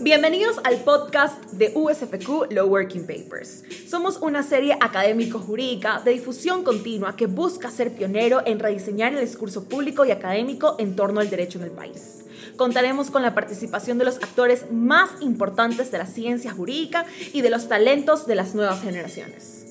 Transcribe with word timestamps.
Bienvenidos 0.00 0.60
al 0.64 0.76
podcast 0.84 1.52
de 1.52 1.72
USFQ 1.74 2.50
Law 2.50 2.68
Working 2.68 3.06
Papers. 3.06 3.64
Somos 3.88 4.18
una 4.18 4.42
serie 4.42 4.76
académico-jurídica 4.80 6.00
de 6.04 6.12
difusión 6.12 6.64
continua 6.64 7.16
que 7.16 7.26
busca 7.26 7.70
ser 7.70 7.92
pionero 7.92 8.42
en 8.44 8.58
rediseñar 8.58 9.14
el 9.14 9.20
discurso 9.20 9.68
público 9.68 10.04
y 10.04 10.10
académico 10.10 10.76
en 10.78 10.96
torno 10.96 11.20
al 11.20 11.30
derecho 11.30 11.58
en 11.58 11.64
el 11.64 11.70
país. 11.70 12.24
Contaremos 12.56 13.10
con 13.10 13.22
la 13.22 13.34
participación 13.34 13.96
de 13.98 14.04
los 14.04 14.16
actores 14.16 14.70
más 14.70 15.10
importantes 15.20 15.90
de 15.90 15.98
la 15.98 16.06
ciencia 16.06 16.52
jurídica 16.52 17.06
y 17.32 17.40
de 17.40 17.50
los 17.50 17.68
talentos 17.68 18.26
de 18.26 18.34
las 18.34 18.54
nuevas 18.54 18.82
generaciones. 18.82 19.66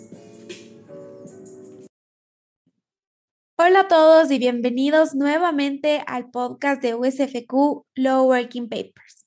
Hola 3.57 3.81
a 3.81 3.87
todos 3.87 4.31
y 4.31 4.39
bienvenidos 4.39 5.15
nuevamente 5.15 6.03
al 6.07 6.29
podcast 6.29 6.81
de 6.81 6.95
USFQ 6.95 7.85
Law 7.95 8.25
Working 8.25 8.67
Papers. 8.69 9.24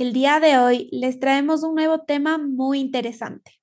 El 0.00 0.14
día 0.14 0.40
de 0.40 0.56
hoy 0.56 0.88
les 0.92 1.20
traemos 1.20 1.62
un 1.62 1.74
nuevo 1.74 2.00
tema 2.00 2.38
muy 2.38 2.78
interesante. 2.80 3.60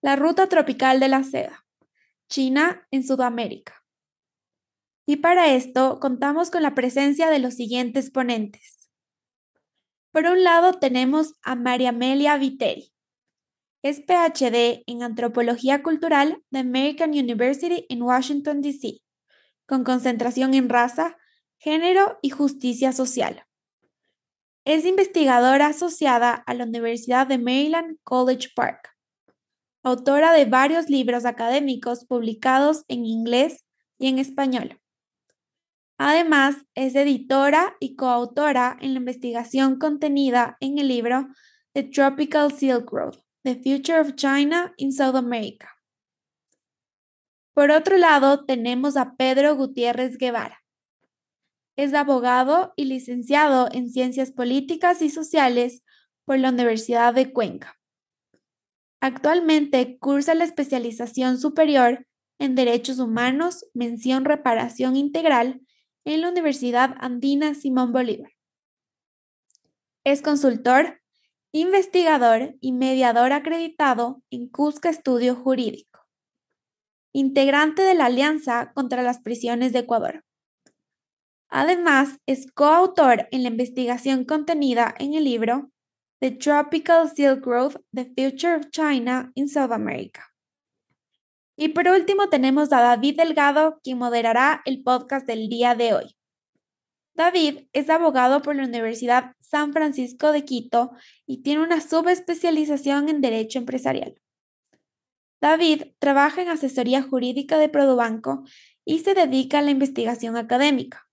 La 0.00 0.14
ruta 0.14 0.48
tropical 0.48 1.00
de 1.00 1.08
la 1.08 1.24
seda, 1.24 1.66
China 2.28 2.86
en 2.92 3.04
Sudamérica. 3.04 3.84
Y 5.06 5.16
para 5.16 5.52
esto 5.52 5.98
contamos 5.98 6.52
con 6.52 6.62
la 6.62 6.76
presencia 6.76 7.28
de 7.28 7.40
los 7.40 7.54
siguientes 7.54 8.12
ponentes. 8.12 8.88
Por 10.12 10.26
un 10.26 10.44
lado 10.44 10.74
tenemos 10.74 11.34
a 11.42 11.56
María 11.56 11.88
Amelia 11.88 12.36
Viteri. 12.36 12.92
Es 13.82 13.98
PhD 13.98 14.84
en 14.86 15.02
Antropología 15.02 15.82
Cultural 15.82 16.40
de 16.50 16.60
American 16.60 17.10
University 17.10 17.84
en 17.88 18.02
Washington, 18.02 18.60
D.C., 18.60 19.00
con 19.66 19.82
concentración 19.82 20.54
en 20.54 20.68
raza, 20.68 21.16
género 21.58 22.20
y 22.22 22.30
justicia 22.30 22.92
social. 22.92 23.44
Es 24.64 24.84
investigadora 24.84 25.68
asociada 25.68 26.34
a 26.34 26.54
la 26.54 26.64
Universidad 26.64 27.26
de 27.26 27.38
Maryland 27.38 27.96
College 28.04 28.48
Park, 28.54 28.90
autora 29.82 30.32
de 30.32 30.44
varios 30.44 30.90
libros 30.90 31.24
académicos 31.24 32.04
publicados 32.04 32.84
en 32.88 33.06
inglés 33.06 33.64
y 33.98 34.08
en 34.08 34.18
español. 34.18 34.78
Además, 35.96 36.56
es 36.74 36.94
editora 36.94 37.76
y 37.80 37.96
coautora 37.96 38.76
en 38.80 38.94
la 38.94 39.00
investigación 39.00 39.78
contenida 39.78 40.56
en 40.60 40.78
el 40.78 40.88
libro 40.88 41.28
The 41.72 41.84
Tropical 41.84 42.52
Silk 42.52 42.90
Road, 42.90 43.16
The 43.44 43.54
Future 43.56 44.00
of 44.00 44.14
China 44.14 44.74
in 44.76 44.92
South 44.92 45.16
America. 45.16 45.70
Por 47.54 47.70
otro 47.70 47.96
lado, 47.96 48.44
tenemos 48.44 48.96
a 48.96 49.14
Pedro 49.16 49.56
Gutiérrez 49.56 50.16
Guevara, 50.18 50.59
es 51.76 51.94
abogado 51.94 52.72
y 52.76 52.84
licenciado 52.84 53.68
en 53.72 53.90
Ciencias 53.90 54.30
Políticas 54.30 55.02
y 55.02 55.10
Sociales 55.10 55.84
por 56.24 56.38
la 56.38 56.50
Universidad 56.50 57.14
de 57.14 57.32
Cuenca. 57.32 57.78
Actualmente 59.00 59.98
cursa 59.98 60.34
la 60.34 60.44
especialización 60.44 61.38
superior 61.38 62.06
en 62.38 62.54
Derechos 62.54 62.98
Humanos, 62.98 63.66
mención 63.74 64.24
reparación 64.24 64.96
integral 64.96 65.60
en 66.04 66.20
la 66.20 66.28
Universidad 66.28 66.96
Andina 66.98 67.54
Simón 67.54 67.92
Bolívar. 67.92 68.32
Es 70.04 70.22
consultor, 70.22 71.00
investigador 71.52 72.56
y 72.60 72.72
mediador 72.72 73.32
acreditado 73.32 74.22
en 74.30 74.48
Cusca 74.48 74.88
Estudio 74.88 75.34
Jurídico. 75.34 76.00
Integrante 77.12 77.82
de 77.82 77.94
la 77.94 78.06
Alianza 78.06 78.72
contra 78.72 79.02
las 79.02 79.20
Prisiones 79.20 79.72
de 79.72 79.80
Ecuador. 79.80 80.24
Además, 81.50 82.18
es 82.26 82.50
coautor 82.52 83.28
en 83.32 83.42
la 83.42 83.48
investigación 83.48 84.24
contenida 84.24 84.94
en 84.98 85.14
el 85.14 85.24
libro 85.24 85.70
The 86.20 86.30
Tropical 86.30 87.10
Silk 87.10 87.44
Road, 87.44 87.76
The 87.92 88.04
Future 88.04 88.54
of 88.54 88.70
China 88.70 89.32
in 89.34 89.48
South 89.48 89.72
America. 89.72 90.32
Y 91.56 91.68
por 91.68 91.88
último 91.88 92.28
tenemos 92.28 92.72
a 92.72 92.80
David 92.80 93.16
Delgado, 93.16 93.80
quien 93.82 93.98
moderará 93.98 94.62
el 94.64 94.82
podcast 94.82 95.26
del 95.26 95.48
día 95.48 95.74
de 95.74 95.92
hoy. 95.92 96.16
David 97.14 97.66
es 97.72 97.90
abogado 97.90 98.40
por 98.40 98.56
la 98.56 98.64
Universidad 98.64 99.34
San 99.40 99.72
Francisco 99.72 100.32
de 100.32 100.44
Quito 100.44 100.92
y 101.26 101.42
tiene 101.42 101.62
una 101.62 101.80
subespecialización 101.80 103.08
en 103.08 103.20
Derecho 103.20 103.58
Empresarial. 103.58 104.14
David 105.40 105.82
trabaja 105.98 106.42
en 106.42 106.48
asesoría 106.48 107.02
jurídica 107.02 107.58
de 107.58 107.68
Produbanco 107.68 108.44
y 108.84 109.00
se 109.00 109.14
dedica 109.14 109.58
a 109.58 109.62
la 109.62 109.70
investigación 109.70 110.36
académica. 110.36 111.09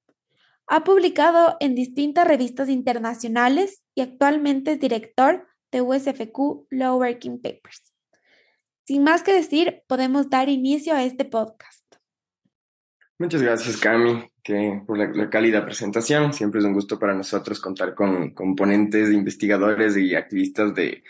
Ha 0.68 0.84
publicado 0.84 1.56
en 1.62 1.76
distintas 1.76 2.28
revistas 2.28 2.68
internacionales 2.68 3.84
y 3.96 4.02
actualmente 4.02 4.74
es 4.74 4.80
director 4.80 5.48
de 5.72 5.82
USFQ 5.82 6.68
Law 6.70 6.98
Working 6.98 7.42
Papers. 7.42 7.94
Sin 8.86 9.04
más 9.04 9.24
que 9.24 9.34
decir, 9.34 9.84
podemos 9.88 10.30
dar 10.30 10.50
inicio 10.50 10.94
a 10.94 11.04
este 11.04 11.26
podcast. 11.26 11.96
Muchas 13.20 13.42
gracias, 13.42 13.78
Cami, 13.78 14.30
que, 14.44 14.82
por 14.86 14.98
la, 14.98 15.30
cálida 15.30 15.66
presentación. 15.66 16.34
Siempre 16.34 16.60
es 16.60 16.66
un 16.66 16.74
gusto 16.74 17.00
para 17.00 17.16
nosotros 17.16 17.60
contar 17.60 17.96
con 17.96 18.32
componentes, 18.34 19.12
investigadores 19.12 19.98
y 19.98 20.16
activistas 20.16 20.76
de, 20.76 21.04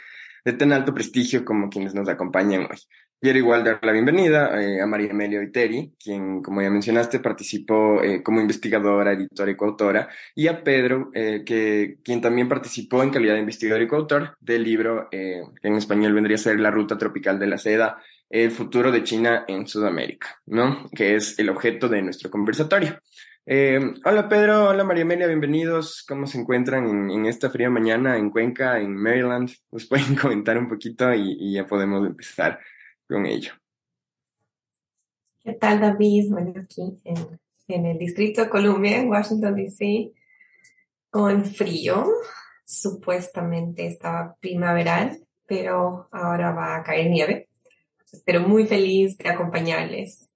de 0.45 0.53
tan 0.53 0.72
alto 0.72 0.94
prestigio 0.94 1.44
como 1.44 1.69
quienes 1.69 1.94
nos 1.94 2.07
acompañan 2.07 2.62
hoy. 2.62 2.78
Quiero 3.19 3.39
igual 3.39 3.63
dar 3.63 3.79
la 3.81 3.94
bienvenida 3.94 4.61
eh, 4.61 4.79
a 4.79 4.85
María 4.85 5.09
Amelia 5.09 5.41
Iteri, 5.41 5.95
quien, 6.00 6.44
como 6.44 6.61
ya 6.61 6.69
mencionaste, 6.69 7.19
participó 7.19 8.03
eh, 8.03 8.22
como 8.22 8.41
investigadora, 8.41 9.13
editora 9.13 9.50
y 9.50 9.55
coautora, 9.55 10.07
y 10.35 10.45
a 10.47 10.63
Pedro, 10.63 11.09
eh, 11.16 11.41
que, 11.44 11.97
quien 12.03 12.22
también 12.22 12.47
participó 12.47 13.01
en 13.01 13.09
calidad 13.09 13.33
de 13.33 13.39
investigador 13.39 13.81
y 13.81 13.88
coautor 13.88 14.38
del 14.39 14.63
libro, 14.63 15.07
que 15.09 15.41
en 15.63 15.75
español 15.75 16.13
vendría 16.13 16.35
a 16.35 16.38
ser 16.38 16.59
La 16.59 16.69
Ruta 16.69 17.00
Tropical 17.00 17.39
de 17.39 17.47
la 17.47 17.57
Seda, 17.57 17.97
el 18.29 18.51
futuro 18.51 18.91
de 18.91 19.03
China 19.03 19.45
en 19.47 19.66
Sudamérica, 19.66 20.39
¿no? 20.45 20.88
Que 20.95 21.16
es 21.16 21.39
el 21.39 21.50
objeto 21.50 21.89
de 21.89 22.03
nuestro 22.03 22.29
conversatorio. 22.29 23.00
hola 24.06 24.29
Pedro, 24.29 24.69
hola 24.69 24.83
María 24.83 25.03
Amelia, 25.03 25.25
bienvenidos. 25.25 26.06
¿Cómo 26.07 26.27
se 26.27 26.39
encuentran 26.39 27.09
en, 27.09 27.25
esta 27.25 27.50
fría 27.50 27.72
mañana 27.72 28.16
en 28.17 28.29
Cuenca, 28.29 28.79
en 28.79 28.95
Maryland? 28.95 29.50
Nos 29.72 29.88
pueden 29.88 30.16
comentar 30.22 30.56
un 30.59 30.69
poquito 30.69 31.11
y 31.16 31.53
ya 31.53 31.66
podemos 31.66 32.06
empezar 32.06 32.59
con 33.07 33.25
ello. 33.25 33.53
¿Qué 35.40 35.53
tal, 35.53 35.79
David? 35.79 36.29
Bueno, 36.29 36.53
aquí 36.62 37.00
en, 37.03 37.85
el 37.85 37.97
Distrito 37.97 38.44
de 38.44 38.50
Columbia, 38.50 38.97
en 38.97 39.09
Washington, 39.09 39.56
D.C., 39.56 40.12
con 41.09 41.45
frío. 41.45 42.06
Supuestamente 42.66 43.88
estaba 43.88 44.35
primaveral, 44.40 45.25
pero 45.45 46.07
ahora 46.12 46.51
va 46.51 46.75
a 46.75 46.84
caer 46.84 47.09
nieve. 47.09 47.50
Pero 48.25 48.41
muy 48.41 48.66
feliz 48.66 49.18
de 49.18 49.29
acompañarles 49.29 50.29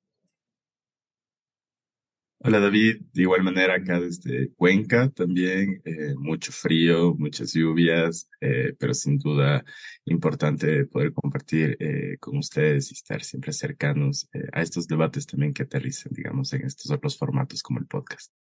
Hola 2.44 2.60
David, 2.60 3.02
de 3.14 3.22
igual 3.22 3.44
manera 3.44 3.76
acá 3.76 4.00
desde 4.00 4.52
Cuenca 4.56 5.10
también, 5.10 5.80
eh, 5.86 6.16
mucho 6.18 6.52
frío, 6.52 7.14
muchas 7.14 7.54
lluvias, 7.54 8.28
eh, 8.40 8.74
pero 8.80 8.96
sin 8.96 9.20
duda 9.20 9.64
importante 10.06 10.88
poder 10.88 11.14
compartir 11.14 11.78
eh, 11.80 12.18
con 12.20 12.40
ustedes 12.40 12.90
y 12.90 12.96
estar 12.96 13.24
siempre 13.24 13.54
cercanos 13.54 14.28
a 14.54 14.64
estos 14.64 14.88
debates 14.88 15.28
también 15.28 15.54
que 15.54 15.64
aterrizan, 15.64 16.14
digamos, 16.14 16.52
en 16.54 16.66
estos 16.66 16.90
otros 16.90 17.16
formatos 17.16 17.62
como 17.62 17.78
el 17.78 17.86
podcast. 17.86 18.34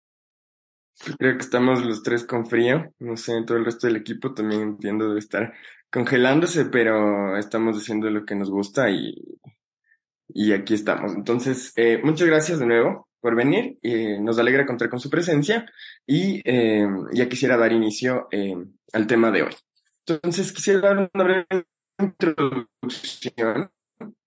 Creo 1.19 1.36
que 1.36 1.42
estamos 1.42 1.84
los 1.84 2.04
tres 2.04 2.22
con 2.22 2.47
frío, 2.47 2.94
no 3.00 3.16
sé, 3.16 3.42
todo 3.44 3.59
el 3.59 3.65
resto 3.65 3.88
del 3.88 3.97
equipo 3.97 4.32
también 4.32 4.62
entiendo 4.62 5.09
debe 5.09 5.19
estar 5.19 5.54
congelándose, 5.91 6.66
pero 6.66 7.36
estamos 7.36 7.76
haciendo 7.76 8.09
lo 8.10 8.25
que 8.25 8.36
nos 8.36 8.48
gusta 8.48 8.91
y, 8.91 9.16
y 10.28 10.53
aquí 10.53 10.75
estamos. 10.75 11.15
Entonces, 11.16 11.75
muchas 12.04 12.28
gracias 12.28 12.60
de 12.60 12.66
nuevo 12.66 13.08
por 13.21 13.34
venir. 13.34 13.79
y 13.83 14.19
nos 14.21 14.39
alegra 14.39 14.67
contar 14.67 14.89
con 14.89 15.01
su 15.01 15.11
presencia 15.11 15.67
y 16.06 16.41
eh, 16.45 16.87
ya 17.12 17.28
quisiera 17.28 17.57
dar 17.57 17.72
inicio 17.72 18.28
eh, 18.31 18.57
al 18.92 19.07
tema 19.07 19.31
de 19.31 19.42
hoy. 19.42 19.54
Entonces 20.07 20.53
quisiera 20.53 20.81
dar 20.81 21.10
una 21.13 21.25
breve 21.25 21.66
introducción 21.98 23.71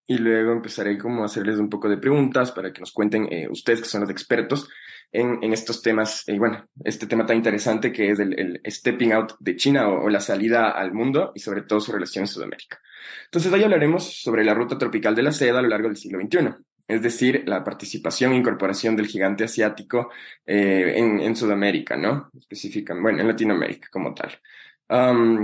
y 0.06 0.18
luego 0.18 0.52
empezaré 0.52 0.98
como 0.98 1.22
a 1.22 1.26
hacerles 1.26 1.58
un 1.58 1.70
poco 1.70 1.88
de 1.88 1.96
preguntas 1.96 2.52
para 2.52 2.72
que 2.72 2.80
nos 2.80 2.92
cuenten 2.92 3.32
eh, 3.32 3.48
ustedes 3.48 3.80
que 3.80 3.88
son 3.88 4.02
los 4.02 4.10
expertos 4.10 4.68
en, 5.10 5.42
en 5.42 5.52
estos 5.52 5.82
temas, 5.82 6.26
y 6.26 6.38
bueno, 6.38 6.66
este 6.84 7.06
tema 7.06 7.26
tan 7.26 7.36
interesante 7.36 7.92
que 7.92 8.10
es 8.10 8.18
el, 8.18 8.62
stepping 8.66 9.12
out 9.12 9.34
de 9.40 9.56
China 9.56 9.88
o, 9.88 10.04
o, 10.04 10.08
la 10.08 10.20
salida 10.20 10.70
al 10.70 10.94
mundo 10.94 11.32
y 11.34 11.40
sobre 11.40 11.62
todo 11.62 11.80
su 11.80 11.92
relación 11.92 12.22
en 12.22 12.28
Sudamérica. 12.28 12.80
Entonces 13.26 13.52
hoy 13.52 13.62
hablaremos 13.62 14.22
sobre 14.22 14.42
la 14.42 14.54
ruta 14.54 14.78
tropical 14.78 15.14
de 15.14 15.22
la 15.22 15.32
seda 15.32 15.58
a 15.58 15.62
lo 15.62 15.68
largo 15.68 15.88
del 15.88 15.98
siglo 15.98 16.18
XXI 16.18 16.64
es 16.88 17.02
decir, 17.02 17.44
la 17.46 17.64
participación 17.64 18.32
e 18.32 18.36
incorporación 18.36 18.96
del 18.96 19.06
gigante 19.06 19.44
asiático 19.44 20.10
eh, 20.46 20.94
en, 20.96 21.36
Sudamérica, 21.36 21.96
¿no? 21.96 22.30
Específicamente, 22.38 23.02
bueno, 23.02 23.20
en 23.20 23.28
Latinoamérica 23.28 23.88
como 23.90 24.14
tal. 24.14 24.38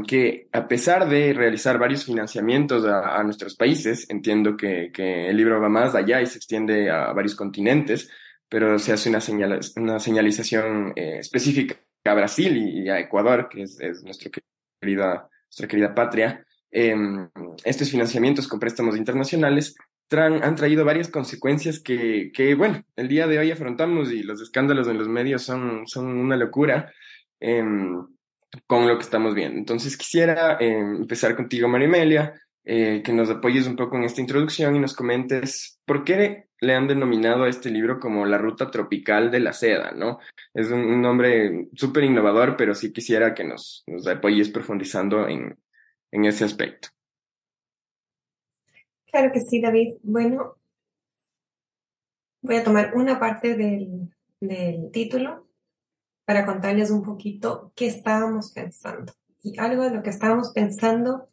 que 0.07 0.49
a 0.53 0.69
pesar 0.69 1.09
de 1.09 1.33
realizar 1.33 1.79
varios 1.79 2.05
financiamientos 2.05 2.85
a, 2.85 3.23
nuestros 3.23 3.57
países, 3.57 4.09
entiendo 4.11 4.57
que, 4.57 4.91
el 4.95 5.37
libro 5.37 5.61
va 5.61 5.69
más 5.69 5.95
allá 5.95 6.21
y 6.21 6.27
se 6.27 6.39
extiende 6.39 6.91
a 6.91 7.13
varios 7.13 7.35
continentes, 7.35 8.11
pero 8.49 8.79
se 8.79 8.93
hace 8.93 9.11
una, 9.11 10.01
señalización 10.01 10.93
eh, 10.97 11.19
específica 11.19 11.77
a 12.05 12.15
Brasil 12.15 12.57
y, 12.57 12.89
a 12.89 12.99
Ecuador, 13.01 13.49
que 13.49 13.63
es, 13.63 13.79
es 13.81 14.03
nuestra, 14.03 14.31
querida, 14.81 15.29
nuestra 15.47 15.69
querida 15.69 15.95
patria, 15.95 16.45
em, 16.71 17.29
estos 17.65 17.91
financiamientos 17.91 18.49
con 18.49 18.61
préstamos 18.61 18.97
internacionales 18.97 19.75
han 20.11 20.55
traído 20.57 20.85
varias 20.85 21.09
consecuencias 21.09 21.81
que, 21.81 22.31
que, 22.33 22.55
bueno, 22.55 22.83
el 22.97 23.09
día 23.09 23.27
de 23.27 23.39
hoy 23.39 23.51
afrontamos 23.51 24.11
y 24.11 24.23
los 24.23 24.41
escándalos 24.41 24.89
en 24.89 24.99
los 24.99 25.09
medios 25.09 25.43
son, 25.43 25.87
son 25.87 26.07
una 26.07 26.37
locura 26.37 26.93
em, 27.41 28.07
con 28.67 28.89
lo 28.89 28.97
que 28.97 29.05
estamos 29.05 29.35
viendo. 29.35 29.59
Entonces 29.59 29.97
quisiera 29.97 30.57
em, 30.61 30.97
empezar 30.97 31.37
contigo, 31.37 31.69
Marimelia, 31.69 32.35
eh, 32.65 33.03
que 33.05 33.13
nos 33.13 33.31
apoyes 33.31 33.67
un 33.67 33.77
poco 33.77 33.97
en 33.97 34.05
esta 34.05 34.21
introducción 34.21 34.77
y 34.77 34.79
nos 34.79 34.95
comentes 34.95 35.79
por 35.85 36.05
qué 36.05 36.49
le 36.61 36.75
han 36.75 36.89
denominado 36.89 37.45
a 37.45 37.49
este 37.49 37.71
libro 37.71 38.01
como 38.01 38.27
la 38.27 38.39
ruta 38.39 38.71
tropical 38.71 39.31
de 39.31 39.41
la 39.41 39.53
seda, 39.53 39.93
¿no? 39.93 40.19
Es 40.53 40.71
un, 40.71 41.01
nombre 41.01 41.69
súper 41.75 42.05
innovador, 42.05 42.57
pero 42.57 42.75
sí 42.75 42.93
quisiera 42.93 43.33
que 43.33 43.45
nos, 43.45 43.85
nos 43.87 44.07
apoyes 44.07 44.51
profundizando 44.51 45.29
en, 45.29 45.57
en 46.11 46.25
ese 46.25 46.45
aspecto. 46.45 46.89
Claro 49.11 49.33
que 49.33 49.41
sí, 49.41 49.61
David. 49.61 49.95
Bueno, 50.03 50.57
voy 52.43 52.57
a 52.57 52.65
tomar 52.65 52.95
una 52.95 53.19
parte 53.19 53.57
del, 53.57 54.15
del 54.41 54.91
título 54.91 55.47
para 56.25 56.45
contarles 56.45 56.91
un 56.91 57.03
poquito 57.03 57.73
qué 57.75 57.87
estábamos 57.87 58.53
pensando. 58.53 59.13
Y 59.43 59.59
algo 59.59 59.85
de 59.85 59.91
lo 59.91 60.03
que 60.03 60.11
estábamos 60.11 60.51
pensando 60.53 61.29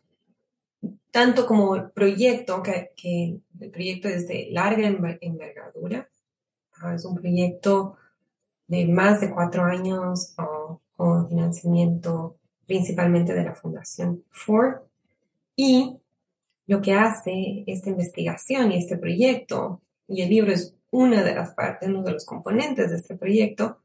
tanto 1.12 1.46
como 1.46 1.76
el 1.76 1.92
proyecto, 1.92 2.62
que, 2.62 2.92
el 3.60 3.72
proyecto 3.72 4.08
es 4.08 4.28
de 4.28 4.50
larga 4.52 4.88
envergadura, 5.22 6.10
ah, 6.82 6.94
es 6.94 7.06
un 7.06 7.16
proyecto 7.16 7.96
de 8.68 8.86
más 8.88 9.22
de 9.22 9.34
cuatro 9.34 9.64
años 9.64 10.36
con 10.96 11.30
financiamiento 11.30 12.38
principalmente 12.66 13.34
de 13.34 13.44
la 13.44 13.56
Fundación 13.56 14.24
Ford. 14.30 14.82
Y 15.56 15.98
lo 16.68 16.82
que 16.82 16.94
hace 16.94 17.64
esta 17.68 17.90
investigación 17.90 18.72
y 18.72 18.78
este 18.78 18.98
proyecto, 18.98 19.82
y 20.08 20.22
el 20.22 20.30
libro 20.30 20.52
es 20.52 20.76
una 20.92 21.24
de 21.24 21.36
las 21.36 21.54
partes, 21.54 21.90
uno 21.90 22.04
de 22.04 22.14
los 22.14 22.26
componentes 22.26 22.90
de 22.90 22.98
este 22.98 23.16
proyecto, 23.16 23.80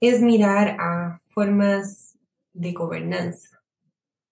es 0.00 0.20
mirar 0.20 0.76
a 0.78 1.20
formas 1.28 2.18
de 2.52 2.72
gobernanza. 2.72 3.62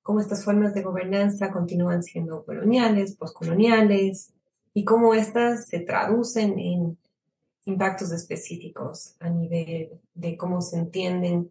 Cómo 0.03 0.21
estas 0.21 0.45
formas 0.45 0.75
de 0.75 0.83
gobernanza 0.83 1.51
continúan 1.51 2.03
siendo 2.03 2.45
coloniales, 2.45 3.17
postcoloniales 3.17 4.33
y 4.75 4.85
cómo 4.85 5.15
estas 5.15 5.69
se 5.69 5.81
traducen 5.81 6.59
en 6.59 6.99
impactos 7.65 8.13
específicos 8.13 9.17
a 9.19 9.29
nivel 9.29 10.01
de 10.15 10.37
cómo 10.37 10.63
se 10.63 10.79
entienden, 10.79 11.51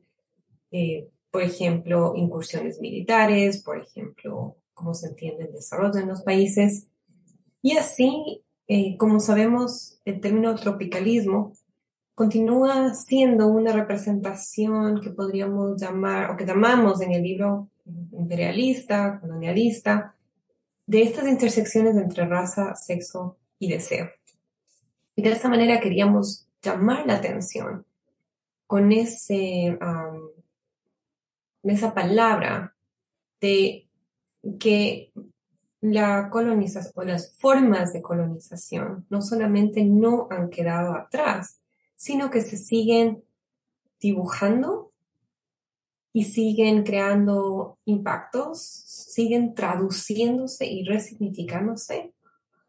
eh, 0.71 1.09
por 1.29 1.43
ejemplo, 1.43 2.13
incursiones 2.15 2.79
militares, 2.79 3.61
por 3.61 3.77
ejemplo, 3.77 4.55
cómo 4.75 4.93
se 4.93 5.07
entiende 5.07 5.45
el 5.45 5.53
desarrollo 5.53 5.99
en 5.99 6.09
los 6.09 6.21
países. 6.21 6.87
Y 7.63 7.77
así, 7.77 8.43
eh, 8.67 8.95
como 8.97 9.19
sabemos, 9.19 9.99
el 10.05 10.21
término 10.21 10.53
tropicalismo 10.53 11.53
continúa 12.13 12.93
siendo 12.93 13.47
una 13.47 13.73
representación 13.73 15.01
que 15.01 15.09
podríamos 15.09 15.81
llamar, 15.81 16.29
o 16.29 16.37
que 16.37 16.45
llamamos 16.45 17.01
en 17.01 17.13
el 17.13 17.23
libro 17.23 17.69
imperialista, 18.11 19.19
colonialista, 19.19 20.15
de 20.85 21.01
estas 21.01 21.27
intersecciones 21.27 21.95
entre 21.95 22.25
raza, 22.25 22.75
sexo 22.75 23.37
y 23.57 23.69
deseo. 23.69 24.09
Y 25.15 25.23
de 25.23 25.31
esta 25.31 25.49
manera 25.49 25.79
queríamos 25.79 26.47
llamar 26.61 27.05
la 27.07 27.15
atención 27.15 27.85
con 28.67 28.91
ese, 28.91 29.77
esa 31.63 31.93
palabra 31.93 32.75
de 33.39 33.84
que 34.59 35.11
la 35.81 36.29
colonización 36.29 36.93
o 36.95 37.03
las 37.03 37.35
formas 37.37 37.93
de 37.93 38.01
colonización 38.01 39.05
no 39.09 39.21
solamente 39.21 39.83
no 39.83 40.27
han 40.31 40.49
quedado 40.49 40.95
atrás, 40.95 41.61
sino 41.95 42.29
que 42.29 42.41
se 42.41 42.57
siguen 42.57 43.23
dibujando 43.99 44.91
y 46.11 46.23
siguen 46.23 46.83
creando 46.83 47.77
impactos, 47.85 48.61
siguen 48.61 49.53
traduciéndose 49.53 50.65
y 50.65 50.85
resignificándose 50.85 52.13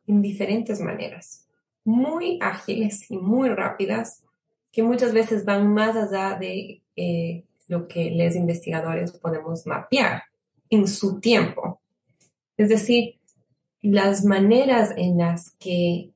en 0.06 0.22
diferentes 0.22 0.80
maneras, 0.80 1.46
muy 1.84 2.38
ágiles 2.42 3.10
y 3.10 3.18
muy 3.18 3.48
rápidas, 3.48 4.24
que 4.72 4.82
muchas 4.82 5.12
veces 5.12 5.44
van 5.44 5.72
más 5.72 5.96
allá 5.96 6.36
de 6.38 6.82
eh, 6.96 7.44
lo 7.68 7.86
que 7.86 8.10
los 8.10 8.34
investigadores 8.34 9.12
podemos 9.12 9.66
mapear 9.66 10.24
en 10.70 10.86
su 10.86 11.20
tiempo. 11.20 11.65
Es 12.56 12.68
decir, 12.68 13.18
las 13.82 14.24
maneras 14.24 14.92
en 14.96 15.18
las 15.18 15.50
que 15.58 16.10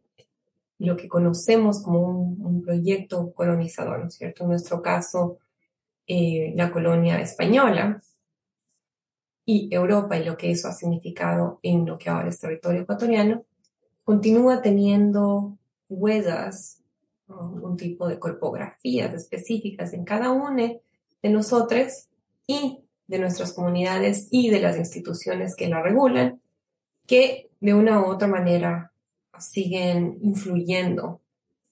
lo 0.78 0.96
que 0.96 1.08
conocemos 1.08 1.82
como 1.82 2.08
un, 2.08 2.62
proyecto 2.62 3.32
colonizador, 3.32 4.00
¿no 4.00 4.06
es 4.06 4.14
cierto? 4.14 4.44
En 4.44 4.50
nuestro 4.50 4.80
caso, 4.80 5.38
eh, 6.06 6.52
la 6.56 6.72
colonia 6.72 7.20
española 7.20 8.02
y 9.44 9.68
Europa 9.70 10.16
y 10.16 10.24
lo 10.24 10.36
que 10.36 10.50
eso 10.50 10.68
ha 10.68 10.72
significado 10.72 11.58
en 11.62 11.84
lo 11.84 11.98
que 11.98 12.08
ahora 12.08 12.28
es 12.28 12.40
territorio 12.40 12.82
ecuatoriano, 12.82 13.44
continúa 14.04 14.62
teniendo 14.62 15.58
huellas, 15.88 16.82
un 17.26 17.76
tipo 17.76 18.08
de 18.08 18.18
corpografías 18.18 19.14
específicas 19.14 19.92
en 19.92 20.04
cada 20.04 20.30
una 20.32 20.72
de 21.22 21.30
nosotros 21.30 22.08
y 22.46 22.80
de 23.10 23.18
nuestras 23.18 23.52
comunidades 23.52 24.28
y 24.30 24.50
de 24.50 24.60
las 24.60 24.76
instituciones 24.76 25.56
que 25.56 25.68
la 25.68 25.82
regulan, 25.82 26.40
que 27.08 27.50
de 27.58 27.74
una 27.74 28.00
u 28.00 28.04
otra 28.06 28.28
manera 28.28 28.92
siguen 29.36 30.16
influyendo 30.22 31.20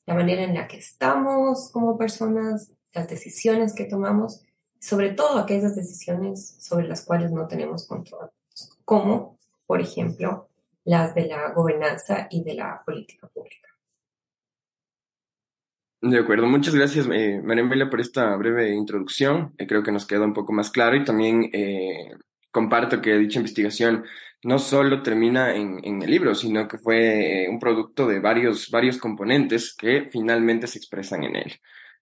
la 0.04 0.14
manera 0.14 0.42
en 0.42 0.54
la 0.54 0.66
que 0.66 0.78
estamos 0.78 1.70
como 1.70 1.96
personas, 1.96 2.72
las 2.92 3.08
decisiones 3.08 3.72
que 3.72 3.84
tomamos, 3.84 4.42
sobre 4.80 5.10
todo 5.10 5.38
aquellas 5.38 5.76
decisiones 5.76 6.56
sobre 6.58 6.88
las 6.88 7.04
cuales 7.04 7.30
no 7.30 7.46
tenemos 7.46 7.86
control, 7.86 8.30
como, 8.84 9.38
por 9.66 9.80
ejemplo, 9.80 10.48
las 10.84 11.14
de 11.14 11.26
la 11.26 11.52
gobernanza 11.52 12.26
y 12.30 12.42
de 12.42 12.54
la 12.54 12.82
política 12.84 13.28
pública. 13.28 13.67
De 16.00 16.16
acuerdo, 16.18 16.46
muchas 16.46 16.74
gracias, 16.76 17.08
eh, 17.12 17.40
María 17.42 17.90
por 17.90 18.00
esta 18.00 18.36
breve 18.36 18.72
introducción. 18.72 19.52
Eh, 19.58 19.66
creo 19.66 19.82
que 19.82 19.90
nos 19.90 20.06
queda 20.06 20.24
un 20.24 20.32
poco 20.32 20.52
más 20.52 20.70
claro 20.70 20.96
y 20.96 21.04
también 21.04 21.50
eh, 21.52 22.12
comparto 22.52 23.00
que 23.02 23.18
dicha 23.18 23.40
investigación 23.40 24.04
no 24.44 24.60
solo 24.60 25.02
termina 25.02 25.54
en, 25.56 25.80
en 25.82 26.00
el 26.00 26.10
libro, 26.10 26.34
sino 26.36 26.68
que 26.68 26.78
fue 26.78 27.46
eh, 27.46 27.48
un 27.48 27.58
producto 27.58 28.06
de 28.06 28.20
varios, 28.20 28.70
varios 28.70 28.98
componentes 28.98 29.74
que 29.74 30.08
finalmente 30.12 30.68
se 30.68 30.78
expresan 30.78 31.24
en 31.24 31.34
él. 31.36 31.60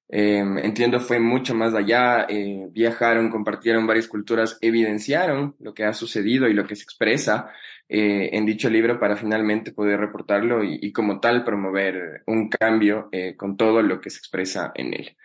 Em, 0.08 0.58
entiendo 0.58 1.00
fue 1.00 1.18
mucho 1.18 1.54
más 1.54 1.74
allá, 1.74 2.26
eh, 2.28 2.68
viajaron, 2.70 3.28
compartieron 3.30 3.86
varias 3.88 4.06
culturas, 4.06 4.56
evidenciaron 4.60 5.56
lo 5.58 5.74
que 5.74 5.84
ha 5.84 5.92
sucedido 5.94 6.46
y 6.46 6.54
lo 6.54 6.64
que 6.64 6.76
se 6.76 6.84
expresa 6.84 7.50
eh, 7.88 8.30
en 8.32 8.46
dicho 8.46 8.70
libro 8.70 9.00
para 9.00 9.16
finalmente 9.16 9.72
poder 9.72 9.98
reportarlo 9.98 10.62
y, 10.62 10.92
como 10.92 11.18
tal 11.20 11.44
promover 11.44 12.22
un 12.26 12.48
cambio 12.48 13.08
eh, 13.10 13.36
con 13.36 13.56
todo 13.56 13.82
lo 13.82 14.00
que 14.00 14.10
se 14.10 14.18
expresa 14.18 14.72
en 14.76 14.94
él. 14.94 15.16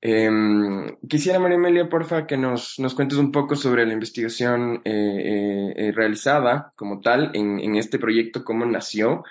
Em, 0.00 0.96
quisiera, 1.08 1.38
María 1.38 1.56
Amelia, 1.56 1.88
porfa, 1.88 2.26
que 2.26 2.36
nos, 2.36 2.78
nos 2.78 2.94
cuentes 2.94 3.18
un 3.18 3.32
poco 3.32 3.56
sobre 3.56 3.86
la 3.86 3.92
investigación 3.92 4.82
realizada 4.84 6.72
como 6.76 7.00
tal 7.00 7.30
en, 7.34 7.60
en 7.60 7.76
este 7.76 7.98
proyecto, 7.98 8.44
cómo 8.44 8.66
nació 8.66 9.24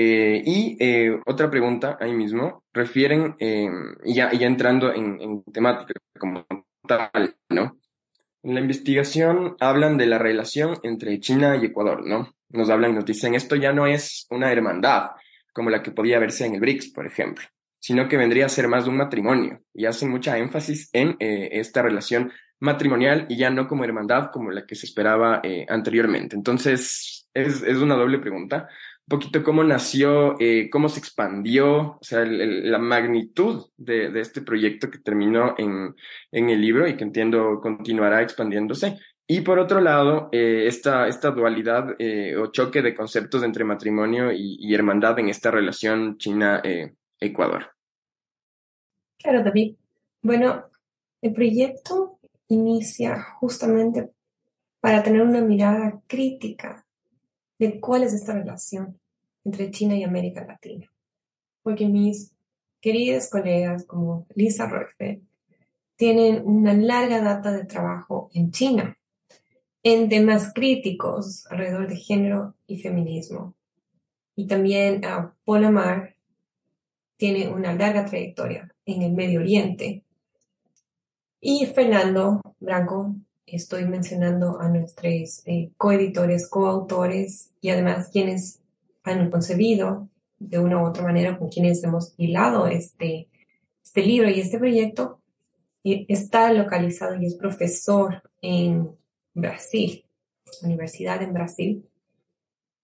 eh, 0.00 0.44
y 0.46 0.76
eh, 0.78 1.18
otra 1.26 1.50
pregunta 1.50 1.98
ahí 2.00 2.12
mismo, 2.12 2.62
refieren, 2.72 3.34
eh, 3.40 3.68
ya, 4.04 4.30
ya 4.30 4.46
entrando 4.46 4.94
en, 4.94 5.20
en, 5.20 5.42
temática 5.52 6.00
como 6.16 6.46
tal, 6.86 7.34
¿no? 7.48 7.80
En 8.44 8.54
la 8.54 8.60
investigación 8.60 9.56
hablan 9.58 9.96
de 9.96 10.06
la 10.06 10.18
relación 10.18 10.78
entre 10.84 11.18
China 11.18 11.56
y 11.56 11.66
Ecuador, 11.66 12.06
¿no? 12.06 12.32
Nos 12.50 12.70
hablan, 12.70 12.94
nos 12.94 13.06
dicen, 13.06 13.34
esto 13.34 13.56
ya 13.56 13.72
no 13.72 13.88
es 13.88 14.28
una 14.30 14.52
hermandad 14.52 15.10
como 15.52 15.68
la 15.68 15.82
que 15.82 15.90
podía 15.90 16.20
verse 16.20 16.46
en 16.46 16.54
el 16.54 16.60
BRICS, 16.60 16.92
por 16.92 17.04
ejemplo, 17.04 17.44
sino 17.80 18.08
que 18.08 18.16
vendría 18.16 18.46
a 18.46 18.50
ser 18.50 18.68
más 18.68 18.86
un 18.86 18.98
matrimonio 18.98 19.64
y 19.74 19.86
hacen 19.86 20.10
mucha 20.10 20.38
énfasis 20.38 20.90
en 20.92 21.16
esta 21.18 21.82
relación 21.82 22.30
matrimonial 22.60 23.26
y 23.28 23.36
ya 23.36 23.50
no 23.50 23.66
como 23.66 23.82
hermandad 23.82 24.30
como 24.32 24.52
la 24.52 24.64
que 24.64 24.76
se 24.76 24.86
esperaba 24.86 25.42
anteriormente. 25.68 26.36
Entonces, 26.36 27.28
es, 27.34 27.62
es 27.62 27.78
una 27.78 27.96
doble 27.96 28.20
pregunta 28.20 28.68
poquito 29.08 29.42
cómo 29.42 29.64
nació, 29.64 30.36
eh, 30.38 30.68
cómo 30.70 30.88
se 30.88 31.00
expandió, 31.00 31.98
o 31.98 31.98
sea, 32.00 32.24
la 32.24 32.78
magnitud 32.78 33.66
de, 33.76 34.10
de, 34.10 34.20
este 34.20 34.42
proyecto 34.42 34.90
que 34.90 34.98
terminó 34.98 35.54
en, 35.58 35.94
en, 36.30 36.50
el 36.50 36.60
libro 36.60 36.86
y 36.86 36.96
que 36.96 37.04
entiendo 37.04 37.60
continuará 37.60 38.22
expandiéndose. 38.22 38.98
Y 39.26 39.42
por 39.42 39.58
otro 39.58 39.80
lado, 39.80 40.28
eh, 40.32 40.64
esta, 40.66 41.06
esta 41.06 41.30
dualidad 41.30 41.96
eh, 41.98 42.36
o 42.36 42.50
choque 42.50 42.82
de 42.82 42.94
conceptos 42.94 43.42
entre 43.42 43.64
matrimonio 43.64 44.32
y, 44.32 44.56
y 44.60 44.74
hermandad 44.74 45.18
en 45.18 45.28
esta 45.28 45.50
relación 45.50 46.16
China-Ecuador. 46.18 47.72
claro, 49.18 49.42
David. 49.42 49.76
Bueno, 50.22 50.64
El 51.20 51.32
proyecto 51.32 52.18
inicia 52.48 53.22
justamente 53.38 54.10
para 54.80 55.02
tener 55.02 55.22
una 55.22 55.40
mirada 55.40 56.00
crítica 56.06 56.86
de 57.58 57.80
cuál 57.80 58.04
es 58.04 58.12
esta 58.12 58.34
relación 58.34 58.98
entre 59.44 59.70
China 59.70 59.96
y 59.96 60.04
América 60.04 60.44
Latina. 60.44 60.90
Porque 61.62 61.86
mis 61.86 62.32
queridos 62.80 63.28
colegas 63.28 63.84
como 63.84 64.26
Lisa 64.34 64.66
Rockfeld 64.66 65.22
tienen 65.96 66.46
una 66.46 66.74
larga 66.74 67.20
data 67.20 67.50
de 67.52 67.64
trabajo 67.64 68.30
en 68.32 68.52
China 68.52 68.96
en 69.82 70.08
temas 70.08 70.52
críticos 70.54 71.46
alrededor 71.50 71.88
de 71.88 71.96
género 71.96 72.54
y 72.66 72.78
feminismo. 72.78 73.54
Y 74.36 74.46
también 74.46 75.02
uh, 75.04 75.30
Paul 75.44 75.64
Amar 75.64 76.14
tiene 77.16 77.48
una 77.48 77.74
larga 77.74 78.04
trayectoria 78.04 78.72
en 78.86 79.02
el 79.02 79.12
Medio 79.12 79.40
Oriente. 79.40 80.04
Y 81.40 81.66
Fernando 81.66 82.40
Branco, 82.60 83.14
estoy 83.52 83.86
mencionando 83.86 84.60
a 84.60 84.68
nuestros 84.68 85.42
eh, 85.46 85.70
coeditores, 85.76 86.48
coautores 86.48 87.52
y 87.60 87.70
además 87.70 88.10
quienes 88.12 88.60
han 89.02 89.30
concebido 89.30 90.08
de 90.38 90.58
una 90.58 90.82
u 90.82 90.86
otra 90.86 91.02
manera 91.02 91.38
con 91.38 91.48
quienes 91.48 91.82
hemos 91.82 92.14
hilado 92.16 92.66
este, 92.66 93.28
este 93.82 94.02
libro 94.02 94.28
y 94.30 94.40
este 94.40 94.58
proyecto, 94.58 95.20
y 95.82 96.06
está 96.12 96.52
localizado 96.52 97.16
y 97.16 97.26
es 97.26 97.34
profesor 97.34 98.22
en 98.42 98.90
Brasil, 99.34 100.04
universidad 100.62 101.22
en 101.22 101.32
Brasil. 101.32 101.88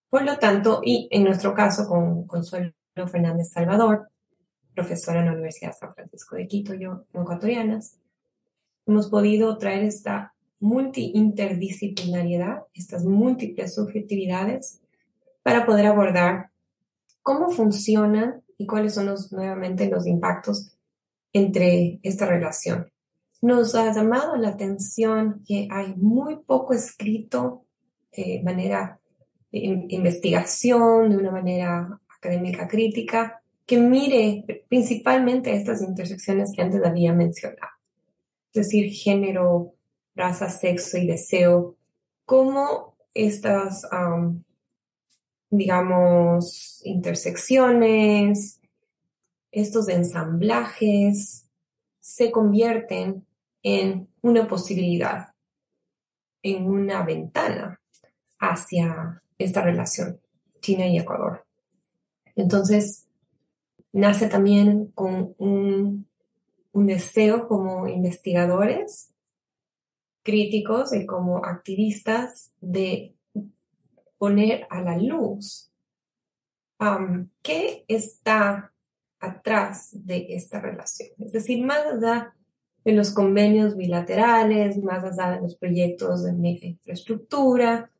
Por 0.08 0.24
lo 0.24 0.38
tanto, 0.38 0.80
y 0.84 1.08
en 1.10 1.24
nuestro 1.24 1.54
caso 1.54 1.88
con 1.88 2.26
Consuelo 2.26 2.72
Fernández 3.10 3.50
Salvador, 3.50 4.08
profesora 4.74 5.20
en 5.20 5.26
la 5.26 5.32
Universidad 5.32 5.70
de 5.70 5.76
San 5.76 5.94
Francisco 5.94 6.36
de 6.36 6.46
Quito, 6.46 6.74
yo, 6.74 7.04
ecuatorianas, 7.12 7.98
hemos 8.86 9.08
podido 9.08 9.56
traer 9.58 9.84
esta 9.84 10.33
multi-interdisciplinariedad, 10.64 12.62
estas 12.72 13.04
múltiples 13.04 13.74
subjetividades, 13.74 14.80
para 15.42 15.66
poder 15.66 15.84
abordar 15.86 16.50
cómo 17.22 17.50
funcionan 17.50 18.42
y 18.56 18.66
cuáles 18.66 18.94
son 18.94 19.06
los, 19.06 19.30
nuevamente 19.30 19.90
los 19.90 20.06
impactos 20.06 20.74
entre 21.34 22.00
esta 22.02 22.26
relación. 22.26 22.90
Nos 23.42 23.74
ha 23.74 23.92
llamado 23.92 24.36
la 24.36 24.48
atención 24.48 25.42
que 25.46 25.68
hay 25.70 25.94
muy 25.96 26.36
poco 26.36 26.72
escrito 26.72 27.66
de 28.16 28.40
manera 28.42 28.98
de 29.52 29.86
investigación, 29.90 31.10
de 31.10 31.16
una 31.18 31.30
manera 31.30 32.00
académica 32.16 32.66
crítica, 32.66 33.42
que 33.66 33.78
mire 33.78 34.64
principalmente 34.68 35.54
estas 35.54 35.82
intersecciones 35.82 36.52
que 36.54 36.62
antes 36.62 36.82
había 36.84 37.12
mencionado. 37.12 37.72
Es 38.52 38.66
decir, 38.66 38.90
género, 38.92 39.73
raza, 40.14 40.48
sexo 40.48 40.98
y 40.98 41.06
deseo, 41.06 41.76
cómo 42.24 42.96
estas, 43.14 43.86
digamos, 45.50 46.80
intersecciones, 46.84 48.60
estos 49.50 49.88
ensamblajes 49.88 51.48
se 52.00 52.30
convierten 52.30 53.26
en 53.62 54.08
una 54.20 54.46
posibilidad, 54.46 55.28
en 56.42 56.66
una 56.66 57.02
ventana 57.02 57.80
hacia 58.38 59.22
esta 59.38 59.62
relación 59.62 60.20
China 60.60 60.86
y 60.86 60.98
Ecuador. 60.98 61.46
Entonces, 62.36 63.06
nace 63.92 64.28
también 64.28 64.86
con 64.88 65.34
un, 65.38 66.08
un 66.72 66.86
deseo 66.86 67.46
como 67.46 67.86
investigadores 67.86 69.13
críticos 70.24 70.92
y 70.92 71.06
como 71.06 71.44
activistas 71.44 72.52
de 72.60 73.14
poner 74.18 74.66
a 74.70 74.80
la 74.80 74.98
luz 74.98 75.70
um, 76.80 77.28
qué 77.42 77.84
está 77.86 78.72
atrás 79.20 79.90
de 79.92 80.26
esta 80.30 80.60
relación. 80.60 81.10
Es 81.18 81.32
decir, 81.32 81.64
más 81.64 81.86
allá 81.86 82.34
de 82.84 82.92
los 82.92 83.12
convenios 83.12 83.76
bilaterales, 83.76 84.82
más 84.82 85.04
allá 85.04 85.36
de 85.36 85.42
los 85.42 85.56
proyectos 85.56 86.24
de 86.24 86.30
infraestructura, 86.30 87.90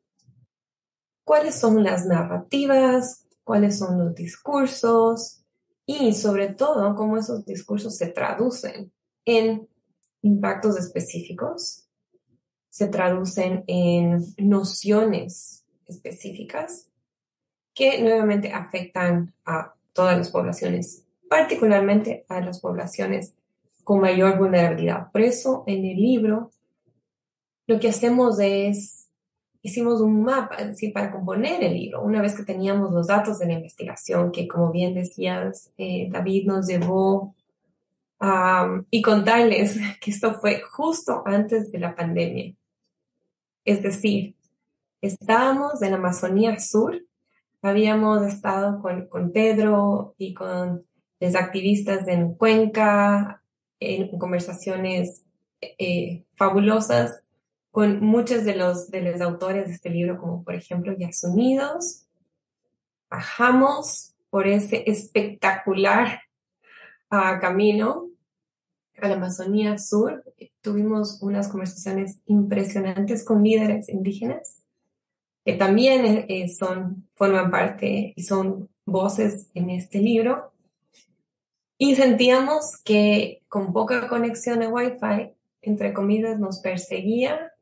cuáles 1.24 1.54
son 1.54 1.82
las 1.84 2.06
narrativas, 2.06 3.26
cuáles 3.44 3.78
son 3.78 3.98
los 3.98 4.14
discursos, 4.14 5.44
y 5.86 6.14
sobre 6.14 6.48
todo 6.48 6.94
cómo 6.94 7.16
esos 7.18 7.44
discursos 7.44 7.96
se 7.96 8.06
traducen 8.08 8.92
en 9.24 9.68
impactos 10.22 10.78
específicos, 10.78 11.83
se 12.74 12.88
traducen 12.88 13.62
en 13.68 14.24
nociones 14.36 15.64
específicas 15.86 16.90
que 17.72 18.02
nuevamente 18.02 18.52
afectan 18.52 19.32
a 19.44 19.76
todas 19.92 20.18
las 20.18 20.30
poblaciones, 20.32 21.04
particularmente 21.28 22.24
a 22.28 22.40
las 22.40 22.58
poblaciones 22.58 23.32
con 23.84 24.00
mayor 24.00 24.36
vulnerabilidad. 24.38 25.12
Por 25.12 25.20
eso 25.20 25.62
en 25.68 25.84
el 25.84 25.98
libro 25.98 26.50
lo 27.68 27.78
que 27.78 27.90
hacemos 27.90 28.40
es 28.40 29.06
hicimos 29.62 30.00
un 30.00 30.24
mapa, 30.24 30.56
es 30.56 30.92
para 30.92 31.12
componer 31.12 31.62
el 31.62 31.74
libro, 31.74 32.02
una 32.02 32.20
vez 32.20 32.34
que 32.34 32.42
teníamos 32.42 32.92
los 32.92 33.06
datos 33.06 33.38
de 33.38 33.46
la 33.46 33.52
investigación, 33.52 34.32
que 34.32 34.48
como 34.48 34.72
bien 34.72 34.94
decías, 34.94 35.72
eh, 35.78 36.08
David 36.10 36.48
nos 36.48 36.66
llevó 36.66 37.36
y 38.90 39.00
contarles 39.00 39.78
que 40.00 40.10
esto 40.10 40.34
fue 40.40 40.60
justo 40.62 41.22
antes 41.24 41.70
de 41.70 41.78
la 41.78 41.94
pandemia. 41.94 42.52
Es 43.64 43.82
decir, 43.82 44.36
estábamos 45.00 45.82
en 45.82 45.92
la 45.92 45.96
Amazonía 45.96 46.58
Sur, 46.58 47.02
habíamos 47.62 48.22
estado 48.26 48.80
con, 48.82 49.08
con 49.08 49.32
Pedro 49.32 50.14
y 50.18 50.34
con 50.34 50.84
los 51.20 51.34
activistas 51.34 52.06
en 52.08 52.34
Cuenca, 52.34 53.42
en 53.80 54.18
conversaciones 54.18 55.24
eh, 55.60 56.24
fabulosas 56.34 57.22
con 57.70 58.00
muchos 58.00 58.44
de 58.44 58.54
los, 58.54 58.90
de 58.90 59.00
los 59.00 59.20
autores 59.20 59.66
de 59.66 59.72
este 59.72 59.90
libro, 59.90 60.18
como 60.20 60.44
por 60.44 60.54
ejemplo 60.54 60.94
Unidos. 61.24 62.06
Bajamos 63.10 64.14
por 64.30 64.46
ese 64.46 64.84
espectacular 64.86 66.20
uh, 67.10 67.40
camino 67.40 68.10
a 69.00 69.08
la 69.08 69.14
Amazonía 69.14 69.78
Sur. 69.78 70.24
Tuvimos 70.60 71.20
unas 71.22 71.48
conversaciones 71.48 72.18
impresionantes 72.26 73.24
con 73.24 73.42
líderes 73.42 73.88
indígenas 73.88 74.64
que 75.44 75.54
también 75.54 76.06
eh, 76.06 76.26
eh, 76.28 76.48
son, 76.48 77.06
forman 77.14 77.50
parte 77.50 78.14
y 78.16 78.22
son 78.22 78.68
voces 78.86 79.50
en 79.54 79.70
este 79.70 79.98
libro. 79.98 80.52
Y 81.76 81.96
sentíamos 81.96 82.78
que 82.84 83.42
con 83.48 83.72
poca 83.72 84.08
conexión 84.08 84.60
de 84.60 84.68
Wi-Fi, 84.68 85.32
entre 85.62 85.92
comillas, 85.92 86.38
nos 86.38 86.60
perseguía 86.60 87.52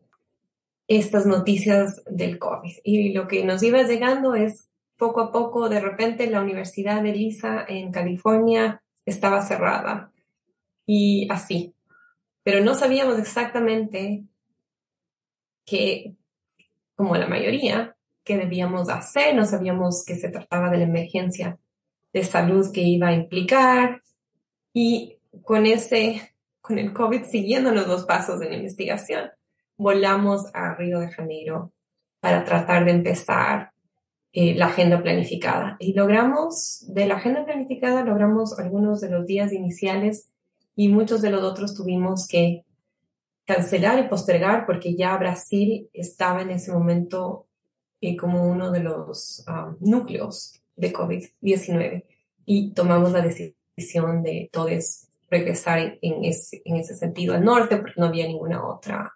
estas 0.87 1.27
noticias 1.27 2.03
del 2.07 2.39
COVID. 2.39 2.75
Y 2.85 3.13
lo 3.13 3.27
que 3.27 3.45
nos 3.45 3.63
iba 3.63 3.83
llegando 3.83 4.35
es 4.35 4.69
poco 4.97 5.21
a 5.21 5.33
poco, 5.33 5.69
de 5.69 5.81
repente 5.81 6.31
la 6.31 6.41
Universidad 6.41 7.03
de 7.03 7.13
Lisa 7.13 7.65
en 7.67 7.91
California 7.91 8.83
estaba 9.05 9.43
cerrada 9.43 10.13
y 10.87 11.29
así. 11.31 11.75
Pero 12.43 12.63
no 12.63 12.75
sabíamos 12.75 13.19
exactamente 13.19 14.25
que, 15.65 16.15
como 16.95 17.17
la 17.17 17.29
mayoría, 17.29 17.97
qué 18.25 18.37
debíamos 18.37 18.89
hacer, 18.89 19.35
no 19.35 19.45
sabíamos 19.47 20.05
que 20.05 20.17
se 20.17 20.29
trataba 20.29 20.71
de 20.71 20.79
la 20.79 20.85
emergencia 20.85 21.59
de 22.13 22.25
salud 22.25 22.73
que 22.73 22.83
iba 22.83 23.09
a 23.09 23.15
implicar 23.15 24.03
y 24.73 25.17
con 25.43 25.67
ese, 25.67 26.35
con 26.61 26.79
el 26.79 26.93
COVID 26.93 27.25
siguiendo 27.25 27.73
los 27.73 27.87
dos 27.87 28.05
pasos 28.05 28.39
de 28.39 28.51
la 28.51 28.57
investigación 28.57 29.31
volamos 29.77 30.47
a 30.55 30.75
Río 30.75 31.01
de 31.01 31.11
Janeiro 31.11 31.73
para 32.21 32.45
tratar 32.45 32.85
de 32.85 32.93
empezar 32.93 33.73
eh, 34.33 34.55
la 34.55 34.67
agenda 34.67 35.03
planificada. 35.03 35.77
Y 35.81 35.93
logramos, 35.93 36.87
de 36.89 37.07
la 37.07 37.17
agenda 37.17 37.45
planificada, 37.45 38.05
logramos 38.05 38.59
algunos 38.59 39.01
de 39.01 39.11
los 39.11 39.27
días 39.27 39.53
iniciales 39.53 40.32
y 40.75 40.89
muchos 40.89 41.23
de 41.23 41.31
los 41.31 41.43
otros 41.43 41.75
tuvimos 41.75 42.27
que 42.27 42.65
cancelar 43.45 43.99
y 43.99 44.09
postergar 44.09 44.67
porque 44.67 44.95
ya 44.95 45.17
Brasil 45.17 45.89
estaba 45.93 46.43
en 46.43 46.51
ese 46.51 46.73
momento 46.73 47.47
eh, 48.01 48.17
como 48.17 48.45
uno 48.45 48.71
de 48.71 48.81
los 48.81 49.45
um, 49.49 49.77
núcleos 49.81 50.61
de 50.77 50.93
COVID-19 50.93 52.05
y 52.45 52.73
tomamos 52.73 53.13
la 53.13 53.21
decisión 53.21 54.23
de 54.23 54.49
todos 54.53 55.09
regresar 55.31 55.99
en, 56.03 56.25
ese, 56.25 56.61
en 56.65 56.77
ese 56.77 56.95
sentido 56.95 57.35
al 57.35 57.45
norte 57.45 57.79
porque 57.79 57.95
no 57.97 58.07
había 58.07 58.27
ninguna 58.27 58.67
otra 58.67 59.15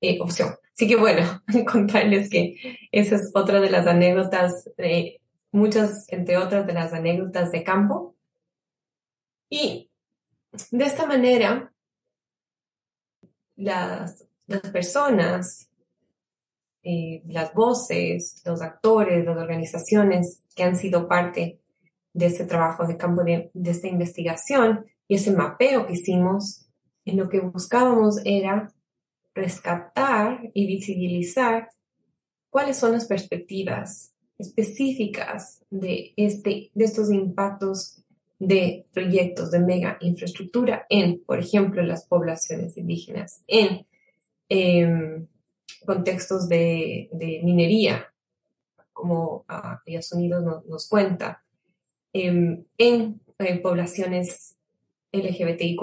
eh, 0.00 0.18
opción. 0.20 0.54
Así 0.74 0.88
que 0.88 0.96
bueno, 0.96 1.42
contarles 1.70 2.30
que 2.30 2.56
esa 2.90 3.16
es 3.16 3.30
otra 3.34 3.60
de 3.60 3.70
las 3.70 3.86
anécdotas, 3.86 4.70
muchas, 5.50 6.06
entre 6.08 6.38
otras 6.38 6.66
de 6.66 6.72
las 6.72 6.92
anécdotas 6.92 7.52
de 7.52 7.62
campo. 7.62 8.16
Y 9.50 9.90
de 10.70 10.84
esta 10.84 11.06
manera, 11.06 11.72
las, 13.56 14.26
las 14.46 14.60
personas, 14.70 15.70
eh, 16.82 17.22
las 17.26 17.54
voces, 17.54 18.42
los 18.44 18.60
actores, 18.60 19.24
las 19.24 19.36
organizaciones 19.36 20.42
que 20.54 20.64
han 20.64 20.76
sido 20.76 21.08
parte 21.08 21.60
de 22.12 22.26
este 22.26 22.44
trabajo 22.44 22.86
de 22.86 22.96
campo 22.96 23.24
de, 23.24 23.50
de 23.54 23.70
esta 23.70 23.88
investigación 23.88 24.84
y 25.08 25.14
ese 25.14 25.32
mapeo 25.32 25.86
que 25.86 25.94
hicimos, 25.94 26.66
en 27.04 27.16
lo 27.16 27.28
que 27.28 27.40
buscábamos 27.40 28.20
era 28.24 28.72
rescatar 29.34 30.50
y 30.54 30.66
visibilizar 30.66 31.70
cuáles 32.50 32.76
son 32.76 32.92
las 32.92 33.06
perspectivas 33.06 34.12
específicas 34.38 35.64
de, 35.70 36.12
este, 36.16 36.70
de 36.74 36.84
estos 36.84 37.10
impactos 37.10 38.01
de 38.42 38.86
proyectos 38.92 39.52
de 39.52 39.60
mega 39.60 39.98
infraestructura 40.00 40.84
en, 40.88 41.22
por 41.24 41.38
ejemplo, 41.38 41.80
las 41.80 42.06
poblaciones 42.06 42.76
indígenas, 42.76 43.44
en 43.46 43.86
em, 44.48 45.28
contextos 45.86 46.48
de, 46.48 47.08
minería, 47.44 48.12
como 48.92 49.44
uh, 49.48 50.16
Unidos 50.16 50.64
nos 50.66 50.88
cuenta, 50.88 51.44
em, 52.12 52.64
en, 52.78 53.20
en 53.38 53.62
poblaciones 53.62 54.56
LGBTIQ+, 55.12 55.80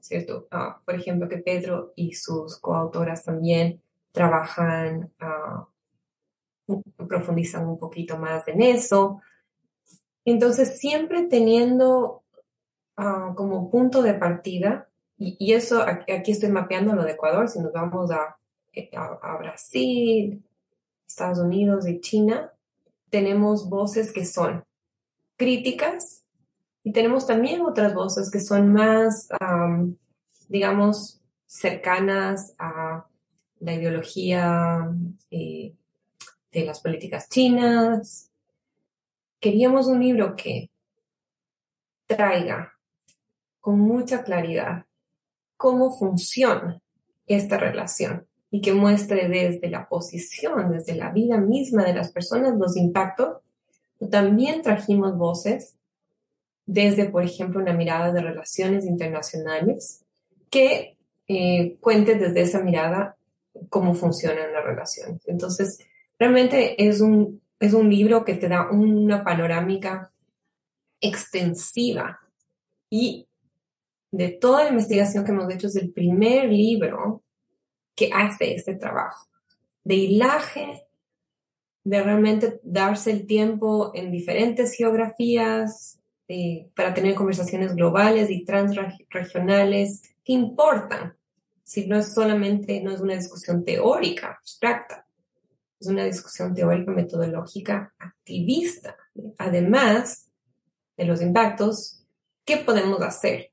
¿cierto? 0.00 0.48
Ah, 0.50 0.80
por 0.84 0.96
ejemplo, 0.96 1.28
que 1.28 1.38
Pedro 1.38 1.92
y 1.94 2.14
sus 2.14 2.58
coautoras 2.58 3.22
también 3.22 3.80
trabajan, 4.10 5.12
uh, 6.66 6.82
profundizan 7.06 7.64
un 7.68 7.78
poquito 7.78 8.18
más 8.18 8.48
en 8.48 8.60
eso. 8.60 9.20
Entonces, 10.24 10.78
siempre 10.78 11.24
teniendo 11.24 12.22
uh, 12.98 13.34
como 13.34 13.70
punto 13.70 14.02
de 14.02 14.14
partida, 14.14 14.88
y, 15.18 15.52
eso 15.52 15.82
aquí 15.82 16.32
estoy 16.32 16.50
mapeando 16.50 16.94
lo 16.94 17.04
de 17.04 17.12
Ecuador, 17.12 17.48
si 17.48 17.60
nos 17.60 17.72
vamos 17.72 18.10
a, 18.10 18.36
a 19.22 19.36
Brasil, 19.38 20.42
Estados 21.06 21.38
Unidos 21.38 21.86
y 21.86 22.00
China, 22.00 22.52
tenemos 23.10 23.68
voces 23.68 24.12
que 24.12 24.24
son 24.24 24.64
críticas 25.36 26.24
y 26.82 26.92
tenemos 26.92 27.26
también 27.26 27.60
otras 27.62 27.94
voces 27.94 28.30
que 28.30 28.40
son 28.40 28.72
más, 28.72 29.28
digamos, 30.48 31.20
cercanas 31.46 32.54
a 32.58 33.06
la 33.60 33.74
ideología 33.74 34.90
eh, 35.30 35.74
de 36.50 36.64
las 36.64 36.80
políticas 36.80 37.28
chinas. 37.28 38.31
Queríamos 39.42 39.88
un 39.88 40.00
libro 40.00 40.36
que 40.36 40.70
traiga 42.06 42.74
con 43.58 43.80
mucha 43.80 44.22
claridad 44.22 44.86
cómo 45.56 45.90
funciona 45.90 46.80
esta 47.26 47.58
relación 47.58 48.24
y 48.52 48.60
que 48.60 48.72
muestre 48.72 49.28
desde 49.28 49.68
la 49.68 49.88
posición, 49.88 50.70
desde 50.70 50.94
la 50.94 51.10
vida 51.10 51.38
misma 51.38 51.84
de 51.84 51.92
las 51.92 52.12
personas 52.12 52.56
los 52.56 52.76
impactos. 52.76 53.38
También 54.12 54.62
trajimos 54.62 55.18
voces 55.18 55.74
desde, 56.64 57.06
por 57.10 57.24
ejemplo, 57.24 57.60
una 57.60 57.72
mirada 57.72 58.12
de 58.12 58.20
relaciones 58.20 58.86
internacionales 58.86 60.04
que 60.50 60.96
eh, 61.26 61.78
cuente 61.80 62.14
desde 62.14 62.42
esa 62.42 62.60
mirada 62.60 63.16
cómo 63.68 63.96
funcionan 63.96 64.52
las 64.52 64.64
relaciones. 64.64 65.20
Entonces, 65.26 65.80
realmente 66.16 66.86
es 66.86 67.00
un, 67.00 67.41
es 67.62 67.74
un 67.74 67.88
libro 67.88 68.24
que 68.24 68.34
te 68.34 68.48
da 68.48 68.68
una 68.72 69.22
panorámica 69.22 70.12
extensiva. 71.00 72.18
Y 72.90 73.28
de 74.10 74.30
toda 74.30 74.64
la 74.64 74.70
investigación 74.70 75.24
que 75.24 75.30
hemos 75.30 75.48
hecho 75.54 75.68
es 75.68 75.76
el 75.76 75.92
primer 75.92 76.50
libro 76.50 77.22
que 77.94 78.10
hace 78.12 78.54
este 78.54 78.74
trabajo. 78.74 79.28
De 79.84 79.94
hilaje, 79.94 80.88
de 81.84 82.02
realmente 82.02 82.60
darse 82.64 83.12
el 83.12 83.26
tiempo 83.26 83.92
en 83.94 84.10
diferentes 84.10 84.74
geografías, 84.74 86.00
eh, 86.26 86.68
para 86.74 86.92
tener 86.92 87.14
conversaciones 87.14 87.76
globales 87.76 88.28
y 88.28 88.44
transregionales 88.44 90.02
que 90.24 90.32
importan. 90.32 91.14
Si 91.62 91.86
no 91.86 91.96
es 91.96 92.12
solamente, 92.12 92.80
no 92.80 92.90
es 92.90 93.00
una 93.00 93.14
discusión 93.14 93.64
teórica, 93.64 94.38
abstracta, 94.40 95.01
es 95.82 95.88
una 95.88 96.04
discusión 96.04 96.54
teórica, 96.54 96.92
metodológica, 96.92 97.92
activista. 97.98 98.96
Además 99.38 100.30
de 100.96 101.04
los 101.04 101.20
impactos, 101.20 102.06
¿qué 102.44 102.58
podemos 102.58 103.00
hacer 103.02 103.50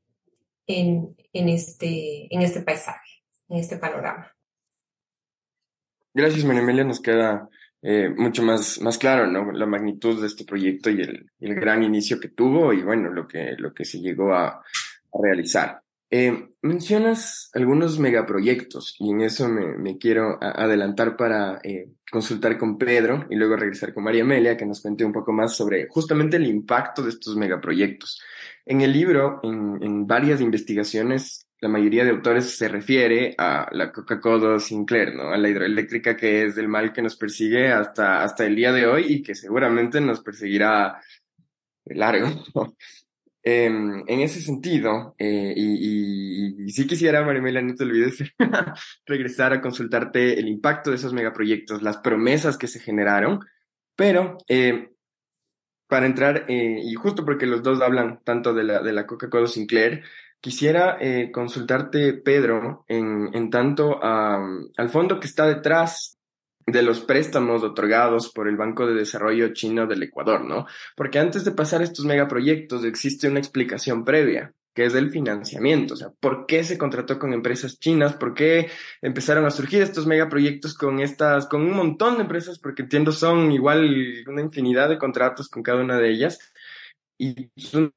en, 0.67 1.15
en, 1.33 1.49
este, 1.49 2.33
en 2.33 2.41
este 2.43 2.61
paisaje, 2.61 3.23
en 3.49 3.57
este 3.57 3.77
panorama? 3.77 4.31
Gracias, 6.13 6.45
María 6.45 6.83
Nos 6.83 7.01
queda 7.01 7.49
eh, 7.81 8.09
mucho 8.09 8.43
más, 8.43 8.79
más 8.79 8.99
claro, 8.99 9.25
¿no? 9.25 9.51
La 9.51 9.65
magnitud 9.65 10.21
de 10.21 10.27
este 10.27 10.45
proyecto 10.45 10.91
y 10.91 11.01
el, 11.01 11.31
el 11.39 11.55
gran 11.55 11.81
inicio 11.81 12.19
que 12.19 12.29
tuvo 12.29 12.73
y 12.73 12.83
bueno, 12.83 13.09
lo 13.09 13.27
que, 13.27 13.55
lo 13.57 13.73
que 13.73 13.85
se 13.85 13.99
llegó 13.99 14.35
a 14.35 14.63
realizar. 15.11 15.81
Eh, 16.11 16.49
mencionas 16.63 17.51
algunos 17.53 17.99
megaproyectos 17.99 18.95
y 18.99 19.11
en 19.11 19.21
eso 19.21 19.47
me, 19.47 19.77
me 19.77 19.97
quiero 19.99 20.39
adelantar 20.41 21.15
para 21.15 21.59
eh, 21.63 21.91
consultar 22.11 22.57
con 22.57 22.79
Pedro 22.79 23.27
y 23.29 23.35
luego 23.35 23.55
regresar 23.55 23.93
con 23.93 24.03
María 24.03 24.23
Amelia 24.23 24.57
que 24.57 24.65
nos 24.65 24.81
cuente 24.81 25.05
un 25.05 25.13
poco 25.13 25.31
más 25.31 25.55
sobre 25.55 25.87
justamente 25.87 26.37
el 26.37 26.47
impacto 26.47 27.03
de 27.03 27.09
estos 27.09 27.35
megaproyectos. 27.35 28.19
En 28.65 28.81
el 28.81 28.91
libro, 28.91 29.39
en, 29.43 29.77
en 29.83 30.07
varias 30.07 30.41
investigaciones, 30.41 31.45
la 31.61 31.69
mayoría 31.69 32.03
de 32.05 32.11
autores 32.11 32.57
se 32.57 32.67
refiere 32.69 33.35
a 33.37 33.67
la 33.71 33.91
Coca-Cola 33.91 34.59
Sinclair, 34.59 35.13
¿no? 35.13 35.29
A 35.29 35.37
la 35.37 35.49
hidroeléctrica 35.49 36.15
que 36.15 36.45
es 36.45 36.57
el 36.57 36.69
mal 36.69 36.93
que 36.93 37.01
nos 37.01 37.17
persigue 37.17 37.71
hasta, 37.71 38.23
hasta 38.23 38.45
el 38.45 38.55
día 38.55 38.71
de 38.71 38.87
hoy 38.87 39.05
y 39.09 39.21
que 39.21 39.35
seguramente 39.35 39.99
nos 40.01 40.21
perseguirá 40.21 41.01
largo. 41.85 42.27
Em, 43.51 44.03
en 44.05 44.19
ese 44.19 44.41
sentido, 44.41 45.15
eh, 45.17 45.53
y, 45.55 46.65
y, 46.65 46.69
sí 46.69 46.85
quisiera, 46.85 47.25
Marimela, 47.25 47.63
no 47.63 47.73
te 47.73 47.83
olvides, 47.83 48.19
regresar 49.07 49.53
a 49.53 49.61
consultarte 49.61 50.39
el 50.39 50.47
impacto 50.47 50.91
de 50.91 50.97
esos 50.97 51.13
megaproyectos, 51.13 51.81
las 51.81 51.97
promesas 51.97 52.59
que 52.59 52.67
se 52.67 52.79
generaron, 52.79 53.39
pero 53.95 54.37
eh, 54.47 54.91
para 55.87 56.05
entrar, 56.05 56.45
eh, 56.47 56.79
y 56.83 56.93
justo 56.93 57.25
porque 57.25 57.47
los 57.47 57.63
dos 57.63 57.81
hablan 57.81 58.19
tanto 58.23 58.53
de 58.53 58.65
la, 58.65 58.83
de 58.83 58.93
la 58.93 59.07
Coca-Cola 59.07 59.47
Sinclair, 59.47 60.03
Quisiera 60.41 60.97
eh, 61.01 61.31
consultarte, 61.33 62.13
Pedro, 62.13 62.85
en, 62.87 63.29
en 63.33 63.49
tanto 63.49 63.99
al 64.01 64.89
fondo 64.89 65.19
que 65.19 65.27
está 65.27 65.45
detrás 65.45 66.18
de 66.71 66.81
los 66.81 67.01
préstamos 67.01 67.63
otorgados 67.63 68.31
por 68.31 68.47
el 68.47 68.57
Banco 68.57 68.85
de 68.85 68.93
Desarrollo 68.93 69.53
Chino 69.53 69.87
del 69.87 70.03
Ecuador, 70.03 70.43
¿no? 70.43 70.65
Porque 70.95 71.19
antes 71.19 71.43
de 71.45 71.51
pasar 71.51 71.81
estos 71.81 72.05
megaproyectos 72.05 72.83
existe 72.85 73.27
una 73.27 73.39
explicación 73.39 74.03
previa, 74.03 74.53
que 74.73 74.85
es 74.85 74.95
el 74.95 75.09
financiamiento, 75.09 75.93
o 75.93 75.97
sea, 75.97 76.11
¿por 76.19 76.45
qué 76.45 76.63
se 76.63 76.77
contrató 76.77 77.19
con 77.19 77.33
empresas 77.33 77.79
chinas? 77.79 78.13
¿Por 78.13 78.33
qué 78.33 78.69
empezaron 79.01 79.45
a 79.45 79.51
surgir 79.51 79.81
estos 79.81 80.07
megaproyectos 80.07 80.73
con 80.73 80.99
estas, 80.99 81.47
con 81.47 81.61
un 81.61 81.75
montón 81.75 82.15
de 82.15 82.21
empresas? 82.21 82.59
Porque 82.59 82.83
entiendo 82.83 83.11
son 83.11 83.51
igual 83.51 84.23
una 84.27 84.41
infinidad 84.41 84.89
de 84.89 84.97
contratos 84.97 85.49
con 85.49 85.63
cada 85.63 85.81
una 85.81 85.97
de 85.97 86.09
ellas. 86.09 86.39
Y 87.17 87.49
son 87.57 87.93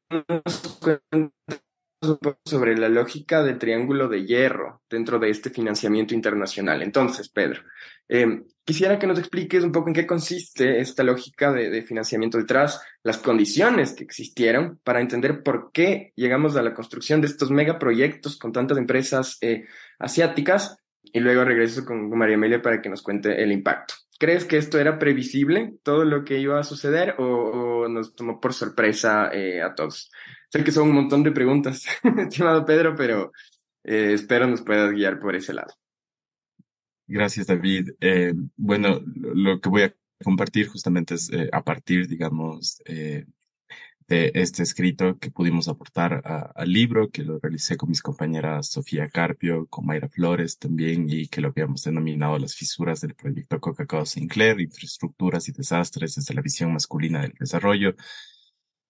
sobre 2.44 2.76
la 2.76 2.88
lógica 2.88 3.42
del 3.42 3.58
triángulo 3.58 4.08
de 4.08 4.26
hierro 4.26 4.82
dentro 4.90 5.18
de 5.18 5.30
este 5.30 5.50
financiamiento 5.50 6.14
internacional. 6.14 6.82
Entonces, 6.82 7.28
Pedro, 7.28 7.62
eh, 8.08 8.42
quisiera 8.64 8.98
que 8.98 9.06
nos 9.06 9.18
expliques 9.18 9.62
un 9.62 9.72
poco 9.72 9.88
en 9.88 9.94
qué 9.94 10.06
consiste 10.06 10.80
esta 10.80 11.04
lógica 11.04 11.52
de, 11.52 11.82
financiamiento 11.82 12.38
detrás, 12.38 12.82
las 13.02 13.18
condiciones 13.18 13.92
que 13.92 14.04
existieron 14.04 14.80
para 14.82 15.00
entender 15.00 15.42
por 15.42 15.70
qué 15.72 16.12
llegamos 16.16 16.56
a 16.56 16.62
la 16.62 16.74
construcción 16.74 17.20
de 17.20 17.28
estos 17.28 17.50
megaproyectos 17.50 18.36
con 18.36 18.52
tantas 18.52 18.78
empresas 18.78 19.38
eh, 19.40 19.66
asiáticas 19.98 20.76
y 21.02 21.20
luego 21.20 21.44
regreso 21.44 21.84
con 21.84 22.10
María 22.10 22.36
Amelia 22.36 22.62
para 22.62 22.80
que 22.80 22.88
nos 22.88 23.02
cuente 23.02 23.42
el 23.42 23.52
impacto. 23.52 23.94
¿Crees 24.18 24.44
que 24.44 24.56
esto 24.56 24.78
era 24.78 24.98
previsible, 24.98 25.74
todo 25.82 26.04
lo 26.04 26.24
que 26.24 26.38
iba 26.38 26.60
a 26.60 26.64
suceder, 26.64 27.16
o, 27.18 27.88
nos 27.88 28.14
tomó 28.14 28.40
por 28.40 28.54
sorpresa 28.54 29.30
eh, 29.32 29.60
a 29.60 29.74
todos? 29.74 30.12
Sé 30.52 30.62
que 30.62 30.70
son 30.70 30.90
un 30.90 30.94
montón 30.96 31.22
de 31.22 31.32
preguntas, 31.32 31.86
estimado 32.18 32.66
Pedro, 32.66 32.94
pero 32.94 33.32
eh, 33.84 34.12
espero 34.12 34.46
nos 34.46 34.60
puedas 34.60 34.92
guiar 34.92 35.18
por 35.18 35.34
ese 35.34 35.54
lado. 35.54 35.72
Gracias, 37.06 37.46
David. 37.46 37.92
Eh, 38.00 38.34
bueno, 38.56 39.00
lo 39.16 39.62
que 39.62 39.70
voy 39.70 39.82
a 39.82 39.94
compartir 40.22 40.68
justamente 40.68 41.14
es 41.14 41.32
eh, 41.32 41.48
a 41.52 41.62
partir, 41.64 42.06
digamos, 42.06 42.82
de 42.84 44.30
este 44.34 44.62
escrito 44.62 45.18
que 45.18 45.30
pudimos 45.30 45.68
aportar 45.68 46.20
al 46.54 46.70
libro, 46.70 47.10
que 47.10 47.22
lo 47.22 47.38
realicé 47.38 47.78
con 47.78 47.88
mis 47.88 48.02
compañeras 48.02 48.68
Sofía 48.68 49.08
Carpio, 49.08 49.66
con 49.68 49.86
Mayra 49.86 50.10
Flores 50.10 50.58
también, 50.58 51.06
y 51.08 51.28
que 51.28 51.40
lo 51.40 51.48
habíamos 51.48 51.82
denominado 51.84 52.38
las 52.38 52.54
fisuras 52.54 53.00
del 53.00 53.14
proyecto 53.14 53.58
Coca-Cola 53.58 54.04
Sinclair, 54.04 54.60
infraestructuras 54.60 55.48
y 55.48 55.52
desastres 55.52 56.16
desde 56.16 56.34
la 56.34 56.42
visión 56.42 56.74
masculina 56.74 57.22
del 57.22 57.32
desarrollo, 57.40 57.94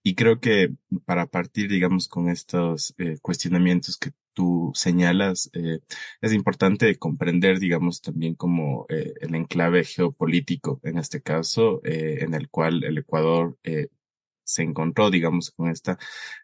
y 0.03 0.15
creo 0.15 0.41
que 0.41 0.73
para 1.05 1.27
partir, 1.27 1.71
digamos, 1.71 2.09
con 2.09 2.29
estos 2.29 2.95
eh, 2.99 3.19
cuestionamientos 3.23 3.97
que 3.97 4.13
tú 4.35 4.73
señalas, 4.75 5.51
eh, 5.53 5.81
es 6.21 6.33
importante 6.33 6.97
comprender, 6.97 7.59
digamos, 7.61 8.01
también 8.01 8.35
como 8.35 8.87
eh, 8.89 9.15
el 9.21 9.35
enclave 9.35 9.85
geopolítico, 9.85 10.81
en 10.85 10.99
este 10.99 11.23
caso, 11.23 11.81
en 11.85 12.35
el 12.35 12.49
cual 12.51 12.83
el 12.85 12.99
Ecuador 12.99 13.59
se 14.45 14.63
encontró, 14.63 15.11
digamos, 15.11 15.51
con 15.51 15.71
esta 15.71 15.99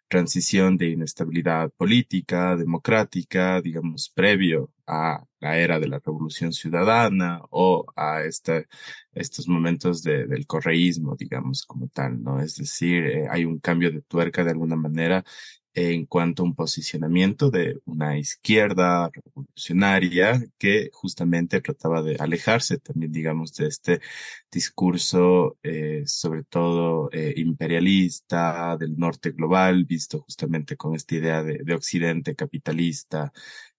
transición 0.08 0.76
de 0.76 0.90
inestabilidad 0.90 1.70
política, 1.72 2.56
democrática, 2.56 3.60
digamos, 3.60 4.10
previo 4.10 4.72
a 4.86 5.24
la 5.40 5.58
era 5.58 5.78
de 5.78 5.88
la 5.88 6.00
revolución 6.00 6.52
ciudadana 6.52 7.42
o 7.50 7.86
a 7.94 8.22
este, 8.22 8.68
estos 9.12 9.48
momentos 9.48 10.02
de, 10.02 10.26
del 10.26 10.46
correísmo, 10.46 11.14
digamos, 11.16 11.64
como 11.66 11.88
tal, 11.88 12.22
¿no? 12.22 12.40
Es 12.40 12.56
decir, 12.56 13.26
hay 13.30 13.44
un 13.44 13.58
cambio 13.60 13.90
de 13.92 14.02
tuerca 14.02 14.44
de 14.44 14.50
alguna 14.50 14.76
manera 14.76 15.24
en 15.78 16.06
cuanto 16.06 16.42
a 16.42 16.46
un 16.46 16.54
posicionamiento 16.56 17.50
de 17.50 17.78
una 17.84 18.18
izquierda 18.18 19.10
revolucionaria 19.12 20.42
que 20.58 20.90
justamente 20.92 21.60
trataba 21.60 22.02
de 22.02 22.16
alejarse 22.18 22.78
también, 22.78 23.12
digamos, 23.12 23.54
de 23.54 23.68
este 23.68 24.00
discurso, 24.50 25.56
eh, 25.62 26.02
sobre 26.06 26.42
todo 26.42 27.10
eh, 27.12 27.32
imperialista 27.36 28.76
del 28.76 28.98
norte 28.98 29.30
global, 29.30 29.84
visto 29.84 30.20
justamente 30.20 30.76
con 30.76 30.96
esta 30.96 31.14
idea 31.14 31.42
de, 31.44 31.58
de 31.62 31.74
Occidente 31.74 32.34
capitalista, 32.34 33.32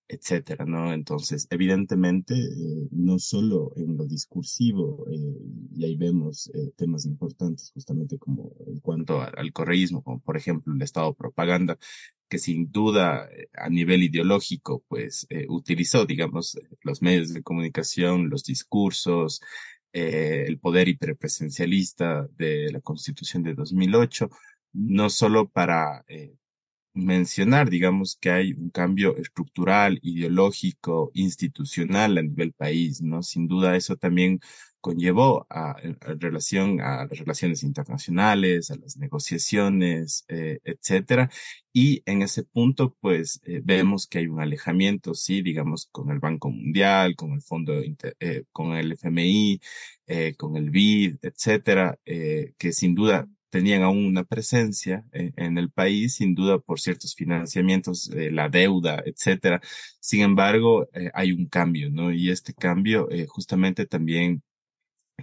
etcétera, 0.10 0.66
¿no? 0.66 0.92
Entonces, 0.92 1.48
evidentemente, 1.52 2.34
eh, 2.34 2.88
no 2.92 3.20
solo 3.20 3.72
en 3.78 3.96
lo 3.96 4.06
discursivo, 4.06 5.06
eh, 5.08 5.38
y 5.76 5.86
ahí 5.86 5.96
vemos 5.96 6.50
eh, 6.56 6.72
temas 6.76 7.06
importantes 7.06 7.72
justamente 7.72 8.18
como 8.18 8.56
en 8.68 8.80
cuanto 8.80 9.22
al 9.22 9.54
correísmo, 9.54 10.04
como 10.04 10.20
por 10.20 10.36
ejemplo 10.36 10.74
el 10.74 10.82
Estado 10.82 11.14
propaganda, 11.14 11.78
que 12.28 12.40
sin 12.40 12.72
duda 12.72 13.30
a 13.54 13.70
nivel 13.70 14.04
ideológico, 14.04 14.84
pues 14.88 15.28
utilizó, 15.48 16.06
digamos, 16.06 16.60
los 16.84 17.02
medios 17.02 17.34
de 17.34 17.42
comunicación, 17.42 18.30
los 18.30 18.44
discursos, 18.44 19.42
el 19.92 20.60
poder 20.60 20.90
hiperpresencialista 20.90 22.28
de 22.38 22.72
la 22.72 22.82
Constitución 22.82 23.42
de 23.44 23.56
2008, 23.56 24.30
no 24.74 25.10
solo 25.10 25.50
para 25.50 26.06
mencionar, 27.06 27.70
digamos, 27.70 28.18
que 28.20 28.32
hay 28.32 28.54
un 28.54 28.70
cambio 28.70 29.18
estructural, 29.18 30.00
ideológico, 30.02 31.12
institucional 31.14 32.18
a 32.18 32.22
nivel 32.22 32.54
país, 32.54 33.02
¿no? 33.02 33.24
Sin 33.24 33.48
duda 33.48 33.76
eso 33.76 33.96
también 33.98 34.40
conllevó 34.82 35.46
a, 35.50 35.76
relación 36.20 36.82
a 36.82 37.06
las 37.06 37.18
relaciones 37.20 37.64
internacionales, 37.64 38.72
a 38.72 38.76
las 38.78 38.98
negociaciones, 38.98 40.26
eh, 40.28 40.60
etcétera. 40.64 41.30
Y 41.74 42.02
en 42.06 42.22
ese 42.22 42.44
punto, 42.44 42.96
pues, 43.02 43.42
eh, 43.46 43.62
vemos 43.64 44.08
que 44.08 44.20
hay 44.20 44.28
un 44.28 44.42
alejamiento, 44.42 45.14
sí, 45.14 45.42
digamos, 45.42 45.88
con 45.92 46.12
el 46.12 46.20
Banco 46.20 46.50
Mundial, 46.50 47.16
con 47.16 47.34
el 47.34 47.42
Fondo, 47.42 47.74
eh, 48.20 48.44
con 48.52 48.74
el 48.74 48.94
FMI, 48.94 49.60
con 50.38 50.56
el 50.58 50.72
BID, 50.72 51.18
etcétera, 51.22 52.00
que 52.04 52.72
sin 52.74 52.96
duda 52.96 53.28
tenían 53.50 53.84
aún 53.84 54.06
una 54.06 54.24
presencia 54.24 55.06
eh, 55.12 55.32
en, 55.38 55.58
el 55.58 55.72
país, 55.72 56.16
sin 56.16 56.36
duda 56.36 56.60
por 56.60 56.80
ciertos 56.80 57.16
financiamientos, 57.16 58.10
la 58.14 58.50
deuda, 58.50 59.02
etcétera. 59.06 59.62
Sin 60.00 60.22
embargo, 60.22 60.88
eh, 60.94 61.12
hay 61.14 61.32
un 61.32 61.48
cambio, 61.48 61.90
¿no? 61.90 62.12
Y 62.12 62.30
este 62.30 62.54
cambio 62.54 63.10
eh, 63.12 63.26
justamente 63.28 63.86
también 63.86 64.44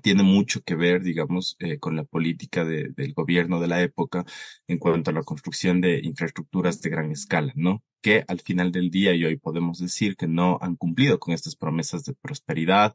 tiene 0.03 0.23
mucho 0.23 0.63
que 0.63 0.75
ver, 0.75 1.03
digamos, 1.03 1.57
con 1.81 1.97
la 1.97 2.05
política 2.05 2.65
de, 2.65 2.91
del 2.91 3.15
gobierno 3.15 3.61
de 3.61 3.69
la 3.69 3.83
época 3.83 4.25
en 4.69 4.79
cuanto 4.79 5.11
a 5.11 5.15
la 5.15 5.23
construcción 5.23 5.81
de 5.81 6.01
infraestructuras 6.03 6.83
de 6.83 6.91
gran 6.91 7.11
escala, 7.13 7.53
¿no? 7.57 7.83
Que 8.03 8.25
al 8.29 8.41
final 8.41 8.73
del 8.73 8.91
día 8.91 9.15
y 9.15 9.25
hoy 9.25 9.37
podemos 9.39 9.79
decir 9.79 10.17
que 10.17 10.29
no 10.29 10.59
han 10.61 10.77
cumplido 10.77 11.19
con 11.19 11.33
estas 11.33 11.57
promesas 11.57 12.05
de 12.05 12.15
prosperidad, 12.15 12.95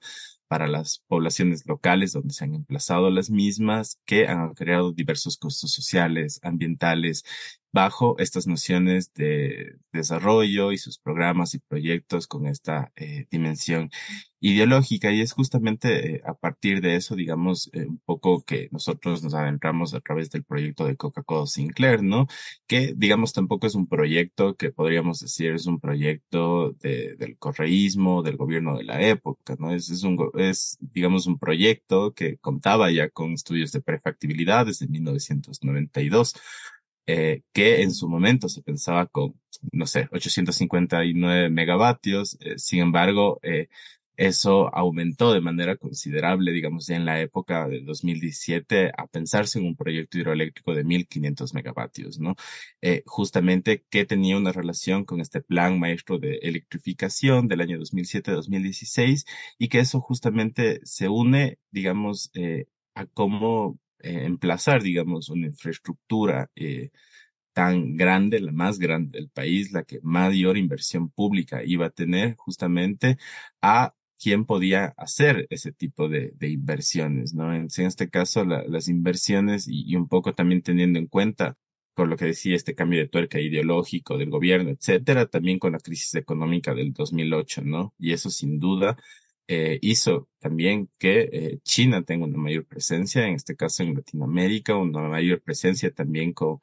para 0.51 0.67
las 0.67 1.01
poblaciones 1.07 1.65
locales 1.65 2.11
donde 2.11 2.33
se 2.33 2.43
han 2.43 2.53
emplazado 2.55 3.09
las 3.09 3.29
mismas, 3.29 4.01
que 4.03 4.27
han 4.27 4.53
creado 4.53 4.91
diversos 4.91 5.37
costos 5.37 5.71
sociales, 5.71 6.41
ambientales, 6.43 7.23
bajo 7.73 8.17
estas 8.19 8.47
nociones 8.47 9.13
de 9.13 9.77
desarrollo 9.93 10.71
y 10.71 10.77
sus 10.77 10.97
programas 10.97 11.53
y 11.55 11.59
proyectos 11.59 12.27
con 12.27 12.47
esta 12.47 12.91
eh, 12.95 13.27
dimensión 13.31 13.89
ideológica. 14.41 15.11
Y 15.11 15.21
es 15.21 15.33
justamente 15.33 16.15
eh, 16.15 16.21
a 16.25 16.33
partir 16.33 16.81
de 16.81 16.95
eso, 16.95 17.15
digamos, 17.15 17.69
eh, 17.73 17.85
un 17.87 17.99
poco 17.99 18.43
que 18.43 18.67
nosotros 18.71 19.23
nos 19.23 19.33
adentramos 19.35 19.93
a 19.93 20.01
través 20.01 20.29
del 20.31 20.43
proyecto 20.43 20.85
de 20.85 20.97
Coca-Cola 20.97 21.47
Sinclair, 21.47 22.03
¿no? 22.03 22.27
Que, 22.67 22.93
digamos, 22.95 23.33
tampoco 23.33 23.67
es 23.67 23.75
un 23.75 23.87
proyecto 23.87 24.55
que 24.55 24.71
podríamos 24.71 25.19
decir 25.19 25.53
es 25.53 25.67
un 25.67 25.79
proyecto 25.79 26.71
de, 26.81 27.15
del 27.17 27.37
correísmo, 27.37 28.23
del 28.23 28.37
gobierno 28.37 28.77
de 28.77 28.83
la 28.83 29.01
época, 29.07 29.55
¿no? 29.59 29.71
Es, 29.73 29.89
es, 29.89 30.03
un, 30.03 30.17
es, 30.35 30.77
digamos, 30.81 31.27
un 31.27 31.39
proyecto 31.39 32.13
que 32.13 32.37
contaba 32.37 32.91
ya 32.91 33.09
con 33.09 33.33
estudios 33.33 33.71
de 33.71 33.81
prefactibilidad 33.81 34.65
desde 34.65 34.87
1992 34.87 36.35
eh, 37.07 37.43
que 37.53 37.81
en 37.81 37.93
su 37.93 38.07
momento 38.09 38.49
se 38.49 38.61
pensaba 38.61 39.05
con, 39.07 39.35
no 39.71 39.87
sé, 39.87 40.07
859 40.11 41.49
megavatios. 41.49 42.37
Eh, 42.41 42.57
sin 42.57 42.79
embargo, 42.81 43.39
eh, 43.43 43.69
eso 44.17 44.73
aumentó 44.75 45.33
de 45.33 45.41
manera 45.41 45.77
considerable, 45.77 46.51
digamos, 46.51 46.89
en 46.89 47.05
la 47.05 47.19
época 47.21 47.67
de 47.67 47.81
2017 47.81 48.91
a 48.95 49.07
pensarse 49.07 49.57
en 49.57 49.65
un 49.65 49.75
proyecto 49.75 50.19
hidroeléctrico 50.19 50.75
de 50.75 50.83
1500 50.83 51.53
megavatios, 51.55 52.19
¿no? 52.19 52.35
Eh, 52.81 53.03
justamente 53.07 53.83
que 53.89 54.05
tenía 54.05 54.37
una 54.37 54.51
relación 54.51 55.05
con 55.05 55.21
este 55.21 55.41
plan 55.41 55.79
maestro 55.79 56.19
de 56.19 56.35
electrificación 56.43 57.47
del 57.47 57.61
año 57.61 57.79
2007-2016 57.79 59.25
y 59.57 59.69
que 59.69 59.79
eso 59.79 59.99
justamente 60.01 60.81
se 60.83 61.09
une, 61.09 61.57
digamos, 61.71 62.29
eh, 62.35 62.65
a 62.93 63.05
cómo 63.07 63.79
eh, 64.03 64.25
emplazar, 64.25 64.81
digamos, 64.83 65.29
una 65.29 65.47
infraestructura 65.47 66.49
eh, 66.55 66.91
tan 67.53 67.95
grande, 67.97 68.39
la 68.39 68.51
más 68.51 68.79
grande 68.79 69.19
del 69.19 69.29
país, 69.29 69.71
la 69.71 69.83
que 69.83 69.99
mayor 70.03 70.57
inversión 70.57 71.09
pública 71.09 71.63
iba 71.63 71.87
a 71.87 71.89
tener 71.89 72.35
justamente 72.37 73.17
a 73.61 73.93
quién 74.21 74.45
podía 74.45 74.93
hacer 74.97 75.47
ese 75.49 75.71
tipo 75.71 76.07
de, 76.07 76.33
inversiones, 76.41 77.33
¿no? 77.33 77.53
En, 77.53 77.67
este 77.75 78.09
caso, 78.09 78.45
las 78.45 78.87
inversiones 78.87 79.67
y, 79.67 79.95
un 79.95 80.07
poco 80.07 80.33
también 80.35 80.61
teniendo 80.61 80.99
en 80.99 81.07
cuenta, 81.07 81.57
por 81.95 82.07
lo 82.07 82.17
que 82.17 82.25
decía 82.25 82.55
este 82.55 82.75
cambio 82.75 82.99
de 82.99 83.07
tuerca 83.07 83.39
ideológico 83.39 84.17
del 84.17 84.29
gobierno, 84.29 84.69
etcétera, 84.69 85.25
también 85.27 85.59
con 85.59 85.73
la 85.73 85.79
crisis 85.79 86.15
económica 86.15 86.73
del 86.75 86.93
2008, 86.93 87.63
¿no? 87.63 87.93
Y 87.99 88.13
eso 88.13 88.29
sin 88.29 88.59
duda 88.59 88.97
eh, 89.53 89.79
hizo 89.81 90.29
también 90.39 90.89
que 90.97 91.29
eh, 91.29 91.59
China 91.63 92.03
tenga 92.03 92.25
una 92.25 92.37
mayor 92.37 92.65
presencia, 92.65 93.27
en 93.27 93.33
este 93.35 93.57
caso 93.57 93.83
en 93.83 93.95
Latinoamérica, 93.95 94.77
una 94.77 95.01
mayor 95.09 95.41
presencia 95.41 95.91
también 95.91 96.31
con, 96.31 96.61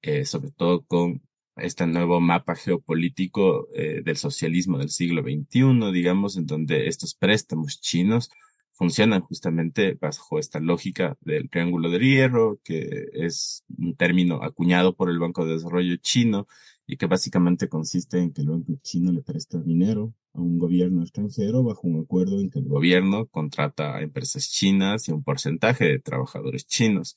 eh, 0.00 0.24
sobre 0.24 0.50
todo 0.50 0.82
con 0.86 1.20
este 1.56 1.86
nuevo 1.86 2.22
mapa 2.22 2.54
geopolítico 2.54 3.68
del 3.74 4.16
socialismo 4.16 4.78
del 4.78 4.88
siglo 4.88 5.20
XXI, 5.20 5.92
digamos, 5.92 6.38
en 6.38 6.46
donde 6.46 6.86
estos 6.88 7.14
préstamos 7.14 7.82
chinos 7.82 8.30
funcionan 8.72 9.20
justamente 9.20 9.98
bajo 10.00 10.38
esta 10.38 10.58
lógica 10.58 11.18
del 11.20 11.50
triángulo 11.50 11.90
de 11.90 11.98
hierro, 11.98 12.58
que 12.64 13.10
es 13.12 13.62
un 13.76 13.94
término 13.94 14.42
acuñado 14.42 14.96
por 14.96 15.10
el 15.10 15.18
Banco 15.18 15.44
de 15.44 15.52
Desarrollo 15.52 15.96
chino 15.96 16.48
y 16.86 16.96
que 16.96 17.06
básicamente 17.06 17.68
consiste 17.68 18.18
en 18.18 18.32
que 18.32 18.42
el 18.42 18.48
banco 18.48 18.74
chino 18.82 19.12
le 19.12 19.22
presta 19.22 19.58
dinero 19.60 20.14
a 20.34 20.40
un 20.40 20.58
gobierno 20.58 21.02
extranjero 21.02 21.62
bajo 21.62 21.86
un 21.86 22.00
acuerdo 22.00 22.40
en 22.40 22.50
que 22.50 22.58
el 22.58 22.66
gobierno 22.66 23.26
contrata 23.26 23.96
a 23.96 24.02
empresas 24.02 24.50
chinas 24.50 25.08
y 25.08 25.12
un 25.12 25.22
porcentaje 25.22 25.84
de 25.84 25.98
trabajadores 25.98 26.66
chinos. 26.66 27.16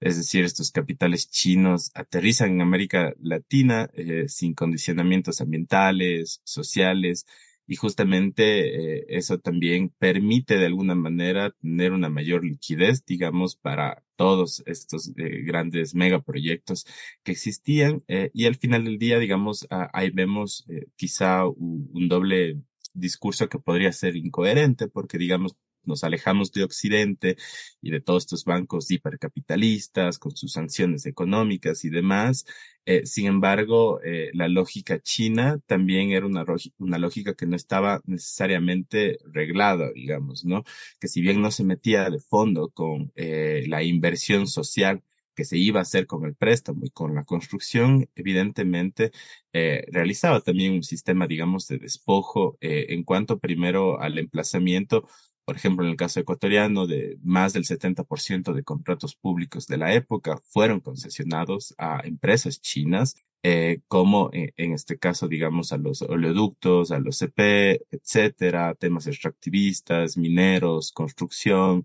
Es 0.00 0.16
decir, 0.16 0.44
estos 0.44 0.70
capitales 0.72 1.30
chinos 1.30 1.90
aterrizan 1.94 2.50
en 2.50 2.60
América 2.60 3.14
Latina 3.20 3.88
eh, 3.94 4.24
sin 4.28 4.54
condicionamientos 4.54 5.40
ambientales, 5.40 6.40
sociales, 6.44 7.26
y 7.66 7.76
justamente 7.76 8.98
eh, 8.98 9.06
eso 9.08 9.38
también 9.38 9.90
permite 9.98 10.56
de 10.56 10.66
alguna 10.66 10.94
manera 10.94 11.50
tener 11.60 11.92
una 11.92 12.08
mayor 12.08 12.44
liquidez, 12.44 13.04
digamos, 13.04 13.56
para 13.56 14.02
todos 14.16 14.62
estos 14.66 15.12
eh, 15.16 15.42
grandes 15.44 15.94
megaproyectos 15.94 16.86
que 17.22 17.32
existían 17.32 18.02
eh, 18.08 18.30
y 18.34 18.46
al 18.46 18.56
final 18.56 18.84
del 18.84 18.98
día, 18.98 19.18
digamos, 19.18 19.66
ah, 19.70 19.90
ahí 19.92 20.10
vemos 20.10 20.66
quizá 20.96 21.46
un 21.46 22.08
doble 22.08 22.60
discurso 22.94 23.48
que 23.48 23.58
podría 23.58 23.92
ser 23.92 24.16
incoherente 24.16 24.88
porque, 24.88 25.18
digamos, 25.18 25.56
nos 25.84 26.04
alejamos 26.04 26.52
de 26.52 26.64
Occidente 26.64 27.36
y 27.80 27.90
de 27.90 28.00
todos 28.00 28.24
estos 28.24 28.44
bancos 28.44 28.90
hipercapitalistas 28.90 30.18
con 30.18 30.36
sus 30.36 30.52
sanciones 30.52 31.06
económicas 31.06 31.84
y 31.84 31.90
demás. 31.90 32.44
Eh, 32.84 33.06
sin 33.06 33.26
embargo, 33.26 34.00
eh, 34.02 34.30
la 34.34 34.48
lógica 34.48 35.00
china 35.00 35.60
también 35.66 36.10
era 36.10 36.26
una, 36.26 36.44
una 36.78 36.98
lógica 36.98 37.34
que 37.34 37.46
no 37.46 37.54
estaba 37.54 38.00
necesariamente 38.06 39.18
reglada, 39.24 39.92
digamos, 39.92 40.44
¿no? 40.44 40.64
Que 41.00 41.06
si 41.08 41.20
bien 41.20 41.40
no 41.40 41.50
se 41.52 41.64
metía 41.64 42.10
de 42.10 42.18
fondo 42.18 42.70
con 42.70 43.12
eh, 43.14 43.64
la 43.68 43.84
inversión 43.84 44.48
social 44.48 45.02
que 45.34 45.44
se 45.44 45.56
iba 45.58 45.78
a 45.80 45.82
hacer 45.82 46.06
con 46.06 46.24
el 46.26 46.34
préstamo 46.34 46.84
y 46.84 46.90
con 46.90 47.14
la 47.14 47.24
construcción, 47.24 48.08
evidentemente 48.14 49.12
realizaba 49.52 50.40
también 50.42 50.74
un 50.74 50.82
sistema, 50.82 51.26
digamos, 51.26 51.66
de 51.68 51.78
despojo 51.78 52.58
en 52.60 53.02
cuanto 53.04 53.38
primero 53.38 53.98
al 54.00 54.18
emplazamiento, 54.18 55.08
por 55.44 55.56
ejemplo, 55.56 55.84
en 55.84 55.90
el 55.90 55.96
caso 55.96 56.20
ecuatoriano, 56.20 56.86
de 56.86 57.18
más 57.22 57.52
del 57.52 57.64
70% 57.64 58.52
de 58.52 58.62
contratos 58.64 59.14
públicos 59.16 59.66
de 59.66 59.76
la 59.78 59.94
época 59.94 60.38
fueron 60.38 60.80
concesionados 60.80 61.74
a 61.78 62.00
empresas 62.04 62.60
chinas, 62.60 63.16
eh, 63.42 63.80
como 63.88 64.30
en, 64.32 64.72
este 64.72 64.98
caso, 64.98 65.26
digamos, 65.26 65.72
a 65.72 65.78
los 65.78 66.02
oleoductos, 66.02 66.92
a 66.92 67.00
los 67.00 67.18
CP, 67.18 67.82
etcétera, 67.90 68.74
temas 68.76 69.06
extractivistas, 69.08 70.16
mineros, 70.16 70.92
construcción, 70.92 71.84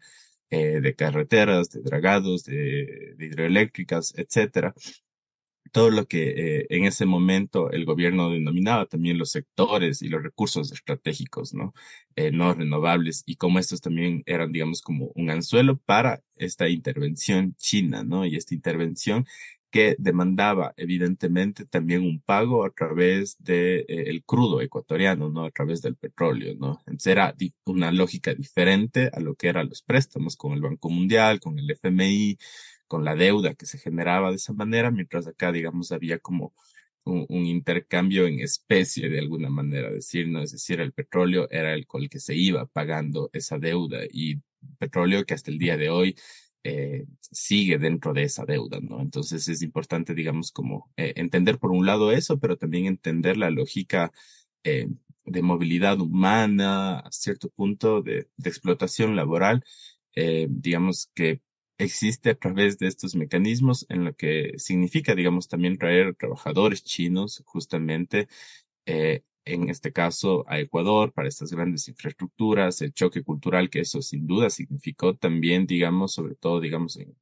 eh, 0.50 0.80
de 0.82 0.96
carreteras, 0.96 1.70
de 1.72 1.82
dragados, 1.82 2.43
de, 2.46 3.15
hidroeléctricas, 3.20 4.13
etcétera. 4.17 4.76
Todo 5.78 5.92
lo 5.92 6.08
que 6.08 6.30
eh, 6.30 6.68
en 6.70 6.86
ese 6.86 7.06
momento 7.06 7.72
el 7.72 7.86
gobierno 7.86 8.30
denominaba 8.30 8.86
también 8.86 9.18
los 9.18 9.32
sectores 9.32 10.02
y 10.02 10.10
los 10.10 10.24
recursos 10.24 10.72
estratégicos, 10.72 11.54
¿no? 11.54 11.74
Eh, 12.16 12.32
no 12.32 12.54
renovables 12.54 13.24
y 13.26 13.36
como 13.36 13.60
estos 13.60 13.82
también 13.82 14.24
eran, 14.26 14.52
digamos, 14.52 14.82
como 14.82 15.12
un 15.16 15.30
anzuelo 15.30 15.78
para 15.78 16.22
esta 16.36 16.68
intervención 16.68 17.56
china, 17.58 18.04
¿no? 18.04 18.26
Y 18.26 18.36
esta 18.36 18.56
intervención 18.56 19.26
que 19.70 19.96
demandaba 20.00 20.74
evidentemente 20.78 21.66
también 21.66 22.02
un 22.02 22.22
pago 22.22 22.66
a 22.66 22.72
través 22.72 23.36
del 23.40 23.86
de, 23.86 23.86
eh, 23.88 24.04
el 24.08 24.24
crudo 24.24 24.62
ecuatoriano, 24.62 25.30
¿no? 25.30 25.46
A 25.46 25.52
través 25.52 25.82
del 25.82 25.96
petróleo, 25.96 26.56
¿no? 26.58 26.80
Entonces 26.88 27.08
era 27.12 27.36
una 27.66 27.92
lógica 27.92 28.34
diferente 28.34 29.10
a 29.13 29.20
lo 29.20 29.36
que 29.36 29.50
eran 29.50 29.70
los 29.70 29.82
préstamos 29.82 30.38
con 30.38 30.54
el 30.54 30.62
Banco 30.62 30.90
Mundial, 30.90 31.40
con 31.40 31.60
el 31.60 31.70
FMI, 31.70 32.38
con 32.88 33.06
la 33.06 33.15
deuda 33.15 33.56
que 33.56 33.65
se 33.65 33.78
generaba 33.78 34.30
de 34.30 34.38
esa 34.38 34.54
manera, 34.54 34.91
mientras 34.91 35.28
acá, 35.28 35.52
digamos, 35.52 35.91
había 35.91 36.19
como 36.19 36.54
un, 37.08 37.45
intercambio 37.45 38.28
en 38.28 38.39
especie 38.39 39.10
de 39.10 39.19
alguna 39.19 39.50
manera, 39.50 39.89
decir, 39.91 40.28
¿no? 40.28 40.41
Es 40.41 40.52
decir, 40.52 40.82
el 40.82 40.93
petróleo 40.93 41.47
era 41.52 41.73
el 41.73 41.88
con 41.88 42.04
el 42.04 42.10
que 42.10 42.19
se 42.19 42.36
iba 42.36 42.65
pagando 42.65 43.30
esa 43.34 43.58
deuda 43.58 44.00
y 44.12 44.41
petróleo 44.80 45.26
que 45.26 45.34
hasta 45.34 45.52
el 45.52 45.60
día 45.60 45.78
de 45.78 45.89
hoy 45.89 46.15
eh, 46.63 47.06
sigue 47.21 47.78
dentro 47.78 48.13
de 48.13 48.23
esa 48.23 48.45
deuda, 48.45 48.80
¿no? 48.82 49.02
Entonces 49.02 49.47
es 49.47 49.62
importante, 49.62 50.13
digamos, 50.13 50.52
como 50.52 50.91
eh, 50.97 51.13
entender 51.15 51.60
por 51.60 51.71
un 51.71 51.86
lado 51.86 52.12
eso, 52.12 52.39
pero 52.39 52.58
también 52.58 52.86
entender 52.86 53.38
la 53.38 53.50
lógica 53.50 54.12
eh, 54.63 54.88
de 55.26 55.41
movilidad 55.41 56.00
humana, 56.02 57.00
a 57.00 57.12
cierto 57.12 57.50
punto 57.50 58.02
de, 58.02 58.30
de 58.38 58.50
explotación 58.50 59.15
laboral, 59.15 59.63
digamos 60.50 61.12
que 61.13 61.41
existe 61.78 62.32
a 62.32 62.36
través 62.36 62.78
de 62.78 62.88
estos 62.88 63.16
mecanismos 63.16 63.86
en 63.90 64.06
lo 64.06 64.16
que 64.16 64.54
significa, 64.58 65.16
digamos, 65.16 65.48
también 65.48 65.78
traer 65.78 66.16
trabajadores 66.16 66.84
chinos 66.84 67.44
justamente 67.46 68.28
en 69.48 69.70
este 69.70 69.92
caso 69.92 70.44
a 70.48 70.60
Ecuador 70.60 71.13
para 71.13 71.28
estas 71.28 71.52
grandes 71.52 71.88
infraestructuras, 71.88 72.82
el 72.82 72.94
choque 72.94 73.24
cultural 73.24 73.70
que 73.70 73.82
eso 73.82 74.02
sin 74.02 74.28
duda 74.28 74.50
significó 74.50 75.16
también, 75.16 75.66
digamos, 75.66 76.13
sobre 76.13 76.36
todo, 76.36 76.60
digamos, 76.60 76.98
en, 76.98 77.16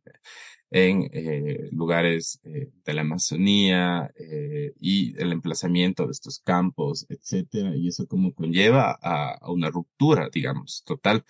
en 0.71 1.09
eh, 1.13 1.69
lugares 1.71 2.39
eh, 2.43 2.71
de 2.83 2.93
la 2.93 3.01
Amazonía 3.01 4.11
eh, 4.17 4.73
y 4.79 5.15
el 5.21 5.31
emplazamiento 5.31 6.05
de 6.05 6.11
estos 6.11 6.39
campos, 6.39 7.05
etcétera, 7.09 7.75
y 7.75 7.87
eso 7.87 8.07
como 8.07 8.33
conlleva 8.33 8.97
a, 9.01 9.35
a 9.35 9.51
una 9.51 9.69
ruptura, 9.69 10.29
digamos, 10.33 10.83
total 10.85 11.23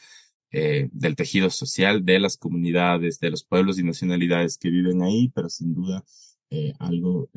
del 0.92 1.16
tejido 1.16 1.50
social 1.50 2.06
de 2.06 2.20
las 2.20 2.38
comunidades, 2.38 3.20
de 3.20 3.32
los 3.32 3.44
pueblos 3.44 3.78
y 3.78 3.84
nacionalidades 3.84 4.58
que 4.58 4.70
viven 4.70 5.02
ahí, 5.02 5.30
pero 5.34 5.50
sin 5.50 5.74
duda 5.74 6.04
algo 6.80 7.30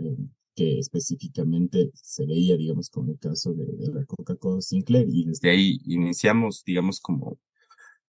que 0.59 0.81
específicamente 0.81 1.93
se 1.95 2.27
veía, 2.27 2.57
digamos, 2.57 2.91
con 2.91 3.09
el 3.09 3.19
caso 3.21 3.55
de, 3.55 3.65
la 3.93 4.05
Coca-Cola 4.05 4.61
Sinclair. 4.61 5.07
Y 5.09 5.25
desde 5.25 5.51
ahí 5.51 5.79
iniciamos, 5.85 6.65
digamos, 6.65 7.01
como 7.01 7.39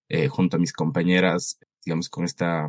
eh, 0.08 0.26
junto 0.26 0.56
a 0.56 0.60
mis 0.60 0.72
compañeras, 0.72 1.60
digamos, 1.84 2.08
con 2.08 2.24
esta 2.24 2.68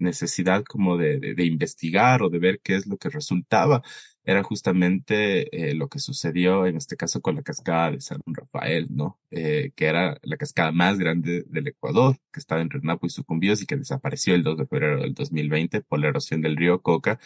necesidad 0.00 0.64
como 0.64 0.96
de, 0.96 1.32
investigar 1.44 2.24
o 2.24 2.28
de 2.28 2.40
ver 2.40 2.60
qué 2.60 2.74
es 2.74 2.88
lo 2.88 2.96
que 2.96 3.08
resultaba, 3.08 3.82
era 4.28 4.42
justamente 4.42 5.70
eh, 5.70 5.74
lo 5.74 5.88
que 5.88 5.98
sucedió 6.00 6.66
en 6.66 6.76
este 6.76 6.96
caso 6.96 7.22
con 7.22 7.36
la 7.36 7.42
cascada 7.42 7.92
de 7.92 8.00
San 8.02 8.20
Rafael, 8.26 8.88
¿no? 8.90 9.18
Eh, 9.30 9.72
que 9.74 9.86
era 9.86 10.18
la 10.22 10.36
cascada 10.36 10.70
más 10.70 10.98
grande 10.98 11.44
del 11.46 11.68
Ecuador, 11.68 12.18
que 12.30 12.38
estaba 12.38 12.60
entre 12.60 12.80
Napo 12.82 13.06
y 13.06 13.10
Sucumbíos 13.10 13.62
y 13.62 13.66
que 13.66 13.76
desapareció 13.76 14.34
el 14.34 14.42
2 14.42 14.58
de 14.58 14.66
febrero 14.66 15.00
del 15.00 15.14
2020 15.14 15.80
por 15.80 16.00
la 16.00 16.08
erosión 16.08 16.42
del 16.42 16.58
río 16.58 16.82
Coca 16.82 17.18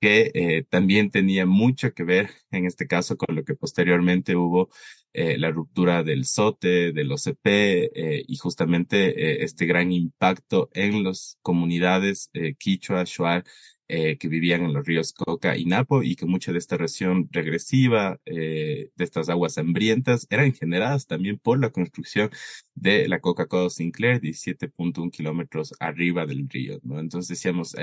que 0.00 0.30
eh, 0.34 0.64
también 0.70 1.10
tenía 1.10 1.44
mucho 1.44 1.92
que 1.92 2.04
ver 2.04 2.30
en 2.50 2.64
este 2.64 2.86
caso 2.86 3.18
con 3.18 3.36
lo 3.36 3.44
que 3.44 3.54
posteriormente 3.54 4.34
hubo 4.34 4.70
la 5.12 5.50
ruptura 5.50 6.04
del 6.04 6.24
SOTE, 6.24 6.92
del 6.92 7.10
OCP 7.12 8.24
y 8.28 8.36
justamente 8.36 9.44
este 9.44 9.66
gran 9.66 9.90
impacto 9.92 10.70
en 10.72 11.02
las 11.02 11.36
comunidades 11.42 12.30
quichua, 12.58 13.02
shuar, 13.04 13.44
que 13.90 14.28
vivían 14.28 14.62
en 14.62 14.72
los 14.72 14.86
ríos 14.86 15.12
Coca 15.12 15.56
y 15.56 15.64
Napo 15.64 16.02
y 16.02 16.14
que 16.14 16.24
mucha 16.24 16.52
de 16.52 16.58
esta 16.58 16.76
erosión 16.76 17.28
regresiva 17.32 18.20
de 18.24 18.90
estas 18.96 19.28
aguas 19.28 19.58
hambrientas 19.58 20.28
eran 20.30 20.52
generadas 20.52 21.06
también 21.08 21.38
por 21.38 21.58
la 21.58 21.70
construcción 21.70 22.30
de 22.74 23.08
la 23.08 23.20
Coca-Cola 23.20 23.68
Sinclair, 23.68 24.20
17.1 24.20 25.10
kilómetros 25.10 25.74
arriba 25.80 26.24
del 26.24 26.48
río, 26.48 26.78
¿no? 26.84 27.00
Entonces 27.00 27.28
decíamos, 27.28 27.74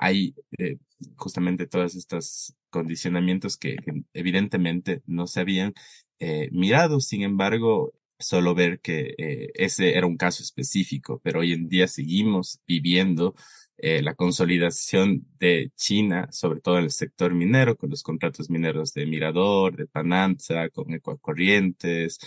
hay 0.00 0.34
eh, 0.58 0.78
justamente 1.16 1.66
todos 1.66 1.94
estos 1.94 2.54
condicionamientos 2.70 3.58
que, 3.58 3.76
evidentemente 4.14 5.02
no 5.06 5.26
se 5.26 5.40
habían 5.40 5.74
eh, 6.18 6.48
mirado. 6.52 7.00
Sin 7.00 7.22
embargo, 7.22 7.92
solo 8.18 8.54
ver 8.54 8.80
que 8.80 9.14
eh, 9.18 9.50
ese 9.54 9.96
era 9.96 10.06
un 10.06 10.16
caso 10.16 10.42
específico, 10.42 11.20
pero 11.22 11.40
hoy 11.40 11.52
en 11.52 11.68
día 11.68 11.86
seguimos 11.86 12.60
viviendo 12.66 13.34
la 13.82 14.14
consolidación 14.14 15.26
de 15.38 15.72
China, 15.76 16.28
sobre 16.32 16.60
todo 16.60 16.78
en 16.78 16.84
el 16.84 16.90
sector 16.90 17.34
minero, 17.34 17.76
con 17.76 17.90
los 17.90 18.02
contratos 18.02 18.50
mineros 18.50 18.92
de 18.94 19.06
Mirador, 19.06 19.76
de 19.76 19.86
Pananza, 19.86 20.68
con 20.70 20.92
Ecuacorrientes, 20.92 22.18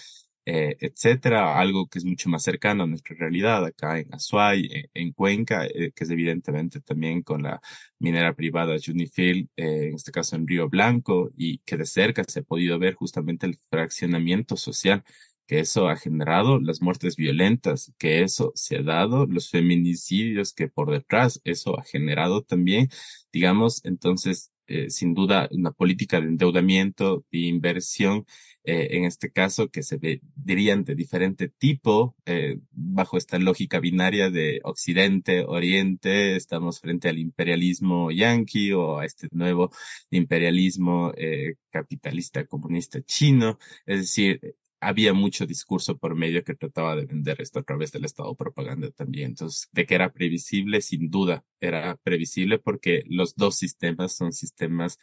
eh, 0.45 0.75
etcétera, 0.81 1.57
algo 1.57 1.87
que 1.87 1.99
es 1.99 2.05
mucho 2.05 2.27
más 2.29 2.43
cercano 2.43 2.83
a 2.83 2.87
nuestra 2.87 3.15
realidad 3.17 3.63
acá 3.65 3.99
en 3.99 4.13
Azuay, 4.13 4.89
en, 4.93 5.13
Cuenca, 5.13 5.65
eh, 5.65 5.93
que 5.95 6.03
es 6.03 6.09
evidentemente 6.09 6.81
también 6.81 7.21
con 7.21 7.43
la 7.43 7.61
minera 7.99 8.33
privada 8.33 8.75
Junifil, 8.83 9.49
eh, 9.55 9.87
en 9.87 9.95
este 9.95 10.11
caso 10.11 10.35
en 10.35 10.45
Río 10.45 10.67
Blanco, 10.67 11.31
y 11.37 11.59
que 11.59 11.77
de 11.77 11.85
cerca 11.85 12.23
se 12.27 12.41
ha 12.41 12.43
podido 12.43 12.77
ver 12.77 12.95
justamente 12.95 13.45
el 13.45 13.57
fraccionamiento 13.69 14.57
social 14.57 15.03
que 15.47 15.59
eso 15.59 15.87
ha 15.89 15.95
generado, 15.95 16.59
las 16.59 16.81
muertes 16.81 17.15
violentas 17.15 17.93
que 17.97 18.23
eso 18.23 18.51
se 18.55 18.77
ha 18.77 18.83
dado, 18.83 19.25
los 19.25 19.49
feminicidios 19.49 20.53
que 20.53 20.67
por 20.67 20.91
detrás 20.91 21.41
eso 21.43 21.79
ha 21.79 21.83
generado 21.83 22.43
también, 22.43 22.89
digamos, 23.31 23.83
entonces, 23.85 24.51
sin 24.87 25.13
duda, 25.13 25.49
una 25.51 25.71
política 25.71 26.19
de 26.21 26.27
endeudamiento, 26.27 27.25
de 27.31 27.39
inversión 27.39 28.25
eh, 28.65 28.95
en 28.97 29.03
este 29.05 29.29
caso, 29.31 29.69
que 29.69 29.83
se 29.83 29.99
dirían 30.35 30.85
de 30.85 30.95
diferente 30.95 31.49
tipo, 31.49 32.15
eh, 32.25 32.59
bajo 32.71 33.17
esta 33.17 33.37
lógica 33.37 33.79
binaria 33.79 34.29
de 34.29 34.61
Occidente, 34.63 35.43
Oriente, 35.45 36.37
estamos 36.37 36.79
frente 36.79 37.09
al 37.09 37.17
imperialismo 37.19 38.09
yanqui 38.11 38.71
o 38.71 38.99
a 38.99 39.05
este 39.05 39.27
nuevo 39.31 39.71
imperialismo 40.11 41.11
eh, 41.17 41.55
capitalista 41.71 42.45
comunista 42.45 43.01
chino, 43.03 43.59
es 43.85 43.99
decir, 43.99 44.55
había 44.87 45.13
mucho 45.13 45.45
discurso 45.45 45.97
por 45.97 46.15
medio 46.15 46.43
que 46.43 46.55
trataba 46.55 46.95
de 46.95 47.05
vender 47.05 47.41
esto 47.41 47.59
a 47.59 47.63
través 47.63 47.91
del 47.91 48.05
Estado 48.05 48.35
propaganda 48.35 48.91
también. 48.91 49.31
Entonces, 49.31 49.69
de 49.71 49.85
que 49.85 49.95
era 49.95 50.11
previsible, 50.11 50.81
sin 50.81 51.09
duda, 51.09 51.45
era 51.59 51.95
previsible 51.97 52.59
porque 52.59 53.03
los 53.07 53.35
dos 53.35 53.55
sistemas 53.55 54.15
son 54.15 54.33
sistemas 54.33 54.99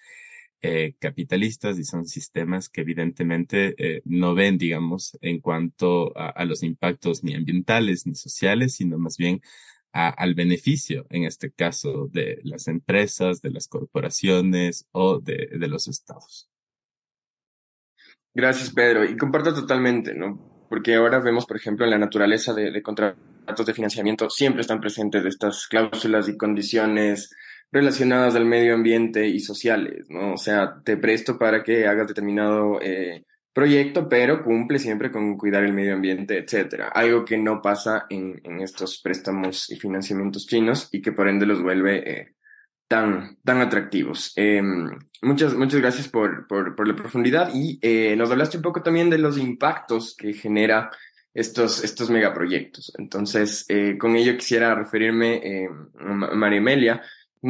eh, 0.63 0.95
capitalistas 0.99 1.79
y 1.79 1.85
son 1.85 2.05
sistemas 2.05 2.69
que 2.69 2.83
evidentemente 2.83 3.75
eh, 3.79 4.03
no 4.05 4.35
ven, 4.35 4.59
digamos, 4.59 5.17
en 5.23 5.41
cuanto 5.41 6.13
a, 6.15 6.45
los 6.45 6.63
impactos 6.63 7.25
ni 7.25 7.35
ambientales 7.35 8.07
ni 8.07 8.15
sociales, 8.15 8.75
sino 8.75 8.99
más 8.99 9.17
bien 9.17 9.41
al 9.93 10.35
beneficio, 10.35 11.07
en 11.09 11.25
este 11.25 11.51
caso, 11.51 12.09
de 12.13 12.41
las 12.45 12.69
empresas, 12.69 13.41
de 13.41 13.51
las 13.51 13.69
corporaciones 13.69 14.87
o 14.93 15.19
de, 15.19 15.49
los 15.67 15.89
estados. 15.89 16.50
Gracias, 18.35 18.73
Pedro. 18.73 19.05
Y 19.05 19.17
comparto 19.17 19.55
totalmente, 19.55 20.15
¿no? 20.15 20.67
Porque 20.69 20.95
ahora 20.95 21.19
vemos, 21.19 21.47
por 21.47 21.57
ejemplo, 21.57 21.85
en 21.85 21.91
la 21.91 21.99
naturaleza 21.99 22.55
de, 22.55 22.83
contratos 22.83 23.67
de 23.67 23.75
financiamiento, 23.75 24.31
siempre 24.31 24.61
están 24.61 24.81
presentes 24.81 25.25
estas 25.25 25.67
cláusulas 25.67 26.29
y 26.29 26.37
condiciones 26.37 27.35
relacionadas 27.73 28.37
al 28.37 28.45
medio 28.45 28.75
ambiente 28.75 29.29
y 29.29 29.41
sociales, 29.41 30.07
¿no? 30.09 30.35
O 30.35 30.37
sea, 30.37 30.81
te 30.85 30.97
presto 30.97 31.39
para 31.39 31.63
que 31.65 31.87
hagas 31.87 32.09
determinado 32.09 32.81
eh, 32.81 33.25
proyecto, 33.53 34.09
pero 34.09 34.45
cumple 34.45 34.79
siempre 34.79 35.11
con 35.11 35.37
cuidar 35.37 35.65
el 35.65 35.73
medio 35.73 35.95
ambiente, 35.95 36.39
etcétera. 36.39 36.89
Algo 36.89 37.25
que 37.25 37.37
no 37.37 37.61
pasa 37.61 38.07
en, 38.09 38.41
en 38.45 38.61
estos 38.61 39.01
préstamos 39.01 39.71
y 39.71 39.77
financiamientos 39.77 40.47
chinos 40.47 40.89
y 40.93 41.03
que 41.03 41.13
por 41.13 41.29
ende 41.29 41.47
los 41.47 41.63
vuelve 41.63 42.11
eh, 42.11 42.35
tan, 42.91 43.37
tan 43.45 43.61
atractivos. 43.61 44.33
Eh, 44.35 44.61
muchas, 45.23 45.55
muchas 45.55 45.81
gracias 45.81 46.09
por, 46.09 46.49
por, 46.49 46.75
por 46.75 46.89
la 46.89 46.97
profundidad 46.97 47.49
y 47.55 47.79
eh, 47.83 48.17
nos 48.17 48.33
hablaste 48.33 48.57
un 48.57 48.65
poco 48.65 48.83
también 48.83 49.09
de 49.09 49.19
los 49.19 49.39
impactos 49.39 50.17
que 50.19 50.33
genera 50.33 50.91
estos, 51.33 51.85
estos 51.85 52.11
megaproyectos. 52.11 52.93
Entonces, 52.99 53.65
eh, 53.69 53.97
con 53.97 54.17
ello 54.17 54.37
quisiera 54.37 54.75
referirme, 54.75 55.37
eh, 55.37 55.69
María 56.01 56.59
Emilia, 56.59 57.03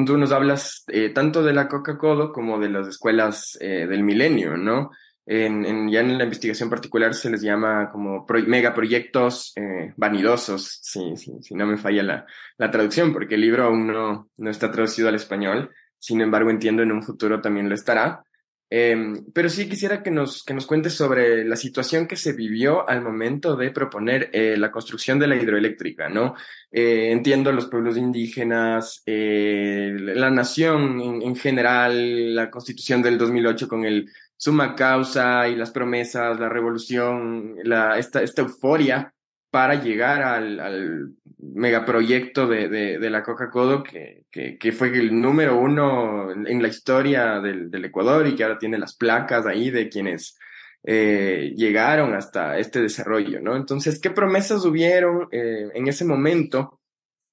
tú 0.04 0.18
nos 0.18 0.30
hablas 0.30 0.84
eh, 0.88 1.08
tanto 1.08 1.42
de 1.42 1.54
la 1.54 1.68
Coca-Cola 1.68 2.32
como 2.34 2.60
de 2.60 2.68
las 2.68 2.86
escuelas 2.86 3.56
eh, 3.62 3.86
del 3.88 4.02
milenio, 4.02 4.58
¿no? 4.58 4.90
En, 5.32 5.64
en, 5.64 5.88
ya 5.88 6.00
en 6.00 6.18
la 6.18 6.24
investigación 6.24 6.68
particular 6.68 7.14
se 7.14 7.30
les 7.30 7.40
llama 7.40 7.88
como 7.92 8.26
pro, 8.26 8.42
megaproyectos 8.42 9.52
eh, 9.54 9.92
vanidosos, 9.96 10.80
si, 10.82 11.16
si, 11.16 11.40
si, 11.40 11.54
no 11.54 11.66
me 11.66 11.76
falla 11.76 12.02
la, 12.02 12.26
la 12.58 12.68
traducción, 12.72 13.12
porque 13.12 13.36
el 13.36 13.42
libro 13.42 13.66
aún 13.66 13.86
no, 13.86 14.28
no 14.36 14.50
está 14.50 14.72
traducido 14.72 15.08
al 15.08 15.14
español, 15.14 15.70
sin 16.00 16.20
embargo 16.20 16.50
entiendo 16.50 16.82
en 16.82 16.90
un 16.90 17.04
futuro 17.04 17.40
también 17.40 17.68
lo 17.68 17.76
estará. 17.76 18.24
Eh, 18.72 18.96
pero 19.32 19.48
sí 19.48 19.68
quisiera 19.68 20.02
que 20.02 20.10
nos, 20.10 20.42
que 20.42 20.54
nos 20.54 20.66
cuentes 20.66 20.94
sobre 20.94 21.44
la 21.44 21.54
situación 21.54 22.08
que 22.08 22.16
se 22.16 22.32
vivió 22.32 22.88
al 22.88 23.00
momento 23.00 23.56
de 23.56 23.70
proponer 23.70 24.30
eh, 24.32 24.56
la 24.56 24.72
construcción 24.72 25.20
de 25.20 25.28
la 25.28 25.36
hidroeléctrica, 25.36 26.08
¿no? 26.08 26.34
Eh, 26.72 27.12
entiendo 27.12 27.52
los 27.52 27.66
pueblos 27.66 27.96
indígenas, 27.96 29.02
eh, 29.06 29.92
la 29.96 30.30
nación 30.30 31.00
en, 31.00 31.22
en, 31.22 31.36
general, 31.36 32.34
la 32.34 32.50
constitución 32.50 33.02
del 33.02 33.18
2008 33.18 33.68
con 33.68 33.84
el 33.84 34.08
suma 34.40 34.74
causa 34.74 35.48
y 35.48 35.54
las 35.54 35.70
promesas, 35.70 36.40
la 36.40 36.48
revolución, 36.48 37.56
la, 37.62 37.98
esta, 37.98 38.22
esta 38.22 38.40
euforia 38.40 39.12
para 39.50 39.74
llegar 39.74 40.22
al, 40.22 40.58
al 40.58 41.12
megaproyecto 41.38 42.46
de, 42.46 42.68
de, 42.68 42.98
de 42.98 43.10
la 43.10 43.22
Coca-Cola, 43.22 43.82
que, 43.82 44.24
que, 44.30 44.56
que, 44.56 44.72
fue 44.72 44.88
el 44.88 45.20
número 45.20 45.58
uno 45.58 46.32
en 46.32 46.62
la 46.62 46.68
historia 46.68 47.38
del, 47.40 47.70
del, 47.70 47.84
Ecuador 47.84 48.26
y 48.26 48.34
que 48.34 48.44
ahora 48.44 48.58
tiene 48.58 48.78
las 48.78 48.96
placas 48.96 49.44
ahí 49.44 49.70
de 49.70 49.90
quienes 49.90 50.38
eh, 50.84 51.52
llegaron 51.54 52.14
hasta 52.14 52.56
este 52.56 52.80
desarrollo, 52.80 53.42
¿no? 53.42 53.56
Entonces, 53.56 54.00
¿qué 54.00 54.08
promesas 54.08 54.64
hubieron 54.64 55.28
eh, 55.32 55.68
en 55.74 55.86
ese 55.86 56.06
momento? 56.06 56.80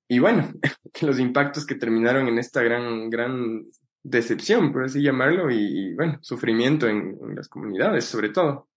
Y 0.09 0.19
bueno, 0.19 0.51
los 1.01 1.19
impactos 1.19 1.65
que 1.65 1.75
terminaron 1.75 2.27
en 2.27 2.37
esta 2.37 2.61
gran, 2.63 3.09
gran 3.09 3.63
decepción, 4.03 4.71
por 4.71 4.85
así 4.85 5.01
llamarlo, 5.01 5.51
y, 5.51 5.57
y 5.57 5.93
bueno, 5.95 6.19
sufrimiento 6.21 6.87
en, 6.87 7.17
en 7.21 7.35
las 7.35 7.47
comunidades, 7.47 8.05
sobre 8.05 8.29
todo. 8.29 8.67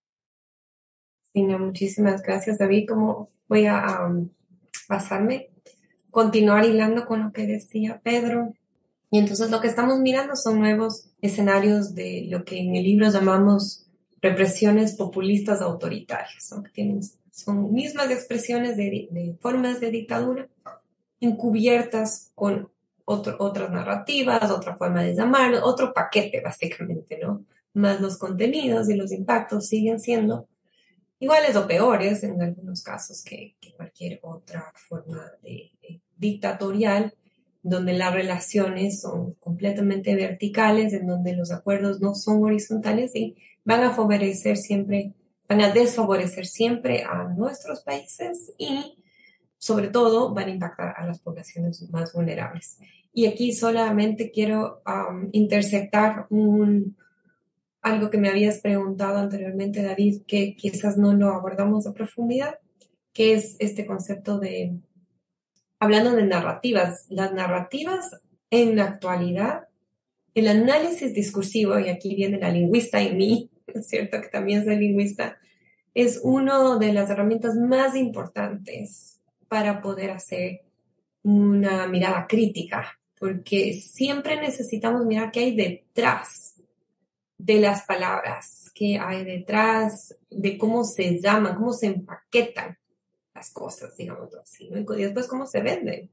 Sí, 1.32 1.42
no, 1.42 1.58
muchísimas 1.58 2.22
gracias, 2.22 2.58
David. 2.58 2.88
Como 2.88 3.30
voy 3.48 3.66
a 3.66 4.06
um, 4.06 4.28
pasarme, 4.88 5.50
continuar 6.10 6.64
hilando 6.64 7.04
con 7.04 7.22
lo 7.22 7.32
que 7.32 7.46
decía 7.46 8.00
Pedro. 8.02 8.54
Y 9.10 9.18
entonces 9.18 9.50
lo 9.50 9.60
que 9.60 9.68
estamos 9.68 9.98
mirando 10.00 10.36
son 10.36 10.60
nuevos 10.60 11.10
escenarios 11.20 11.94
de 11.94 12.26
lo 12.28 12.44
que 12.44 12.58
en 12.58 12.76
el 12.76 12.84
libro 12.84 13.10
llamamos 13.10 13.86
represiones 14.20 14.94
populistas 14.94 15.62
autoritarias, 15.62 16.52
¿no? 16.52 16.62
que 16.62 16.70
tienen, 16.70 17.00
son 17.30 17.72
mismas 17.72 18.10
expresiones 18.10 18.76
de, 18.76 19.08
de, 19.10 19.36
formas 19.40 19.80
de 19.80 19.90
dictadura 19.90 20.48
encubiertas 21.20 22.30
con 22.34 22.70
otro, 23.10 23.36
otras 23.40 23.70
narrativas, 23.70 24.50
otra 24.52 24.76
forma 24.76 25.02
de 25.02 25.16
llamarlo, 25.16 25.64
otro 25.64 25.92
paquete 25.92 26.40
básicamente, 26.44 27.18
¿no? 27.20 27.44
Más 27.74 28.00
los 28.00 28.18
contenidos 28.18 28.88
y 28.88 28.94
los 28.94 29.12
impactos 29.12 29.66
siguen 29.66 29.98
siendo 29.98 30.48
iguales 31.18 31.56
o 31.56 31.66
peores 31.66 32.22
en 32.22 32.40
algunos 32.40 32.82
casos 32.82 33.22
que, 33.22 33.56
que 33.60 33.72
cualquier 33.72 34.20
otra 34.22 34.72
forma 34.74 35.30
de, 35.42 35.70
de, 35.82 36.00
dictatorial, 36.16 37.14
donde 37.62 37.92
las 37.92 38.14
relaciones 38.14 39.00
son 39.00 39.34
completamente 39.34 40.14
verticales, 40.14 40.92
en 40.92 41.06
donde 41.06 41.34
los 41.34 41.50
acuerdos 41.50 42.00
no 42.00 42.14
son 42.14 42.42
horizontales 42.42 43.14
y 43.14 43.36
van 43.64 43.82
a 43.82 43.92
favorecer 43.92 44.56
siempre, 44.56 45.12
van 45.48 45.60
a 45.60 45.72
desfavorecer 45.72 46.46
siempre 46.46 47.04
a 47.04 47.24
nuestros 47.24 47.82
países 47.82 48.52
y 48.56 48.96
sobre 49.58 49.88
todo 49.88 50.32
van 50.32 50.48
a 50.48 50.52
impactar 50.52 50.94
a 50.96 51.06
las 51.06 51.20
poblaciones 51.20 51.82
más 51.90 52.14
vulnerables. 52.14 52.78
Y 53.12 53.26
aquí 53.26 53.52
solamente 53.52 54.30
quiero 54.30 54.82
um, 54.86 55.28
intersectar 55.32 56.26
un, 56.30 56.96
algo 57.82 58.10
que 58.10 58.18
me 58.18 58.28
habías 58.28 58.60
preguntado 58.60 59.18
anteriormente, 59.18 59.82
David, 59.82 60.22
que 60.26 60.54
quizás 60.54 60.96
no 60.96 61.12
lo 61.14 61.32
abordamos 61.32 61.86
a 61.86 61.94
profundidad, 61.94 62.58
que 63.12 63.32
es 63.32 63.56
este 63.58 63.86
concepto 63.86 64.38
de, 64.38 64.76
hablando 65.78 66.12
de 66.12 66.24
narrativas, 66.24 67.06
las 67.08 67.32
narrativas 67.32 68.20
en 68.50 68.76
la 68.76 68.84
actualidad, 68.84 69.68
el 70.34 70.46
análisis 70.48 71.12
discursivo, 71.12 71.78
y 71.78 71.88
aquí 71.88 72.14
viene 72.14 72.38
la 72.38 72.50
lingüista 72.50 73.00
en 73.00 73.16
mí, 73.16 73.50
es 73.66 73.88
cierto 73.88 74.20
que 74.20 74.28
también 74.28 74.64
soy 74.64 74.76
lingüista, 74.76 75.38
es 75.94 76.20
una 76.22 76.78
de 76.78 76.92
las 76.92 77.10
herramientas 77.10 77.56
más 77.56 77.96
importantes 77.96 79.20
para 79.48 79.82
poder 79.82 80.10
hacer 80.12 80.60
una 81.22 81.88
mirada 81.88 82.26
crítica, 82.28 82.99
porque 83.20 83.74
siempre 83.74 84.40
necesitamos 84.40 85.04
mirar 85.04 85.30
qué 85.30 85.40
hay 85.40 85.54
detrás 85.54 86.54
de 87.36 87.60
las 87.60 87.84
palabras 87.84 88.70
que 88.74 88.98
hay 88.98 89.24
detrás, 89.26 90.16
de 90.30 90.56
cómo 90.56 90.84
se 90.84 91.20
llaman, 91.20 91.54
cómo 91.54 91.74
se 91.74 91.88
empaquetan 91.88 92.78
las 93.34 93.50
cosas, 93.52 93.94
digamos 93.94 94.34
así, 94.34 94.70
y 94.72 95.02
después 95.02 95.28
cómo 95.28 95.46
se 95.46 95.60
venden. 95.60 96.10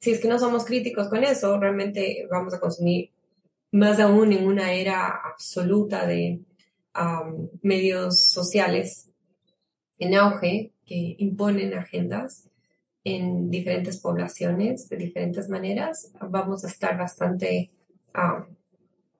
Si 0.00 0.10
es 0.10 0.20
que 0.20 0.26
no 0.26 0.40
somos 0.40 0.64
críticos 0.64 1.08
con 1.08 1.22
eso, 1.22 1.56
realmente 1.60 2.26
vamos 2.28 2.52
a 2.52 2.58
consumir 2.58 3.12
más 3.70 4.00
aún 4.00 4.32
en 4.32 4.44
una 4.44 4.72
era 4.72 5.06
absoluta 5.06 6.04
de 6.04 6.40
medios 7.62 8.24
sociales 8.24 9.08
en 9.98 10.16
auge 10.16 10.72
que 10.84 11.14
imponen 11.18 11.74
agendas 11.74 12.50
en 13.04 13.50
diferentes 13.50 13.98
poblaciones 13.98 14.88
de 14.88 14.96
diferentes 14.96 15.48
maneras, 15.48 16.12
vamos 16.20 16.64
a 16.64 16.68
estar 16.68 16.96
bastante 16.96 17.72
um, 18.14 18.54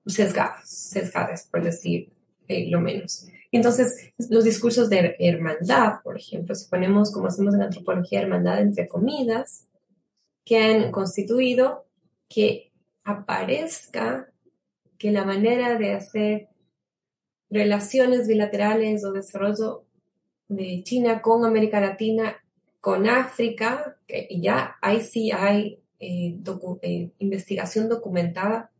sesgadas, 0.05 0.69
sesgadas, 0.69 1.47
por 1.51 1.63
decir 1.63 2.11
eh, 2.47 2.69
lo 2.69 2.79
menos. 2.79 3.27
Entonces, 3.51 4.13
los 4.29 4.43
discursos 4.43 4.89
de 4.89 5.15
hermandad, 5.19 6.01
por 6.03 6.17
ejemplo, 6.17 6.55
si 6.55 6.67
ponemos, 6.69 7.11
como 7.11 7.27
hacemos 7.27 7.53
en 7.53 7.61
antropología, 7.61 8.21
hermandad 8.21 8.61
entre 8.61 8.87
comidas, 8.87 9.67
que 10.43 10.57
han 10.57 10.91
constituido 10.91 11.85
que 12.27 12.71
aparezca 13.03 14.31
que 14.97 15.11
la 15.11 15.25
manera 15.25 15.77
de 15.77 15.93
hacer 15.93 16.49
relaciones 17.49 18.27
bilaterales 18.27 19.05
o 19.05 19.11
desarrollo 19.11 19.85
de 20.47 20.81
China 20.83 21.21
con 21.21 21.45
América 21.45 21.79
Latina, 21.79 22.42
con 22.83 23.07
África, 23.07 23.97
que 24.05 24.27
ya 24.41 24.75
ahí 24.81 24.99
sí 24.99 25.31
hay 25.31 25.81
eh, 26.01 26.35
docu 26.37 26.79
eh, 26.81 27.11
investigación 27.19 27.87
documentada 27.87 28.71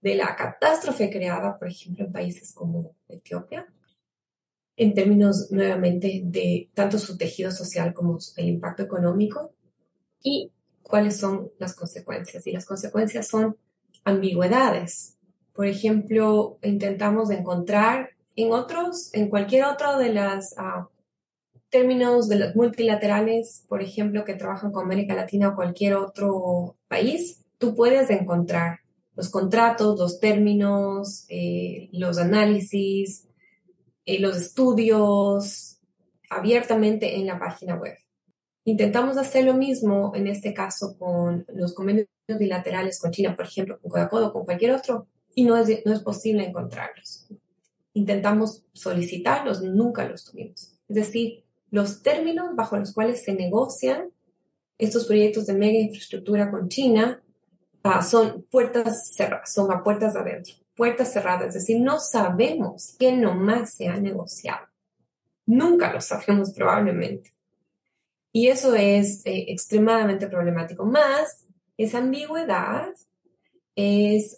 de 0.00 0.14
la 0.14 0.36
catástrofe 0.36 1.10
creada, 1.10 1.58
por 1.58 1.66
ejemplo, 1.66 2.04
en 2.04 2.12
países 2.12 2.52
como 2.54 2.94
Etiopía, 3.08 3.66
en 4.76 4.94
términos 4.94 5.48
nuevamente 5.50 6.22
de 6.24 6.70
tanto 6.72 7.00
su 7.00 7.18
tejido 7.18 7.50
social 7.50 7.92
como 7.92 8.16
el 8.36 8.46
impacto 8.46 8.84
económico 8.84 9.52
y 10.22 10.52
cuáles 10.84 11.16
son 11.16 11.50
las 11.58 11.74
consecuencias. 11.74 12.46
Y 12.46 12.52
las 12.52 12.64
consecuencias 12.64 13.26
son 13.26 13.56
ambigüedades. 14.04 15.18
Por 15.52 15.66
ejemplo, 15.66 16.60
intentamos 16.62 17.30
encontrar 17.30 18.10
en 18.36 18.52
otros, 18.52 19.12
en 19.12 19.28
cualquier 19.28 19.64
otro 19.64 19.98
de 19.98 20.14
los 20.14 20.52
uh, 20.52 20.91
términos 21.72 22.28
de 22.28 22.36
los 22.36 22.54
multilaterales, 22.54 23.64
por 23.66 23.82
ejemplo, 23.82 24.24
que 24.24 24.34
trabajan 24.34 24.70
con 24.70 24.84
América 24.84 25.14
Latina 25.14 25.48
o 25.48 25.56
cualquier 25.56 25.94
otro 25.94 26.76
país, 26.86 27.40
tú 27.58 27.74
puedes 27.74 28.10
encontrar 28.10 28.80
los 29.16 29.30
contratos, 29.30 29.98
los 29.98 30.20
términos, 30.20 31.24
eh, 31.30 31.88
los 31.92 32.18
análisis, 32.18 33.26
eh, 34.04 34.20
los 34.20 34.36
estudios 34.36 35.78
abiertamente 36.28 37.16
en 37.16 37.26
la 37.26 37.38
página 37.38 37.76
web. 37.76 37.96
Intentamos 38.64 39.16
hacer 39.16 39.44
lo 39.44 39.54
mismo 39.54 40.12
en 40.14 40.26
este 40.26 40.52
caso 40.52 40.96
con 40.98 41.46
los 41.54 41.74
convenios 41.74 42.06
bilaterales 42.38 43.00
con 43.00 43.10
China, 43.10 43.34
por 43.34 43.46
ejemplo, 43.46 43.78
con 43.80 43.90
Coca-Cola 43.90 44.26
o 44.28 44.32
con 44.32 44.44
cualquier 44.44 44.72
otro, 44.72 45.06
y 45.34 45.44
no 45.44 45.56
es, 45.56 45.84
no 45.86 45.92
es 45.92 46.00
posible 46.00 46.46
encontrarlos. 46.46 47.26
Intentamos 47.94 48.62
solicitarlos, 48.74 49.62
nunca 49.62 50.06
los 50.06 50.24
tuvimos. 50.24 50.74
Es 50.88 50.96
decir, 50.96 51.44
los 51.72 52.02
términos 52.02 52.54
bajo 52.54 52.76
los 52.76 52.92
cuales 52.92 53.24
se 53.24 53.34
negocian 53.34 54.10
estos 54.78 55.06
proyectos 55.06 55.46
de 55.46 55.54
mega 55.54 55.80
infraestructura 55.80 56.48
con 56.48 56.68
China 56.68 57.20
Ah, 57.84 58.02
son 58.02 58.42
puertas 58.48 59.12
cerradas, 59.14 59.52
son 59.52 59.72
a 59.72 59.82
puertas 59.82 60.14
adentro. 60.14 60.54
puertas 60.74 61.12
cerradas, 61.12 61.48
es 61.48 61.54
decir, 61.54 61.80
no 61.80 62.00
sabemos 62.00 62.96
qué 62.98 63.12
nomás 63.12 63.74
se 63.74 63.88
ha 63.88 63.96
negociado. 63.98 64.66
Nunca 65.44 65.92
lo 65.92 66.00
sabemos 66.00 66.52
probablemente. 66.52 67.34
Y 68.32 68.48
eso 68.48 68.74
es 68.74 69.20
eh, 69.26 69.44
extremadamente 69.48 70.28
problemático. 70.28 70.86
Más, 70.86 71.46
esa 71.76 71.98
ambigüedad 71.98 72.88
es 73.76 74.36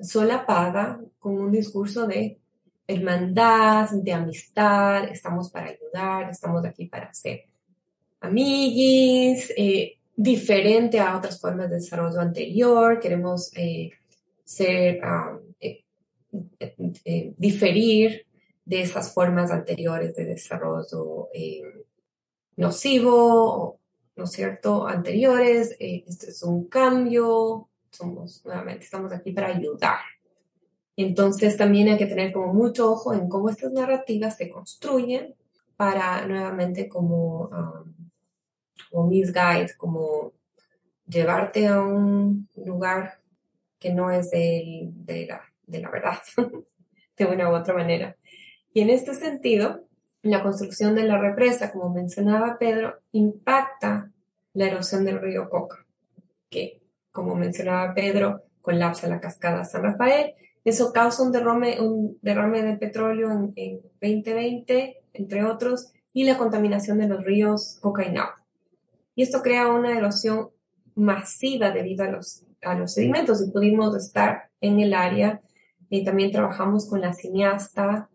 solapada 0.00 1.00
con 1.18 1.38
un 1.38 1.50
discurso 1.50 2.06
de 2.06 2.38
hermandad, 2.92 3.90
de 3.90 4.12
amistad, 4.12 5.04
estamos 5.10 5.50
para 5.50 5.70
ayudar, 5.70 6.30
estamos 6.30 6.64
aquí 6.64 6.86
para 6.86 7.12
ser 7.14 7.46
amiguis, 8.20 9.52
eh, 9.56 9.98
diferente 10.14 11.00
a 11.00 11.16
otras 11.16 11.40
formas 11.40 11.70
de 11.70 11.76
desarrollo 11.76 12.20
anterior, 12.20 13.00
queremos 13.00 13.50
eh, 13.56 13.90
ser, 14.44 15.00
eh, 15.60 15.84
diferir 17.36 18.26
de 18.64 18.82
esas 18.82 19.12
formas 19.12 19.50
anteriores 19.50 20.14
de 20.14 20.26
desarrollo 20.26 21.28
nocivo, 22.56 23.80
¿no 24.16 24.24
es 24.24 24.30
cierto?, 24.30 24.86
anteriores, 24.86 25.74
esto 25.78 26.26
es 26.26 26.42
un 26.42 26.68
cambio, 26.68 27.68
somos, 27.90 28.44
nuevamente, 28.44 28.84
estamos 28.84 29.12
aquí 29.12 29.32
para 29.32 29.48
ayudar. 29.48 30.00
Entonces 31.02 31.56
también 31.56 31.88
hay 31.88 31.98
que 31.98 32.06
tener 32.06 32.32
como 32.32 32.52
mucho 32.52 32.92
ojo 32.92 33.12
en 33.14 33.28
cómo 33.28 33.48
estas 33.50 33.72
narrativas 33.72 34.36
se 34.36 34.50
construyen 34.50 35.34
para 35.76 36.26
nuevamente 36.26 36.88
como, 36.88 37.48
um, 37.48 37.94
como 38.90 39.06
misguide, 39.06 39.70
como 39.76 40.32
llevarte 41.06 41.68
a 41.68 41.80
un 41.80 42.48
lugar 42.56 43.20
que 43.78 43.92
no 43.92 44.10
es 44.10 44.30
de, 44.30 44.90
de, 44.92 45.26
la, 45.26 45.42
de 45.66 45.80
la 45.80 45.90
verdad, 45.90 46.18
de 47.16 47.24
una 47.24 47.50
u 47.50 47.54
otra 47.54 47.74
manera. 47.74 48.16
Y 48.74 48.82
en 48.82 48.90
este 48.90 49.14
sentido, 49.14 49.84
la 50.22 50.42
construcción 50.42 50.94
de 50.94 51.04
la 51.04 51.18
represa, 51.18 51.72
como 51.72 51.88
mencionaba 51.88 52.58
Pedro, 52.58 53.00
impacta 53.12 54.10
la 54.52 54.66
erosión 54.66 55.04
del 55.04 55.20
río 55.20 55.48
Coca, 55.48 55.86
que 56.48 56.80
como 57.10 57.34
mencionaba 57.34 57.94
Pedro, 57.94 58.42
colapsa 58.60 59.08
la 59.08 59.20
cascada 59.20 59.64
San 59.64 59.82
Rafael. 59.82 60.34
Eso 60.64 60.92
causa 60.92 61.22
un 61.22 61.32
derrame, 61.32 61.80
un 61.80 62.18
derrame 62.22 62.62
de 62.62 62.76
petróleo 62.76 63.30
en, 63.56 63.80
2020, 64.00 64.96
entre 65.14 65.44
otros, 65.44 65.92
y 66.12 66.24
la 66.24 66.36
contaminación 66.36 66.98
de 66.98 67.08
los 67.08 67.24
ríos 67.24 67.78
Coca 67.80 68.04
y 69.14 69.22
esto 69.22 69.42
crea 69.42 69.68
una 69.68 69.96
erosión 69.96 70.50
masiva 70.94 71.70
debido 71.70 72.04
a 72.04 72.10
los, 72.10 72.44
a 72.62 72.74
los 72.74 72.94
sedimentos 72.94 73.42
y 73.42 73.50
pudimos 73.50 73.94
estar 73.96 74.48
en 74.60 74.80
el 74.80 74.94
área 74.94 75.40
y 75.88 76.04
también 76.04 76.30
trabajamos 76.30 76.88
con 76.88 77.00
la 77.00 77.12
cineasta 77.12 78.08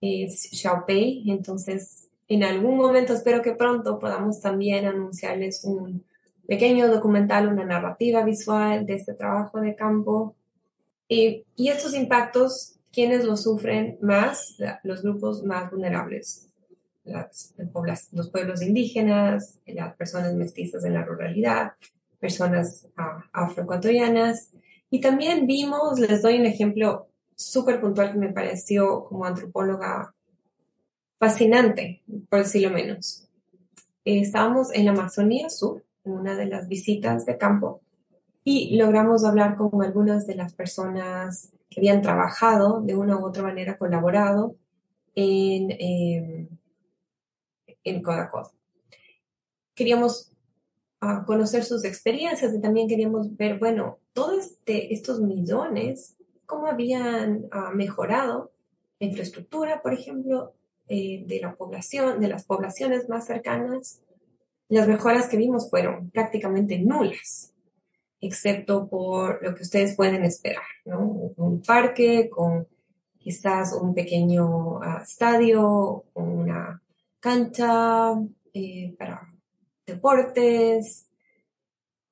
eh, 0.00 0.28
Xiaopei. 0.28 1.30
Entonces, 1.30 2.08
en 2.28 2.44
algún 2.44 2.76
momento, 2.76 3.12
espero 3.12 3.42
que 3.42 3.54
pronto 3.54 3.98
podamos 3.98 4.40
también 4.40 4.86
anunciarles 4.86 5.64
un, 5.64 6.04
pequeño 6.46 6.88
documental, 6.88 7.48
una 7.48 7.64
narrativa 7.64 8.24
visual 8.24 8.86
de 8.86 8.94
este 8.94 9.14
trabajo 9.14 9.60
de 9.60 9.74
campo. 9.74 10.36
Y, 11.08 11.44
y 11.54 11.68
estos 11.68 11.94
impactos, 11.94 12.76
¿quiénes 12.92 13.24
los 13.24 13.42
sufren 13.42 13.98
más? 14.00 14.56
Los 14.82 15.02
grupos 15.02 15.44
más 15.44 15.70
vulnerables. 15.70 16.48
Las, 17.04 17.54
los 18.12 18.30
pueblos 18.30 18.62
indígenas, 18.62 19.60
las 19.66 19.94
personas 19.94 20.34
mestizas 20.34 20.84
en 20.84 20.94
la 20.94 21.04
ruralidad, 21.04 21.72
personas 22.18 22.88
uh, 22.98 23.22
afroecuatorianas. 23.32 24.50
Y 24.90 25.00
también 25.00 25.46
vimos, 25.46 26.00
les 26.00 26.22
doy 26.22 26.40
un 26.40 26.46
ejemplo 26.46 27.08
súper 27.36 27.80
puntual 27.80 28.12
que 28.12 28.18
me 28.18 28.32
pareció 28.32 29.04
como 29.04 29.24
antropóloga 29.24 30.14
fascinante, 31.18 32.02
por 32.28 32.40
decirlo 32.40 32.70
menos. 32.70 33.28
estábamos 34.04 34.72
en 34.74 34.86
la 34.86 34.92
Amazonía 34.92 35.48
Sur 35.48 35.84
una 36.06 36.36
de 36.36 36.46
las 36.46 36.68
visitas 36.68 37.26
de 37.26 37.36
campo 37.36 37.82
y 38.48 38.76
logramos 38.76 39.24
hablar 39.24 39.56
con 39.56 39.82
algunas 39.82 40.24
de 40.28 40.36
las 40.36 40.54
personas 40.54 41.52
que 41.68 41.80
habían 41.80 42.00
trabajado 42.00 42.80
de 42.80 42.94
una 42.94 43.18
u 43.18 43.26
otra 43.26 43.42
manera, 43.42 43.76
colaborado 43.76 44.54
en, 45.16 45.72
eh, 45.72 46.48
en 47.82 48.02
Codacod. 48.04 48.52
Queríamos 49.74 50.32
ah, 51.00 51.24
conocer 51.26 51.64
sus 51.64 51.84
experiencias 51.84 52.54
y 52.54 52.60
también 52.60 52.86
queríamos 52.86 53.36
ver, 53.36 53.58
bueno, 53.58 53.98
todos 54.12 54.46
este, 54.46 54.94
estos 54.94 55.20
millones, 55.20 56.16
cómo 56.46 56.68
habían 56.68 57.48
ah, 57.50 57.72
mejorado 57.74 58.52
la 59.00 59.08
infraestructura, 59.08 59.82
por 59.82 59.92
ejemplo, 59.92 60.54
eh, 60.86 61.24
de 61.26 61.40
la 61.40 61.56
población, 61.56 62.20
de 62.20 62.28
las 62.28 62.44
poblaciones 62.44 63.08
más 63.08 63.26
cercanas 63.26 64.02
las 64.68 64.88
mejoras 64.88 65.28
que 65.28 65.36
vimos 65.36 65.70
fueron 65.70 66.10
prácticamente 66.10 66.78
nulas, 66.78 67.52
excepto 68.20 68.88
por 68.88 69.42
lo 69.42 69.54
que 69.54 69.62
ustedes 69.62 69.94
pueden 69.94 70.24
esperar, 70.24 70.64
¿no? 70.84 71.00
Un 71.36 71.62
parque 71.62 72.28
con 72.30 72.66
quizás 73.18 73.72
un 73.72 73.94
pequeño 73.94 74.78
uh, 74.78 75.02
estadio, 75.02 76.04
una 76.14 76.80
cancha 77.20 78.12
eh, 78.54 78.94
para 78.98 79.32
deportes, 79.84 81.08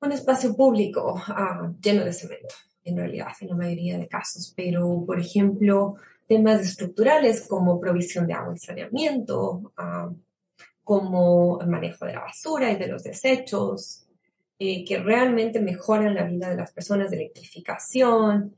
un 0.01 0.13
espacio 0.13 0.57
público 0.57 1.15
uh, 1.15 1.75
lleno 1.81 2.05
de 2.05 2.13
cemento, 2.13 2.55
en 2.85 2.97
realidad, 2.97 3.33
en 3.41 3.49
la 3.49 3.57
mayoría 3.57 3.99
de 3.99 4.09
casos. 4.09 4.53
Pero, 4.57 5.05
por 5.07 5.19
ejemplo, 5.19 5.95
temas 6.27 6.61
estructurales 6.61 7.47
como 7.47 7.81
provisión 7.81 8.27
de 8.27 8.35
agua 8.35 8.55
y 8.55 8.59
saneamiento, 8.59 9.73
uh, 9.79 10.15
como 10.83 11.61
el 11.61 11.69
manejo 11.69 12.05
de 12.05 12.13
la 12.13 12.21
basura 12.21 12.71
y 12.71 12.77
de 12.77 12.89
los 12.89 13.03
desechos, 13.03 14.04
eh, 14.59 14.85
que 14.85 14.99
realmente 14.99 15.61
mejoran 15.61 16.15
la 16.15 16.25
vida 16.25 16.51
de 16.51 16.57
las 16.57 16.73
personas, 16.73 17.11
de 17.11 17.17
electrificación, 17.17 18.57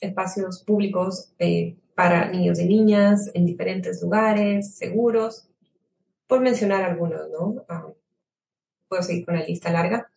espacios 0.00 0.62
públicos 0.64 1.32
eh, 1.38 1.76
para 1.94 2.30
niños 2.30 2.58
y 2.58 2.66
niñas 2.66 3.30
en 3.34 3.46
diferentes 3.46 4.02
lugares, 4.02 4.74
seguros, 4.74 5.48
por 6.26 6.40
mencionar 6.40 6.82
algunos, 6.84 7.28
¿no? 7.30 7.64
Ah, 7.68 7.88
puedo 8.88 9.02
seguir 9.02 9.24
con 9.24 9.34
la 9.34 9.44
lista 9.44 9.70
larga. 9.70 10.10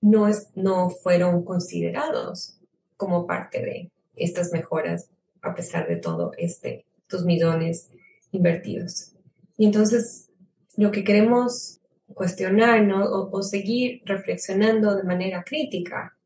No, 0.00 0.28
no 0.54 0.90
fueron 0.90 1.44
considerados 1.44 2.58
como 2.96 3.26
parte 3.26 3.62
de 3.62 3.90
estas 4.14 4.52
mejoras, 4.52 5.10
a 5.42 5.54
pesar 5.54 5.88
de 5.88 5.96
todo 5.96 6.32
este, 6.36 6.84
estos 7.00 7.24
millones 7.24 7.90
invertidos. 8.30 9.12
Y 9.56 9.66
entonces, 9.66 10.30
lo 10.76 10.90
que 10.90 11.04
queremos 11.04 11.80
cuestionarnos 12.12 13.08
o, 13.10 13.42
seguir 13.42 14.02
reflexionando 14.04 14.94
de 14.94 15.04
manera 15.04 15.42
crítica 15.42 16.16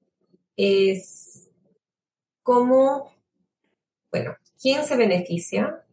es 0.57 1.49
cómo, 2.43 3.13
bueno, 4.11 4.37
quién 4.61 4.85
se 4.85 4.97
beneficia, 4.97 5.85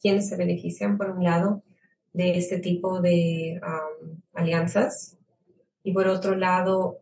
quiénes 0.00 0.28
se 0.28 0.36
benefician 0.36 0.98
por 0.98 1.10
un 1.10 1.22
lado 1.22 1.62
de 2.12 2.36
este 2.36 2.58
tipo 2.58 3.00
de 3.00 3.60
um, 3.62 4.20
alianzas 4.34 5.16
y 5.82 5.92
por 5.92 6.08
otro 6.08 6.34
lado, 6.34 7.00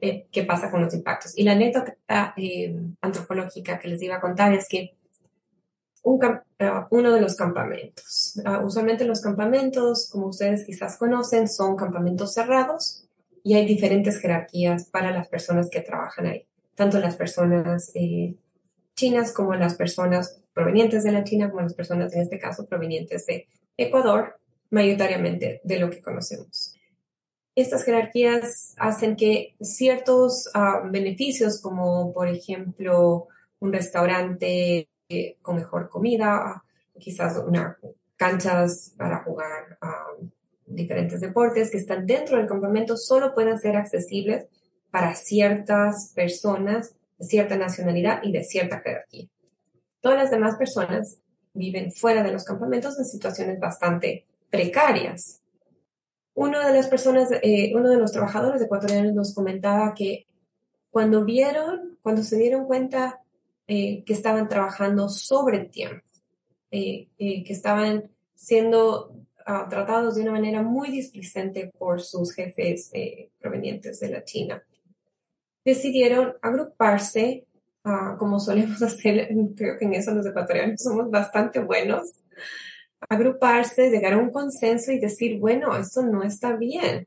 eh, 0.00 0.26
qué 0.30 0.42
pasa 0.42 0.70
con 0.70 0.82
los 0.82 0.94
impactos. 0.94 1.38
Y 1.38 1.44
la 1.44 1.52
anécdota 1.52 1.96
eh, 2.36 2.74
antropológica 3.00 3.78
que 3.78 3.88
les 3.88 4.02
iba 4.02 4.16
a 4.16 4.20
contar 4.20 4.52
es 4.52 4.68
que 4.68 4.96
Ah, 6.58 6.86
uno 6.90 7.12
de 7.12 7.20
los 7.20 7.36
campamentos. 7.36 8.40
Uh, 8.44 8.64
usualmente 8.64 9.04
los 9.04 9.20
campamentos, 9.20 10.08
como 10.10 10.28
ustedes 10.28 10.64
quizás 10.64 10.96
conocen, 10.96 11.48
son 11.48 11.76
campamentos 11.76 12.34
cerrados 12.34 13.04
y 13.44 13.54
hay 13.54 13.66
diferentes 13.66 14.18
jerarquías 14.18 14.86
para 14.86 15.12
las 15.12 15.28
personas 15.28 15.68
que 15.70 15.80
trabajan 15.80 16.26
ahí, 16.26 16.46
tanto 16.74 16.98
las 16.98 17.16
personas 17.16 17.90
eh, 17.94 18.34
chinas 18.94 19.32
como 19.32 19.54
las 19.54 19.74
personas 19.74 20.40
provenientes 20.52 21.04
de 21.04 21.12
la 21.12 21.24
China, 21.24 21.50
como 21.50 21.62
las 21.62 21.74
personas 21.74 22.14
en 22.14 22.22
este 22.22 22.38
caso 22.38 22.66
provenientes 22.66 23.26
de 23.26 23.48
Ecuador, 23.76 24.38
mayoritariamente 24.70 25.60
de 25.64 25.78
lo 25.78 25.90
que 25.90 26.02
conocemos. 26.02 26.76
Estas 27.54 27.84
jerarquías 27.84 28.74
hacen 28.78 29.16
que 29.16 29.54
ciertos 29.60 30.48
uh, 30.54 30.90
beneficios, 30.90 31.60
como 31.60 32.12
por 32.12 32.28
ejemplo 32.28 33.28
un 33.60 33.72
restaurante 33.72 34.88
con 35.42 35.56
mejor 35.56 35.88
comida, 35.88 36.62
quizás 36.98 37.36
unas 37.38 37.76
canchas 38.16 38.94
para 38.96 39.22
jugar 39.24 39.78
diferentes 40.66 41.20
deportes 41.20 41.70
que 41.70 41.78
están 41.78 42.06
dentro 42.06 42.36
del 42.36 42.46
campamento 42.46 42.96
solo 42.96 43.34
pueden 43.34 43.58
ser 43.58 43.76
accesibles 43.76 44.46
para 44.90 45.14
ciertas 45.14 46.12
personas 46.14 46.94
de 47.18 47.26
cierta 47.26 47.56
nacionalidad 47.56 48.20
y 48.22 48.32
de 48.32 48.44
cierta 48.44 48.80
jerarquía. 48.80 49.28
Todas 50.00 50.18
las 50.18 50.30
demás 50.30 50.56
personas 50.56 51.18
viven 51.54 51.92
fuera 51.92 52.22
de 52.22 52.32
los 52.32 52.44
campamentos 52.44 52.98
en 52.98 53.04
situaciones 53.04 53.58
bastante 53.60 54.26
precarias. 54.50 55.40
Uno 56.34 56.64
de 56.64 56.72
las 56.72 56.88
personas, 56.88 57.30
eh, 57.42 57.72
uno 57.74 57.90
de 57.90 57.98
los 57.98 58.12
trabajadores 58.12 58.62
ecuatorianos 58.62 59.14
nos 59.14 59.34
comentaba 59.34 59.92
que 59.94 60.26
cuando 60.90 61.24
vieron, 61.24 61.98
cuando 62.02 62.22
se 62.22 62.36
dieron 62.36 62.66
cuenta 62.66 63.21
eh, 63.68 64.02
que 64.04 64.12
estaban 64.12 64.48
trabajando 64.48 65.08
sobre 65.08 65.60
tiempo, 65.66 66.04
eh, 66.70 67.08
eh, 67.16 67.44
que 67.44 67.52
estaban 67.52 68.10
siendo 68.34 69.14
ah, 69.46 69.68
tratados 69.70 70.16
de 70.16 70.22
una 70.22 70.32
manera 70.32 70.62
muy 70.62 70.90
displicente 70.90 71.72
por 71.78 72.00
sus 72.00 72.34
jefes 72.34 72.90
provenientes 73.38 74.00
de 74.00 74.08
la 74.08 74.24
China. 74.24 74.62
Decidieron 75.64 76.34
agruparse, 76.42 77.46
ah, 77.84 78.16
como 78.18 78.40
solemos 78.40 78.82
hacer, 78.82 79.28
creo 79.56 79.78
que 79.78 79.84
en 79.84 79.94
eso 79.94 80.12
los 80.12 80.26
ecuatorianos 80.26 80.82
somos 80.82 81.08
bastante 81.08 81.60
buenos, 81.60 82.16
agruparse, 83.08 83.90
llegar 83.90 84.14
a 84.14 84.18
un 84.18 84.30
consenso 84.30 84.90
y 84.90 84.98
decir, 84.98 85.38
bueno, 85.38 85.76
esto 85.76 86.02
no 86.02 86.24
está 86.24 86.56
bien. 86.56 87.06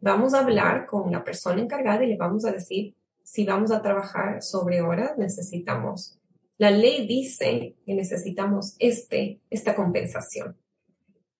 Vamos 0.00 0.32
a 0.32 0.40
hablar 0.40 0.86
con 0.86 1.12
la 1.12 1.22
persona 1.22 1.60
encargada 1.60 2.02
y 2.02 2.08
le 2.08 2.16
vamos 2.16 2.46
a 2.46 2.52
decir 2.52 2.94
si 3.24 3.44
vamos 3.44 3.70
a 3.72 3.82
trabajar 3.82 4.42
sobre 4.42 4.82
horas, 4.82 5.16
necesitamos. 5.16 6.18
La 6.58 6.70
ley 6.70 7.06
dice 7.06 7.74
que 7.84 7.94
necesitamos 7.94 8.76
este, 8.78 9.40
esta 9.50 9.74
compensación. 9.74 10.56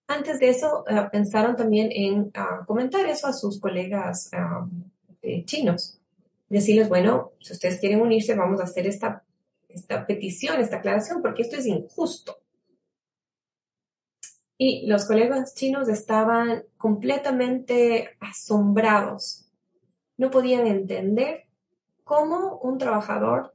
Antes 0.06 0.40
de 0.40 0.50
eso, 0.50 0.84
ah, 0.88 1.10
pensaron 1.10 1.56
también 1.56 1.90
en 1.92 2.30
ah, 2.34 2.64
comentar 2.66 3.06
eso 3.06 3.26
a 3.26 3.32
sus 3.32 3.60
colegas 3.60 4.30
chinos. 5.44 6.00
Decirles, 6.48 6.88
bueno, 6.88 7.32
si 7.40 7.52
ustedes 7.52 7.78
quieren 7.78 8.00
unirse, 8.00 8.34
vamos 8.34 8.60
a 8.60 8.64
hacer 8.64 8.86
esta, 8.86 9.24
esta 9.68 10.06
petición, 10.06 10.60
esta 10.60 10.76
aclaración, 10.76 11.22
porque 11.22 11.42
esto 11.42 11.56
es 11.56 11.66
injusto. 11.66 12.38
Y 14.58 14.86
los 14.86 15.06
colegas 15.06 15.54
chinos 15.54 15.88
estaban 15.88 16.64
completamente 16.76 18.10
asombrados. 18.20 19.48
No 20.16 20.30
podían 20.30 20.66
entender 20.66 21.46
cómo 22.04 22.58
un 22.58 22.78
trabajador 22.78 23.54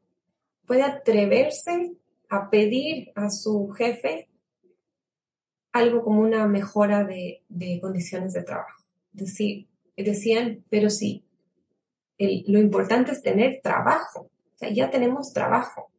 puede 0.66 0.84
atreverse 0.84 1.94
a 2.30 2.50
pedir 2.50 3.12
a 3.16 3.30
su 3.30 3.70
jefe 3.70 4.30
algo 5.72 6.04
como 6.04 6.22
una 6.22 6.48
mejora 6.48 7.04
de, 7.04 7.44
condiciones 7.82 8.34
de 8.34 8.44
trabajo. 8.44 8.84
Decir, 9.12 9.68
decían, 9.96 10.64
pero 10.70 10.90
sí, 10.90 11.24
lo 12.20 12.60
importante 12.60 13.12
es 13.12 13.22
tener 13.22 13.62
trabajo. 13.62 14.30
Ya 14.74 14.90
tenemos 14.90 15.34
trabajo. 15.34 15.92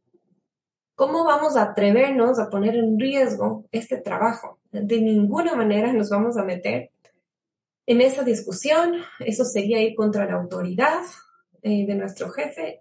¿Cómo 0.95 1.25
vamos 1.25 1.57
a 1.57 1.63
atrevernos 1.63 2.41
a 2.41 2.51
poner 2.51 2.75
en 2.75 2.99
riesgo 2.99 3.67
este 3.71 3.99
trabajo? 3.99 4.59
De 4.73 5.01
ninguna 5.01 5.55
manera 5.55 5.93
nos 5.93 6.11
vamos 6.11 6.37
a 6.37 6.45
meter 6.45 6.91
en 7.87 8.01
esa 8.01 8.25
discusión. 8.25 8.95
Eso 9.21 9.45
sería 9.45 9.81
ir 9.81 9.95
contra 9.95 10.27
la 10.27 10.35
autoridad, 10.35 11.03
eh, 11.63 11.87
de 11.87 11.95
nuestro 11.95 12.31
jefe, 12.31 12.81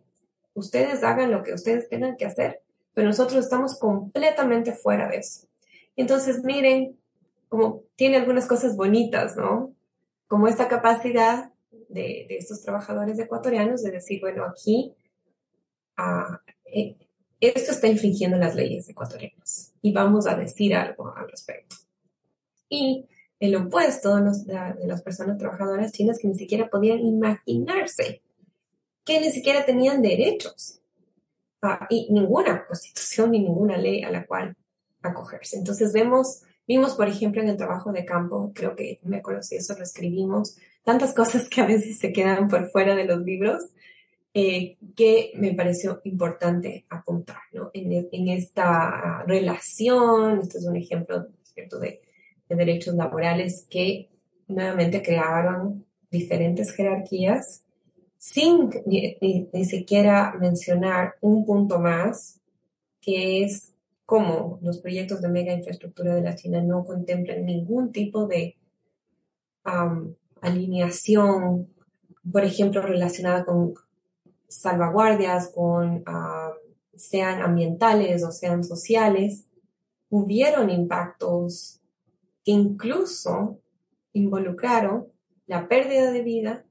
ustedes 0.54 1.04
hagan 1.04 1.32
lo 1.32 1.44
que 1.44 1.54
ustedes 1.54 1.88
tengan 1.90 2.16
que 2.16 2.26
hacer, 2.26 2.62
pero 2.94 3.08
nosotros 3.08 3.44
estamos 3.44 3.78
completamente 3.80 4.74
fuera 4.74 5.08
de 5.08 5.18
eso. 5.18 5.48
Entonces, 5.96 6.44
miren, 6.44 6.98
como 7.50 7.84
tiene 7.96 8.18
algunas 8.18 8.48
cosas 8.48 8.76
bonitas, 8.76 9.36
¿no? 9.36 9.76
Como 10.28 10.48
esta 10.48 10.68
capacidad 10.68 11.52
de, 11.90 12.26
estos 12.30 12.64
trabajadores 12.64 13.18
ecuatorianos 13.20 13.84
de 13.84 13.92
decir, 13.92 14.20
bueno, 14.20 14.46
aquí 14.46 14.94
ah, 15.96 16.42
eh, 16.66 16.98
esto 17.40 17.72
está 17.72 17.88
infringiendo 17.88 18.38
las 18.38 18.56
leyes 18.56 18.90
ecuatorianas 18.90 19.74
y 19.82 19.94
vamos 19.94 20.28
a 20.28 20.36
decir 20.36 20.76
algo 20.76 21.16
al 21.16 21.30
respecto. 21.30 21.76
Y 22.68 23.08
el 23.40 23.56
opuesto 23.56 24.16
de, 24.16 24.32
de 24.80 24.88
las 24.88 25.04
personas 25.04 25.38
trabajadoras 25.38 25.92
chinas 25.92 26.18
que 26.20 26.28
ni 26.28 26.36
siquiera 26.36 26.70
podían 26.70 27.00
imaginarse 27.00 28.22
que 29.08 29.22
ni 29.22 29.32
siquiera 29.32 29.66
tenían 29.66 30.02
derechos 30.02 30.82
ah, 31.62 31.88
y 31.90 32.12
ninguna 32.12 32.66
constitución 32.68 33.32
ni 33.32 33.40
ninguna 33.40 33.78
ley 33.78 34.04
a 34.04 34.12
la 34.12 34.26
cual 34.26 34.56
acogerse. 35.02 35.58
Entonces 35.58 35.94
vemos, 35.94 36.42
vimos 36.68 36.96
por 36.96 37.08
ejemplo 37.08 37.42
en 37.42 37.48
el 37.48 37.58
trabajo 37.58 37.94
de 37.94 38.04
campo, 38.04 38.52
creo 38.54 38.76
que 38.76 39.00
me 39.04 39.18
acuerdo 39.18 39.40
eso 39.50 39.74
lo 39.78 39.84
escribimos, 39.84 40.58
tantas 40.84 41.14
cosas 41.14 41.48
que 41.48 41.62
a 41.62 41.66
veces 41.66 41.98
se 42.00 42.12
quedan 42.12 42.50
por 42.50 42.70
fuera 42.70 42.96
de 42.96 43.06
los 43.06 43.22
libros, 43.22 43.64
eh, 44.34 44.78
que 44.96 45.32
me 45.36 45.54
pareció 45.54 46.02
importante 46.04 46.86
apuntar 46.90 47.40
¿no? 47.54 47.72
en, 47.74 48.08
en, 48.12 48.28
esta 48.28 49.24
relación, 49.26 50.42
este 50.42 50.60
es 50.60 50.66
un 50.66 50.76
ejemplo 50.76 51.28
¿cierto? 51.44 51.80
De 51.80 52.02
derechos 52.50 52.94
laborales 52.94 53.66
que 53.70 54.10
nuevamente 54.48 55.02
crearon 55.02 55.86
diferentes 56.12 56.72
jerarquías 56.76 57.64
sin 58.18 58.70
ni, 58.86 59.18
siquiera 59.66 60.36
mencionar 60.40 61.16
un 61.22 61.46
punto 61.46 61.80
más, 61.80 62.40
que 63.02 63.44
es 63.44 63.74
cómo 64.06 64.60
los 64.62 64.80
proyectos 64.80 65.22
de 65.22 65.30
mega 65.30 65.54
infraestructura 65.54 66.16
de 66.16 66.22
la 66.22 66.36
China 66.36 66.62
no 66.62 66.84
contemplan 66.84 67.46
ningún 67.46 67.92
tipo 67.92 68.28
de 68.28 68.58
alineación, 70.42 71.68
por 72.32 72.44
ejemplo, 72.44 72.82
relacionada 72.82 73.46
con 73.46 73.74
salvaguardias, 74.48 75.50
con 75.50 76.04
sean 76.96 77.42
ambientales 77.42 78.24
o 78.24 78.32
sean 78.32 78.64
sociales, 78.64 79.46
hubieron 80.10 80.70
impactos 80.70 81.82
que 82.44 82.52
incluso 82.52 83.60
involucraron 84.14 85.08
la 85.46 85.68
pérdida 85.68 86.12
de 86.12 86.22
vida 86.22 86.67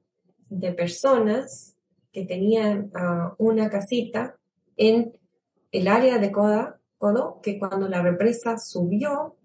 de 0.49 0.71
personas 0.73 1.75
que 2.11 2.25
tenían 2.25 2.91
ah, 2.95 3.35
una 3.37 3.69
casita 3.69 4.37
en 4.75 5.17
el 5.71 5.87
área 5.87 6.17
de 6.17 6.31
Coda, 6.31 6.79
Codo, 6.97 7.39
que 7.41 7.59
cuando 7.59 7.87
la 7.87 8.01
represa 8.01 8.57
subió, 8.57 9.35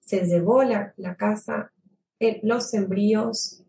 se 0.00 0.24
llevó 0.26 0.62
la, 0.62 0.94
casa, 1.16 1.72
eh, 2.18 2.40
los 2.42 2.70
sembríos 2.70 3.62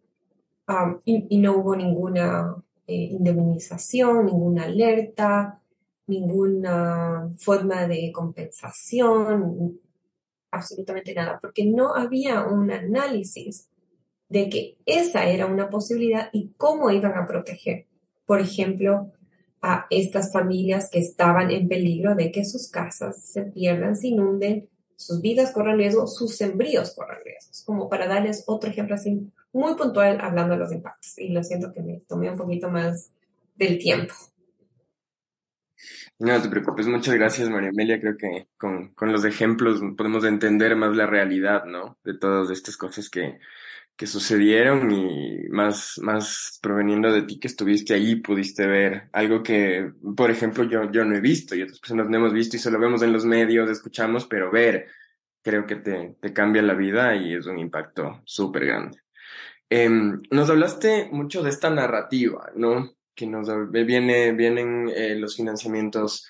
ah, 0.68 0.98
y, 1.06 1.38
no 1.38 1.58
hubo 1.58 1.76
ninguna 1.76 2.56
eh, 2.88 2.96
indemnización, 2.96 4.28
ninguna 4.28 4.64
alerta, 4.64 5.62
ninguna 6.08 7.30
forma 7.38 7.88
de 7.88 8.12
compensación, 8.14 9.80
absolutamente 10.52 11.14
nada, 11.14 11.38
porque 11.42 11.66
no 11.66 11.94
había 11.94 12.46
un 12.46 12.72
análisis 12.72 13.70
de 14.30 14.50
que 14.50 14.78
esa 14.86 15.26
era 15.26 15.46
una 15.46 15.70
posibilidad 15.70 16.30
y 16.34 16.54
cómo 16.58 16.92
iban 16.92 17.18
a 17.18 17.28
proteger, 17.28 17.86
por 18.26 18.42
ejemplo, 18.42 19.12
a 19.62 19.88
estas 19.90 20.32
familias 20.32 20.90
que 20.92 21.00
estaban 21.00 21.50
en 21.52 21.68
peligro 21.68 22.16
de 22.16 22.32
que 22.32 22.46
sus 22.46 22.70
casas 22.70 23.22
se 23.22 23.44
pierdan, 23.44 23.96
se 23.96 24.10
inunden, 24.10 24.70
sus 24.96 25.22
vidas 25.22 25.52
corran 25.52 25.78
riesgo, 25.78 26.08
sus 26.08 26.36
sembríos 26.36 26.94
corran 26.96 27.20
riesgos, 27.24 27.64
como 27.66 27.90
para 27.90 28.08
darles 28.08 28.44
otro 28.48 28.70
ejemplo 28.70 28.96
así 28.96 29.32
muy 29.54 29.76
puntual 29.76 30.20
hablando 30.22 30.54
de 30.54 30.60
los 30.60 30.72
impactos. 30.72 31.18
Y 31.18 31.30
lo 31.30 31.44
siento 31.44 31.72
que 31.74 31.82
me 31.82 32.02
tomé 32.08 32.30
un 32.30 32.38
poquito 32.38 32.70
más 32.70 33.12
del 33.56 33.78
tiempo. 33.78 34.14
No 36.20 36.42
te 36.42 36.50
preocupes, 36.50 36.88
muchas 36.88 37.14
gracias 37.14 37.50
María 37.50 37.70
Amelia. 37.70 38.00
Creo 38.00 38.18
que 38.18 38.48
con, 38.58 38.94
con 38.94 39.12
los 39.12 39.24
ejemplos 39.24 39.82
podemos 39.96 40.26
entender 40.26 40.76
más 40.76 40.96
la 40.96 41.06
realidad, 41.06 41.66
¿no? 41.66 41.98
De 42.04 42.18
todas 42.18 42.50
estas 42.50 42.76
cosas 42.76 43.10
que, 43.10 43.40
que 43.98 44.06
sucedieron 44.06 44.92
y 44.92 45.50
más, 45.50 46.00
más 46.04 46.60
proveniendo 46.62 47.12
de 47.12 47.24
ti 47.24 47.40
que 47.40 47.48
estuviste 47.48 47.96
ahí, 47.96 48.18
pudiste 48.18 48.68
ver 48.68 49.10
algo 49.12 49.42
que, 49.42 49.92
por 50.16 50.30
ejemplo, 50.30 50.64
yo, 50.66 50.92
yo 50.92 51.04
no 51.04 51.16
he 51.16 51.20
visto 51.20 51.56
y 51.56 51.64
otras 51.64 51.80
personas 51.80 52.08
no 52.08 52.18
hemos 52.18 52.32
visto 52.32 52.56
y 52.56 52.60
solo 52.60 52.80
vemos 52.80 53.02
en 53.02 53.12
los 53.12 53.26
medios, 53.26 53.70
escuchamos, 53.70 54.28
pero 54.28 54.52
ver 54.52 54.88
creo 55.42 55.66
que 55.66 55.78
te, 55.78 56.16
te 56.22 56.32
cambia 56.32 56.62
la 56.62 56.76
vida 56.76 57.16
y 57.16 57.34
es 57.34 57.48
un 57.48 57.58
impacto 57.58 58.22
súper 58.24 58.68
grande. 58.68 59.00
Em, 59.70 60.22
nos 60.30 60.50
hablaste 60.50 61.10
mucho 61.12 61.42
de 61.42 61.50
esta 61.50 61.70
narrativa, 61.70 62.52
¿no? 62.56 62.94
Que 63.16 63.26
nos 63.26 63.50
viene, 63.72 64.32
vienen 64.34 64.90
eh, 64.96 65.16
los 65.16 65.36
financiamientos 65.36 66.28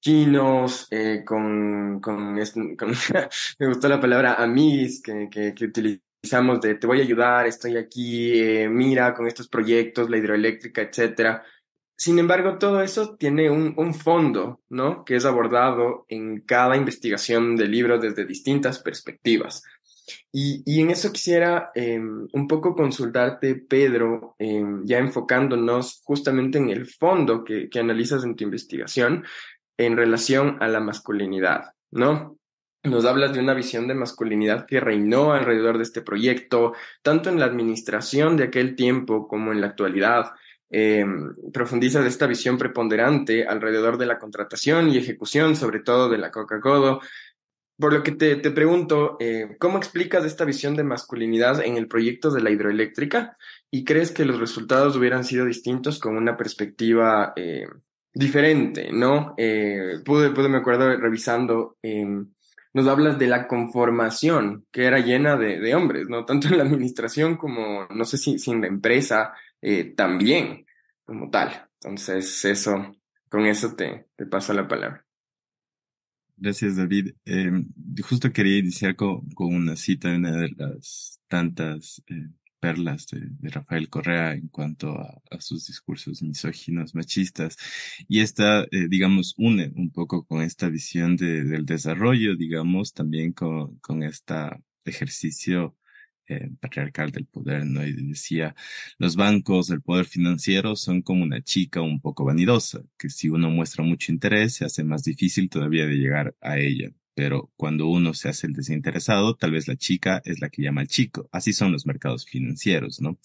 chinos, 0.00 0.86
eh, 0.90 1.22
con, 1.24 2.00
con, 2.00 2.38
con 2.76 2.90
me 3.58 3.66
gustó 3.66 3.88
la 3.88 4.00
palabra 4.00 4.34
amis 4.34 5.02
que, 5.02 5.28
que, 5.30 5.54
que 5.54 5.68
de 6.60 6.74
te 6.74 6.86
voy 6.86 7.00
a 7.00 7.02
ayudar, 7.02 7.46
estoy 7.46 7.76
aquí, 7.76 8.40
eh, 8.40 8.68
mira 8.68 9.14
con 9.14 9.26
estos 9.26 9.48
proyectos, 9.48 10.10
la 10.10 10.18
hidroeléctrica, 10.18 10.82
etcétera. 10.82 11.42
Sin 11.96 12.18
embargo, 12.18 12.58
todo 12.58 12.82
eso 12.82 13.16
tiene 13.16 13.48
un, 13.50 13.74
un, 13.76 13.94
fondo, 13.94 14.60
¿no? 14.68 15.04
Que 15.04 15.16
es 15.16 15.24
abordado 15.24 16.04
en 16.08 16.40
cada 16.42 16.76
investigación 16.76 17.56
del 17.56 17.70
libro 17.70 17.98
desde 17.98 18.26
distintas 18.26 18.80
perspectivas. 18.80 19.62
Y, 20.30 20.62
y 20.66 20.82
en 20.82 20.90
eso 20.90 21.10
quisiera 21.10 21.70
em, 21.74 22.28
un 22.32 22.46
poco 22.46 22.74
consultarte, 22.74 23.54
Pedro, 23.54 24.36
em, 24.38 24.84
ya 24.84 24.98
enfocándonos 24.98 26.02
justamente 26.04 26.58
en 26.58 26.68
el 26.68 26.86
fondo 26.86 27.42
que, 27.44 27.68
que 27.70 27.80
analizas 27.80 28.24
en 28.24 28.36
tu 28.36 28.44
investigación 28.44 29.24
en 29.78 29.96
relación 29.96 30.58
a 30.60 30.68
la 30.68 30.80
masculinidad, 30.80 31.72
¿no? 31.90 32.38
Nos 32.86 33.04
hablas 33.04 33.32
de 33.32 33.40
una 33.40 33.54
visión 33.54 33.88
de 33.88 33.94
masculinidad 33.94 34.66
que 34.66 34.80
reinó 34.80 35.32
alrededor 35.32 35.76
de 35.76 35.82
este 35.82 36.02
proyecto, 36.02 36.72
tanto 37.02 37.30
en 37.30 37.38
la 37.38 37.46
administración 37.46 38.36
de 38.36 38.44
aquel 38.44 38.76
tiempo 38.76 39.26
como 39.28 39.52
en 39.52 39.60
la 39.60 39.68
actualidad. 39.68 40.32
em, 40.68 41.32
profundiza 41.52 42.00
de 42.00 42.08
esta 42.08 42.26
visión 42.26 42.58
preponderante 42.58 43.46
alrededor 43.46 43.98
de 43.98 44.06
la 44.06 44.18
contratación 44.18 44.88
y 44.90 44.98
ejecución, 44.98 45.54
sobre 45.54 45.78
todo 45.78 46.08
de 46.08 46.18
la 46.18 46.32
Coca-Cola. 46.32 46.98
Por 47.78 47.92
lo 47.92 48.02
que 48.02 48.12
te, 48.12 48.34
te 48.36 48.50
pregunto, 48.50 49.16
eh, 49.20 49.56
¿cómo 49.60 49.78
explicas 49.78 50.24
esta 50.24 50.44
visión 50.44 50.74
de 50.74 50.82
masculinidad 50.82 51.62
en 51.64 51.76
el 51.76 51.86
proyecto 51.86 52.30
de 52.30 52.40
la 52.40 52.50
hidroeléctrica? 52.50 53.36
¿Y 53.70 53.84
crees 53.84 54.10
que 54.10 54.24
los 54.24 54.40
resultados 54.40 54.96
hubieran 54.96 55.24
sido 55.24 55.44
distintos 55.44 56.00
con 56.00 56.16
una 56.16 56.36
perspectiva 56.36 57.32
eh, 57.36 57.66
diferente, 58.16 58.88
¿no? 58.92 59.34
Eh, 59.36 60.00
pude, 60.04 60.30
pude, 60.30 60.48
me 60.48 60.56
acuerdo 60.56 60.96
revisando, 60.96 61.76
em, 61.82 62.32
nos 62.76 62.88
hablas 62.88 63.18
de 63.18 63.26
la 63.26 63.48
conformación, 63.48 64.66
que 64.70 64.84
era 64.84 64.98
llena 64.98 65.38
de, 65.38 65.58
de, 65.58 65.74
hombres, 65.74 66.10
¿no? 66.10 66.26
Tanto 66.26 66.48
en 66.48 66.58
la 66.58 66.64
administración 66.64 67.38
como, 67.38 67.86
no 67.86 68.04
sé 68.04 68.18
si, 68.18 68.38
si 68.38 68.50
en 68.50 68.60
la 68.60 68.66
empresa 68.66 69.32
eh, 69.62 69.94
también, 69.96 70.66
como 71.06 71.30
tal. 71.30 71.70
Entonces, 71.80 72.44
eso, 72.44 72.94
con 73.30 73.46
eso 73.46 73.74
te, 73.74 74.08
te 74.14 74.26
paso 74.26 74.52
la 74.52 74.68
palabra. 74.68 75.06
Gracias, 76.36 76.76
David. 76.76 77.14
Eh, 77.24 77.50
justo 78.06 78.30
quería 78.30 78.58
iniciar 78.58 78.94
con, 78.94 79.26
con, 79.30 79.54
una 79.54 79.74
cita 79.74 80.10
de 80.10 80.16
una 80.16 80.32
de 80.32 80.50
las 80.54 81.18
tantas 81.28 82.02
eh, 82.08 82.28
perlas 82.60 83.06
de, 83.08 83.28
Rafael 83.50 83.88
Correa 83.88 84.34
en 84.34 84.48
cuanto 84.48 84.98
a, 84.98 85.20
sus 85.40 85.66
discursos 85.66 86.22
misóginos, 86.22 86.94
machistas. 86.94 87.56
Y 88.08 88.20
esta, 88.20 88.64
eh, 88.64 88.88
digamos, 88.88 89.34
une 89.38 89.72
un 89.76 89.90
poco 89.90 90.24
con 90.26 90.42
esta 90.42 90.68
visión 90.68 91.16
de, 91.16 91.44
del 91.44 91.66
desarrollo, 91.66 92.36
digamos, 92.36 92.92
también 92.92 93.32
con, 93.32 93.78
con 93.80 94.02
este 94.02 94.34
ejercicio 94.84 95.76
eh, 96.28 96.50
patriarcal 96.60 97.12
del 97.12 97.26
poder, 97.26 97.64
¿no? 97.66 97.86
Y 97.86 97.92
decía, 97.92 98.54
los 98.98 99.14
bancos, 99.16 99.70
el 99.70 99.80
poder 99.82 100.06
financiero 100.06 100.74
son 100.74 101.02
como 101.02 101.22
una 101.22 101.40
chica 101.42 101.82
un 101.82 102.00
poco 102.00 102.24
vanidosa, 102.24 102.82
que 102.98 103.10
si 103.10 103.28
uno 103.28 103.48
muestra 103.50 103.84
mucho 103.84 104.10
interés, 104.12 104.54
se 104.54 104.64
hace 104.64 104.82
más 104.82 105.04
difícil 105.04 105.48
todavía 105.48 105.86
de 105.86 105.94
llegar 105.96 106.34
a 106.40 106.58
ella. 106.58 106.90
Pero 107.16 107.50
cuando 107.56 107.86
uno 107.88 108.12
se 108.14 108.28
hace 108.28 108.46
el 108.46 108.52
desinteresado, 108.52 109.36
tal 109.36 109.52
vez 109.52 109.68
la 109.68 109.76
chica 109.76 110.20
es 110.26 110.40
la 110.40 110.50
que 110.50 110.62
llama 110.62 110.82
al 110.82 110.88
chico. 110.88 111.28
Así 111.32 111.54
son 111.54 111.72
los 111.72 111.86
mercados 111.86 112.26
financieros, 112.26 113.00
¿no? 113.00 113.18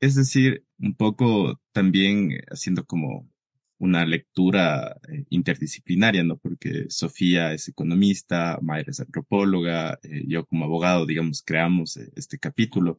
Es 0.00 0.14
decir, 0.14 0.64
un 0.78 0.94
poco 0.94 1.60
también 1.72 2.30
haciendo 2.48 2.86
como 2.86 3.28
una 3.78 4.06
lectura 4.06 4.98
eh, 5.08 5.24
interdisciplinaria, 5.30 6.22
¿no? 6.24 6.36
Porque 6.38 6.86
Sofía 6.90 7.52
es 7.52 7.68
economista, 7.68 8.58
Mayra 8.62 8.92
es 8.92 9.00
antropóloga, 9.00 9.98
eh, 10.04 10.24
yo 10.28 10.46
como 10.46 10.64
abogado, 10.64 11.06
digamos, 11.06 11.42
creamos 11.42 11.96
eh, 11.96 12.10
este 12.16 12.38
capítulo. 12.38 12.98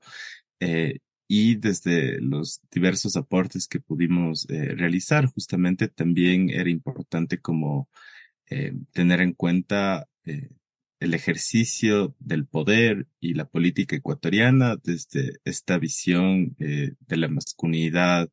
y 1.28 1.56
desde 1.56 2.20
los 2.22 2.62
diversos 2.72 3.16
aportes 3.16 3.68
que 3.68 3.80
pudimos 3.80 4.48
realizar, 4.50 5.26
justamente 5.28 5.88
también 5.88 6.50
era 6.50 6.70
importante 6.70 7.40
como 7.40 7.90
tener 8.94 9.22
en 9.22 9.34
cuenta 9.34 10.09
el 10.24 11.14
ejercicio 11.14 12.16
del 12.20 12.46
poder 12.46 13.08
y 13.20 13.34
la 13.34 13.46
política 13.46 13.96
ecuatoriana 13.96 14.76
desde 14.76 15.40
esta 15.46 15.78
visión 15.78 16.56
de 16.58 17.18
la 17.18 17.28
masculinidad 17.28 18.30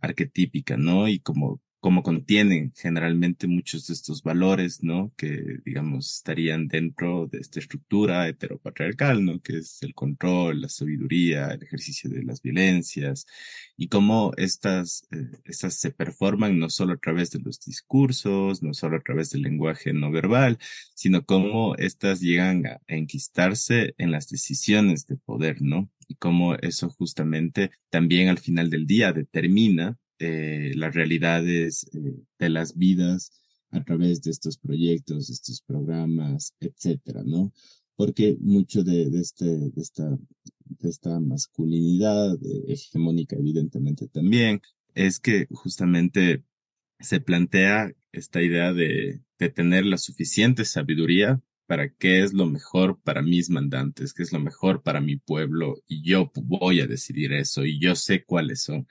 arquetípica, 0.00 0.76
¿no? 0.76 1.08
Y 1.08 1.20
como 1.20 1.60
como 1.82 2.04
contienen 2.04 2.72
generalmente 2.76 3.48
muchos 3.48 3.88
de 3.88 3.94
estos 3.94 4.22
valores, 4.22 4.84
¿no? 4.84 5.12
Que, 5.16 5.58
digamos, 5.64 6.14
estarían 6.14 6.68
dentro 6.68 7.26
de 7.26 7.38
esta 7.38 7.58
estructura 7.58 8.28
heteropatriarcal, 8.28 9.24
¿no? 9.24 9.40
Que 9.40 9.58
es 9.58 9.82
el 9.82 9.92
control, 9.92 10.60
la 10.60 10.68
sabiduría, 10.68 11.48
el 11.48 11.64
ejercicio 11.64 12.08
de 12.08 12.22
las 12.22 12.40
violencias, 12.40 13.26
y 13.76 13.88
cómo 13.88 14.30
estas, 14.36 15.08
eh, 15.10 15.40
estas 15.44 15.74
se 15.74 15.90
performan 15.90 16.56
no 16.56 16.70
solo 16.70 16.92
a 16.92 16.98
través 16.98 17.32
de 17.32 17.40
los 17.40 17.58
discursos, 17.58 18.62
no 18.62 18.74
solo 18.74 18.98
a 18.98 19.02
través 19.02 19.30
del 19.30 19.42
lenguaje 19.42 19.92
no 19.92 20.12
verbal, 20.12 20.58
sino 20.94 21.26
cómo 21.26 21.74
estas 21.74 22.20
llegan 22.20 22.64
a, 22.64 22.74
a 22.74 22.94
enquistarse 22.94 23.96
en 23.98 24.12
las 24.12 24.28
decisiones 24.28 25.08
de 25.08 25.16
poder, 25.16 25.60
¿no? 25.60 25.90
Y 26.06 26.14
cómo 26.14 26.54
eso 26.54 26.90
justamente 26.90 27.72
también 27.90 28.28
al 28.28 28.38
final 28.38 28.70
del 28.70 28.86
día 28.86 29.12
determina 29.12 29.98
eh, 30.22 30.72
las 30.76 30.94
realidades 30.94 31.84
eh, 31.94 32.14
de 32.38 32.48
las 32.48 32.76
vidas 32.76 33.32
a 33.70 33.82
través 33.82 34.22
de 34.22 34.30
estos 34.30 34.56
proyectos, 34.56 35.30
estos 35.30 35.62
programas, 35.62 36.54
etcétera, 36.60 37.22
¿no? 37.24 37.52
Porque 37.96 38.36
mucho 38.40 38.84
de, 38.84 39.10
de, 39.10 39.20
este, 39.20 39.44
de, 39.46 39.72
esta, 39.80 40.16
de 40.64 40.88
esta 40.88 41.18
masculinidad 41.18 42.34
eh, 42.34 42.64
hegemónica, 42.68 43.34
evidentemente 43.34 44.06
también, 44.06 44.60
es 44.94 45.18
que 45.18 45.48
justamente 45.50 46.44
se 47.00 47.18
plantea 47.20 47.92
esta 48.12 48.42
idea 48.42 48.72
de, 48.72 49.22
de 49.40 49.48
tener 49.48 49.86
la 49.86 49.98
suficiente 49.98 50.64
sabiduría 50.64 51.40
para 51.66 51.88
qué 51.88 52.22
es 52.22 52.32
lo 52.32 52.46
mejor 52.46 53.00
para 53.02 53.22
mis 53.22 53.50
mandantes, 53.50 54.12
qué 54.12 54.22
es 54.22 54.32
lo 54.32 54.38
mejor 54.38 54.82
para 54.82 55.00
mi 55.00 55.16
pueblo, 55.16 55.82
y 55.88 56.02
yo 56.02 56.30
voy 56.34 56.80
a 56.80 56.86
decidir 56.86 57.32
eso, 57.32 57.64
y 57.64 57.80
yo 57.80 57.96
sé 57.96 58.24
cuáles 58.24 58.62
son 58.62 58.86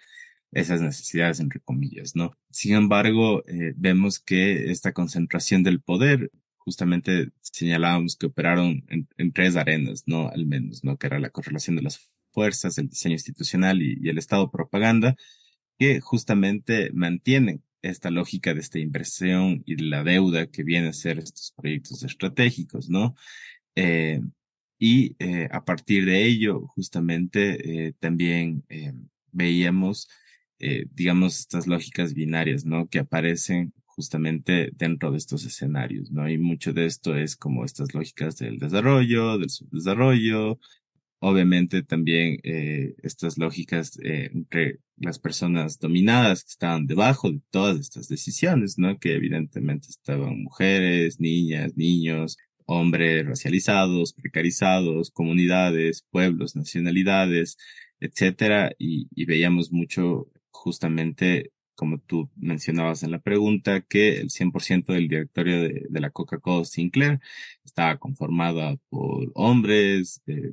esas 0.52 0.82
necesidades, 0.82 1.40
entre 1.40 1.60
comillas, 1.60 2.16
¿no? 2.16 2.32
Sin 2.50 2.76
embargo, 2.76 3.44
eh, 3.48 3.74
vemos 3.76 4.20
que 4.20 4.72
esta 4.72 4.94
concentración 4.94 5.64
del 5.64 5.82
poder, 5.82 6.32
justamente 6.58 7.32
señalábamos 7.42 8.16
que 8.16 8.28
operaron 8.28 8.84
en, 8.90 9.08
en, 9.18 9.32
tres 9.32 9.56
arenas, 9.56 10.04
¿no? 10.08 10.30
Al 10.30 10.46
menos, 10.46 10.84
¿no? 10.84 10.98
Que 10.98 11.08
era 11.08 11.20
la 11.20 11.30
correlación 11.30 11.76
de 11.78 11.84
las 11.84 12.12
fuerzas, 12.32 12.78
el 12.78 12.90
diseño 12.90 13.14
institucional 13.14 13.82
y, 13.82 13.98
y 14.02 14.10
el 14.10 14.18
Estado 14.18 14.52
propaganda, 14.52 15.16
que 15.78 16.00
justamente 16.02 16.92
mantienen 16.94 17.64
esta 17.82 18.12
lógica 18.12 18.54
de 18.54 18.60
esta 18.60 18.80
inversión 18.80 19.64
y 19.66 19.76
la 19.78 20.04
deuda 20.04 20.48
que 20.48 20.64
viene 20.64 20.90
a 20.90 20.94
ser 20.94 21.20
estos 21.20 21.54
proyectos 21.58 22.04
estratégicos, 22.04 22.90
¿no? 22.90 23.16
Eh, 23.76 24.22
y 24.84 25.16
eh, 25.20 25.48
a 25.52 25.64
partir 25.64 26.06
de 26.06 26.26
ello, 26.26 26.68
justamente, 26.70 27.88
eh, 27.88 27.94
también 28.00 28.66
eh, 28.68 28.94
veíamos 29.32 30.10
eh, 30.62 30.86
digamos, 30.94 31.40
estas 31.40 31.66
lógicas 31.68 32.14
binarias, 32.14 32.66
¿no? 32.66 32.88
Que 32.88 33.00
aparecen 33.00 33.74
justamente 33.86 34.72
dentro 34.78 35.12
de 35.12 35.18
estos 35.18 35.44
escenarios, 35.46 36.12
¿no? 36.12 36.30
Y 36.30 36.38
mucho 36.38 36.72
de 36.72 36.86
esto 36.86 37.16
es 37.16 37.36
como 37.36 37.66
estas 37.66 37.94
lógicas 37.96 38.38
del 38.38 38.60
desarrollo, 38.60 39.40
del 39.40 39.50
subdesarrollo, 39.50 40.60
obviamente 41.20 41.82
también 41.82 42.40
eh, 42.44 42.96
estas 43.02 43.38
lógicas 43.40 44.00
eh, 44.04 44.30
entre 44.34 44.80
las 44.98 45.18
personas 45.18 45.80
dominadas 45.80 46.44
que 46.44 46.52
estaban 46.52 46.86
debajo 46.86 47.32
de 47.32 47.42
todas 47.50 47.80
estas 47.80 48.08
decisiones, 48.08 48.78
¿no? 48.78 49.00
Que 49.00 49.16
evidentemente 49.16 49.88
estaban 49.90 50.44
mujeres, 50.44 51.20
niñas, 51.20 51.76
niños, 51.76 52.38
hombres 52.66 53.26
racializados, 53.26 54.14
precarizados, 54.14 55.10
comunidades, 55.10 56.06
pueblos, 56.12 56.56
nacionalidades, 56.56 57.58
etcétera, 58.00 58.72
y, 58.78 59.08
y 59.16 59.26
veíamos 59.26 59.72
mucho 59.72 60.28
justamente, 60.52 61.52
como 61.76 62.00
tú 62.00 62.30
mencionabas 62.36 63.04
en 63.04 63.12
la 63.12 63.20
pregunta, 63.20 63.82
que 63.82 64.20
el 64.20 64.30
100% 64.30 64.94
del 64.94 65.08
directorio 65.08 65.62
de, 65.62 65.88
de 65.90 66.00
la 66.00 66.12
Coca-Cola 66.12 66.66
Sinclair 66.66 67.20
estaba 67.64 67.98
conformada 67.98 68.78
por 68.90 69.32
hombres, 69.36 70.22
eh, 70.28 70.52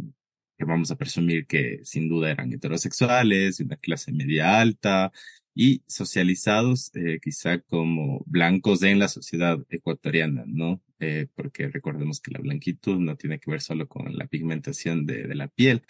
que 0.58 0.64
vamos 0.64 0.90
a 0.90 0.96
presumir 0.96 1.46
que 1.46 1.80
sin 1.84 2.08
duda 2.08 2.30
eran 2.30 2.52
heterosexuales, 2.52 3.58
de 3.58 3.64
una 3.64 3.76
clase 3.76 4.12
media 4.12 4.60
alta 4.60 5.12
y 5.54 5.82
socializados 5.86 6.90
eh, 6.94 7.18
quizá 7.22 7.58
como 7.60 8.22
blancos 8.26 8.82
en 8.82 8.98
la 8.98 9.08
sociedad 9.08 9.58
ecuatoriana, 9.70 10.44
¿no? 10.46 10.80
Eh, 11.00 11.28
porque 11.34 11.68
recordemos 11.68 12.20
que 12.20 12.32
la 12.32 12.40
blanquitud 12.40 12.98
no 12.98 13.16
tiene 13.16 13.38
que 13.38 13.50
ver 13.50 13.60
solo 13.60 13.88
con 13.88 14.16
la 14.16 14.26
pigmentación 14.26 15.06
de, 15.06 15.26
de 15.28 15.34
la 15.34 15.48
piel, 15.48 15.82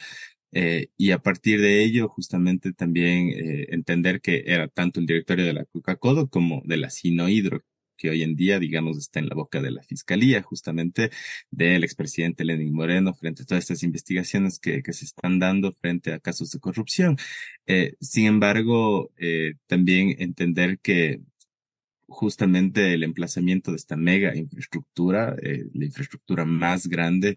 eh, 0.52 0.88
y 0.96 1.10
a 1.10 1.18
partir 1.18 1.60
de 1.60 1.84
ello, 1.84 2.08
justamente 2.08 2.72
también 2.72 3.30
eh, 3.30 3.66
entender 3.70 4.20
que 4.20 4.44
era 4.46 4.68
tanto 4.68 5.00
el 5.00 5.06
directorio 5.06 5.44
de 5.44 5.52
la 5.52 5.64
Coca-Cola 5.66 6.26
como 6.26 6.62
de 6.64 6.78
la 6.78 6.90
Sinohidro, 6.90 7.62
que 7.96 8.10
hoy 8.10 8.22
en 8.22 8.36
día, 8.36 8.58
digamos, 8.60 8.96
está 8.96 9.18
en 9.18 9.28
la 9.28 9.34
boca 9.34 9.60
de 9.60 9.72
la 9.72 9.82
fiscalía, 9.82 10.42
justamente 10.42 11.10
del 11.50 11.84
expresidente 11.84 12.44
Lenin 12.44 12.72
Moreno, 12.72 13.12
frente 13.14 13.42
a 13.42 13.46
todas 13.46 13.64
estas 13.64 13.82
investigaciones 13.82 14.58
que, 14.60 14.82
que 14.82 14.92
se 14.92 15.04
están 15.04 15.38
dando 15.38 15.74
frente 15.80 16.12
a 16.12 16.20
casos 16.20 16.50
de 16.52 16.60
corrupción. 16.60 17.16
Eh, 17.66 17.94
sin 18.00 18.26
embargo, 18.26 19.10
también 19.66 20.14
entender 20.18 20.78
que 20.80 21.20
justamente 22.06 22.94
el 22.94 23.02
emplazamiento 23.02 23.72
de 23.72 23.76
esta 23.76 23.96
mega 23.96 24.34
infraestructura, 24.34 25.36
la 25.74 25.84
infraestructura 25.84 26.44
más 26.44 26.86
grande, 26.86 27.36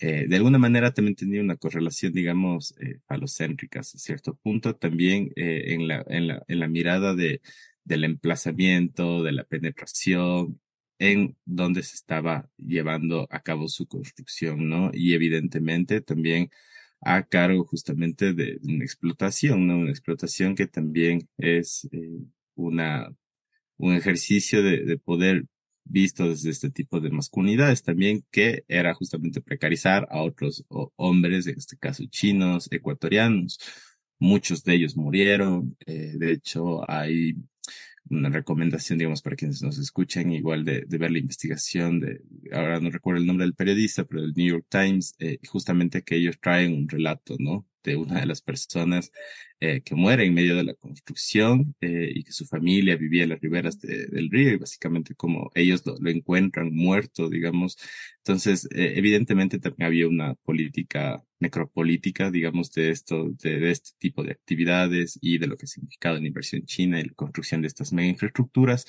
eh, 0.00 0.26
de 0.28 0.36
alguna 0.36 0.58
manera 0.58 0.92
también 0.92 1.16
tenía 1.16 1.40
una 1.40 1.56
correlación, 1.56 2.12
digamos, 2.12 2.74
eh, 2.80 3.00
falocéntrica 3.06 3.80
a 3.80 3.82
cierto 3.82 4.36
punto, 4.36 4.76
también 4.76 5.32
eh, 5.36 5.74
en, 5.74 5.88
la, 5.88 6.04
en, 6.08 6.28
la, 6.28 6.44
en 6.46 6.60
la 6.60 6.68
mirada 6.68 7.14
de, 7.14 7.40
del 7.84 8.04
emplazamiento, 8.04 9.22
de 9.22 9.32
la 9.32 9.44
penetración, 9.44 10.60
en 10.98 11.36
donde 11.44 11.82
se 11.82 11.94
estaba 11.96 12.48
llevando 12.56 13.26
a 13.30 13.40
cabo 13.40 13.68
su 13.68 13.86
construcción, 13.86 14.68
¿no? 14.68 14.90
Y 14.92 15.14
evidentemente 15.14 16.00
también 16.00 16.50
a 17.00 17.24
cargo 17.24 17.64
justamente 17.64 18.34
de 18.34 18.58
una 18.62 18.84
explotación, 18.84 19.66
¿no? 19.66 19.78
Una 19.78 19.90
explotación 19.90 20.54
que 20.54 20.66
también 20.66 21.28
es 21.38 21.88
eh, 21.92 22.20
una, 22.54 23.14
un 23.76 23.94
ejercicio 23.94 24.62
de, 24.62 24.84
de 24.84 24.98
poder 24.98 25.44
visto 25.88 26.28
desde 26.28 26.50
este 26.50 26.70
tipo 26.70 27.00
de 27.00 27.10
masculinidades 27.10 27.82
también, 27.82 28.24
que 28.30 28.64
era 28.68 28.94
justamente 28.94 29.40
precarizar 29.40 30.06
a 30.10 30.22
otros 30.22 30.64
hombres, 30.96 31.46
en 31.46 31.58
este 31.58 31.76
caso 31.76 32.04
chinos, 32.06 32.68
ecuatorianos. 32.70 33.58
Muchos 34.18 34.64
de 34.64 34.74
ellos 34.74 34.96
murieron. 34.96 35.76
Eh, 35.86 36.14
de 36.16 36.32
hecho, 36.32 36.88
hay 36.90 37.36
una 38.10 38.30
recomendación, 38.30 38.98
digamos, 38.98 39.22
para 39.22 39.36
quienes 39.36 39.62
nos 39.62 39.78
escuchan, 39.78 40.32
igual 40.32 40.64
de, 40.64 40.84
ver 40.88 41.10
la 41.10 41.18
investigación 41.18 42.00
de, 42.00 42.22
ahora 42.52 42.80
no 42.80 42.90
recuerdo 42.90 43.20
el 43.20 43.26
nombre 43.26 43.44
del 43.44 43.54
periodista, 43.54 44.04
pero 44.04 44.22
del 44.22 44.32
New 44.34 44.46
York 44.48 44.66
Times, 44.68 45.14
eh, 45.18 45.38
justamente 45.48 46.02
que 46.02 46.16
ellos 46.16 46.38
traen 46.40 46.74
un 46.74 46.88
relato, 46.88 47.36
¿no? 47.38 47.66
De 47.82 47.96
una 47.96 48.20
de 48.20 48.26
las 48.26 48.42
personas 48.42 49.12
eh, 49.60 49.82
que 49.82 49.96
muere 49.96 50.24
en 50.24 50.34
medio 50.34 50.54
de 50.54 50.62
la 50.62 50.74
construcción 50.74 51.74
eh, 51.80 52.12
y 52.14 52.22
que 52.22 52.30
su 52.30 52.46
familia 52.46 52.96
vivía 52.96 53.24
en 53.24 53.30
las 53.30 53.40
riberas 53.40 53.80
del 53.80 54.30
río 54.30 54.52
y 54.52 54.56
básicamente 54.56 55.16
como 55.16 55.50
ellos 55.52 55.84
lo, 55.84 55.96
lo 55.98 56.10
encuentran 56.10 56.72
muerto, 56.72 57.28
digamos. 57.28 57.76
Entonces, 58.18 58.66
eh, 58.70 58.92
evidentemente 58.96 59.58
también 59.58 59.86
había 59.88 60.06
una 60.06 60.34
política 60.36 61.24
necropolítica, 61.40 62.30
digamos, 62.30 62.70
de 62.72 62.90
esto, 62.90 63.30
de, 63.30 63.58
de, 63.58 63.70
este 63.72 63.90
tipo 63.98 64.22
de 64.22 64.30
actividades 64.32 65.18
y 65.20 65.38
de 65.38 65.48
lo 65.48 65.56
que 65.56 65.64
ha 65.64 65.68
significado 65.68 66.20
la 66.20 66.26
inversión 66.28 66.64
china 66.64 67.00
y 67.00 67.04
la 67.06 67.14
construcción 67.14 67.60
de 67.62 67.68
estas 67.68 67.92
mega 67.92 68.08
infraestructuras. 68.08 68.86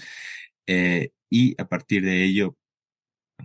y 1.29 1.55
a 1.61 1.67
partir 1.67 2.03
de 2.05 2.23
ello, 2.25 2.57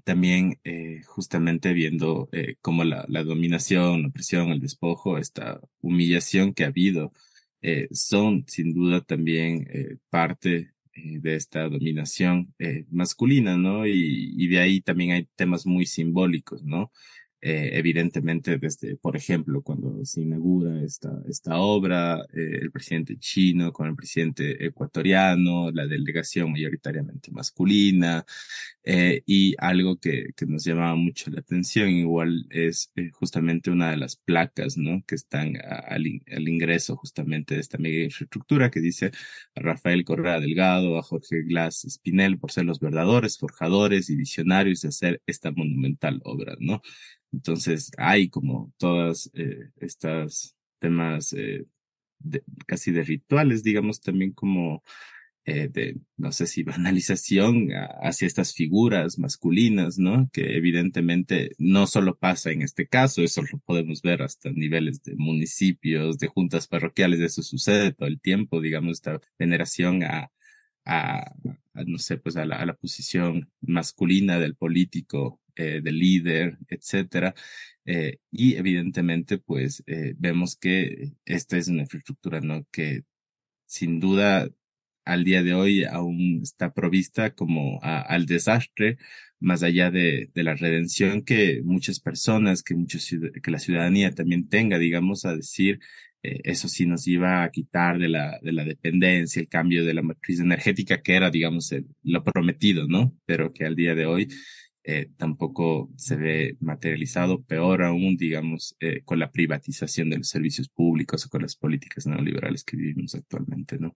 también 0.04 0.58
eh, 0.64 1.02
justamente 1.06 1.72
viendo 1.72 2.28
eh, 2.32 2.56
cómo 2.60 2.84
la, 2.84 3.04
la, 3.08 3.22
dominación, 3.24 4.02
la 4.02 4.08
opresión, 4.08 4.50
el 4.50 4.60
despojo, 4.60 5.18
esta 5.18 5.60
humillación 5.80 6.54
que 6.54 6.64
ha 6.64 6.68
habido, 6.68 7.12
eh, 7.62 7.88
son 7.92 8.44
sin 8.46 8.74
duda 8.74 9.00
también 9.00 9.66
eh, 9.70 9.96
parte 10.10 10.74
eh, 10.96 11.18
de 11.20 11.34
esta 11.34 11.68
dominación 11.68 12.54
eh, 12.58 12.84
masculina, 12.90 13.56
¿no? 13.56 13.86
Y, 13.86 14.34
y, 14.36 14.48
de 14.48 14.60
ahí 14.60 14.80
también 14.80 15.12
hay 15.12 15.28
temas 15.34 15.66
muy 15.66 15.86
simbólicos, 15.86 16.62
¿no? 16.62 16.92
Eh, 17.46 17.76
evidentemente 17.78 18.56
desde, 18.56 18.96
por 18.96 19.16
ejemplo, 19.16 19.60
cuando 19.60 20.02
se 20.06 20.22
inaugura 20.22 20.82
esta, 20.82 21.10
esta 21.28 21.58
obra, 21.58 22.24
eh, 22.32 22.58
el 22.62 22.70
presidente 22.70 23.18
chino 23.18 23.70
con 23.70 23.86
el 23.86 23.94
presidente 23.94 24.64
ecuatoriano, 24.64 25.70
la 25.70 25.86
delegación 25.86 26.52
mayoritariamente 26.52 27.30
masculina, 27.32 28.24
eh, 28.86 29.22
y 29.26 29.54
algo 29.58 29.98
que, 29.98 30.32
que, 30.36 30.44
nos 30.46 30.64
llamaba 30.64 30.94
mucho 30.94 31.30
la 31.30 31.40
atención 31.40 31.88
igual 31.88 32.46
es 32.50 32.92
eh, 32.96 33.10
justamente 33.12 33.70
una 33.70 33.90
de 33.90 33.96
las 33.96 34.16
placas, 34.16 34.76
¿no? 34.76 35.02
Que 35.06 35.14
están 35.14 35.56
al, 35.88 36.06
ingreso 36.06 36.96
justamente 36.96 37.54
de 37.54 37.60
esta 37.62 37.78
mega 37.78 38.04
infraestructura 38.04 38.70
que 38.70 38.80
dice 38.80 39.10
a 39.54 39.60
Rafael 39.60 40.04
Correa 40.04 40.38
Delgado, 40.40 40.98
a 40.98 41.02
Jorge 41.02 41.42
Glass 41.44 41.86
Spinel 41.88 42.38
por 42.38 42.52
ser 42.52 42.66
los 42.66 42.78
verdaderos 42.80 43.38
forjadores 43.38 44.10
y 44.10 44.16
visionarios 44.16 44.82
de 44.82 44.88
hacer 44.88 45.22
esta 45.26 45.50
monumental 45.50 46.20
obra, 46.24 46.56
¿no? 46.60 46.82
Entonces 47.34 47.90
hay 47.98 48.28
como 48.28 48.72
todas 48.78 49.30
eh, 49.34 49.70
estas 49.76 50.56
temas 50.78 51.32
eh, 51.32 51.66
de, 52.20 52.42
casi 52.66 52.92
de 52.92 53.02
rituales, 53.02 53.64
digamos, 53.64 54.00
también 54.00 54.32
como 54.32 54.82
eh, 55.46 55.68
de, 55.68 55.96
no 56.16 56.32
sé 56.32 56.46
si 56.46 56.62
banalización 56.64 57.70
hacia 58.02 58.26
estas 58.26 58.54
figuras 58.54 59.18
masculinas, 59.18 59.98
¿no? 59.98 60.30
Que 60.32 60.56
evidentemente 60.56 61.50
no 61.58 61.86
solo 61.86 62.16
pasa 62.16 62.52
en 62.52 62.62
este 62.62 62.86
caso, 62.86 63.22
eso 63.22 63.42
lo 63.42 63.58
podemos 63.58 64.00
ver 64.02 64.22
hasta 64.22 64.50
niveles 64.50 65.02
de 65.02 65.16
municipios, 65.16 66.18
de 66.18 66.28
juntas 66.28 66.68
parroquiales, 66.68 67.20
eso 67.20 67.42
sucede 67.42 67.92
todo 67.92 68.08
el 68.08 68.20
tiempo, 68.20 68.60
digamos, 68.60 68.92
esta 68.92 69.20
veneración 69.38 70.04
a, 70.04 70.30
a, 70.84 71.34
no 71.74 71.98
sé, 71.98 72.18
pues 72.18 72.36
a 72.36 72.44
la, 72.44 72.56
a 72.56 72.66
la 72.66 72.74
posición 72.74 73.50
masculina 73.60 74.38
del 74.38 74.56
político 74.56 75.40
eh, 75.56 75.80
de 75.82 75.92
líder, 75.92 76.58
etcétera. 76.68 77.34
Eh, 77.84 78.18
y 78.32 78.56
evidentemente, 78.56 79.38
pues 79.38 79.84
eh, 79.86 80.14
vemos 80.18 80.56
que 80.56 81.12
esta 81.24 81.56
es 81.56 81.68
una 81.68 81.82
infraestructura, 81.82 82.40
¿no? 82.40 82.66
Que 82.72 83.04
sin 83.66 84.00
duda 84.00 84.48
al 85.04 85.24
día 85.24 85.42
de 85.42 85.54
hoy 85.54 85.84
aún 85.84 86.40
está 86.42 86.72
provista 86.74 87.34
como 87.34 87.80
al 87.82 88.26
desastre, 88.26 88.98
más 89.40 89.62
allá 89.62 89.90
de, 89.90 90.30
de, 90.34 90.42
la 90.44 90.54
redención 90.54 91.22
que 91.22 91.62
muchas 91.64 92.00
personas, 92.00 92.62
que, 92.62 92.74
muchos, 92.74 93.08
que 93.42 93.50
la 93.50 93.58
ciudadanía 93.58 94.12
también 94.12 94.48
tenga, 94.48 94.78
digamos, 94.78 95.24
a 95.26 95.36
decir, 95.36 95.80
eh, 96.24 96.40
eso 96.44 96.68
sí 96.68 96.86
nos 96.86 97.06
iba 97.06 97.44
a 97.44 97.50
quitar 97.50 97.98
de 97.98 98.08
la, 98.08 98.38
de 98.40 98.52
la 98.52 98.64
dependencia, 98.64 99.40
el 99.40 99.48
cambio 99.48 99.84
de 99.84 99.92
la 99.92 100.00
matriz 100.00 100.40
energética, 100.40 101.02
que 101.02 101.14
era, 101.16 101.30
digamos, 101.30 101.74
lo 102.02 102.24
prometido, 102.24 102.86
¿no? 102.88 103.14
Pero 103.26 103.52
que 103.52 103.66
al 103.66 103.76
día 103.76 103.94
de 103.94 104.06
hoy 104.06 104.28
eh, 104.84 105.10
tampoco 105.18 105.90
se 105.96 106.16
ve 106.16 106.56
materializado, 106.60 107.42
peor 107.42 107.82
aún, 107.82 108.16
digamos, 108.16 108.74
eh, 108.80 109.02
con 109.04 109.18
la 109.18 109.30
privatización 109.30 110.08
de 110.08 110.16
los 110.16 110.28
servicios 110.30 110.70
públicos 110.70 111.26
o 111.26 111.28
con 111.28 111.42
las 111.42 111.56
políticas 111.56 112.06
neoliberales 112.06 112.64
que 112.64 112.78
vivimos 112.78 113.14
actualmente, 113.14 113.76
¿no? 113.78 113.94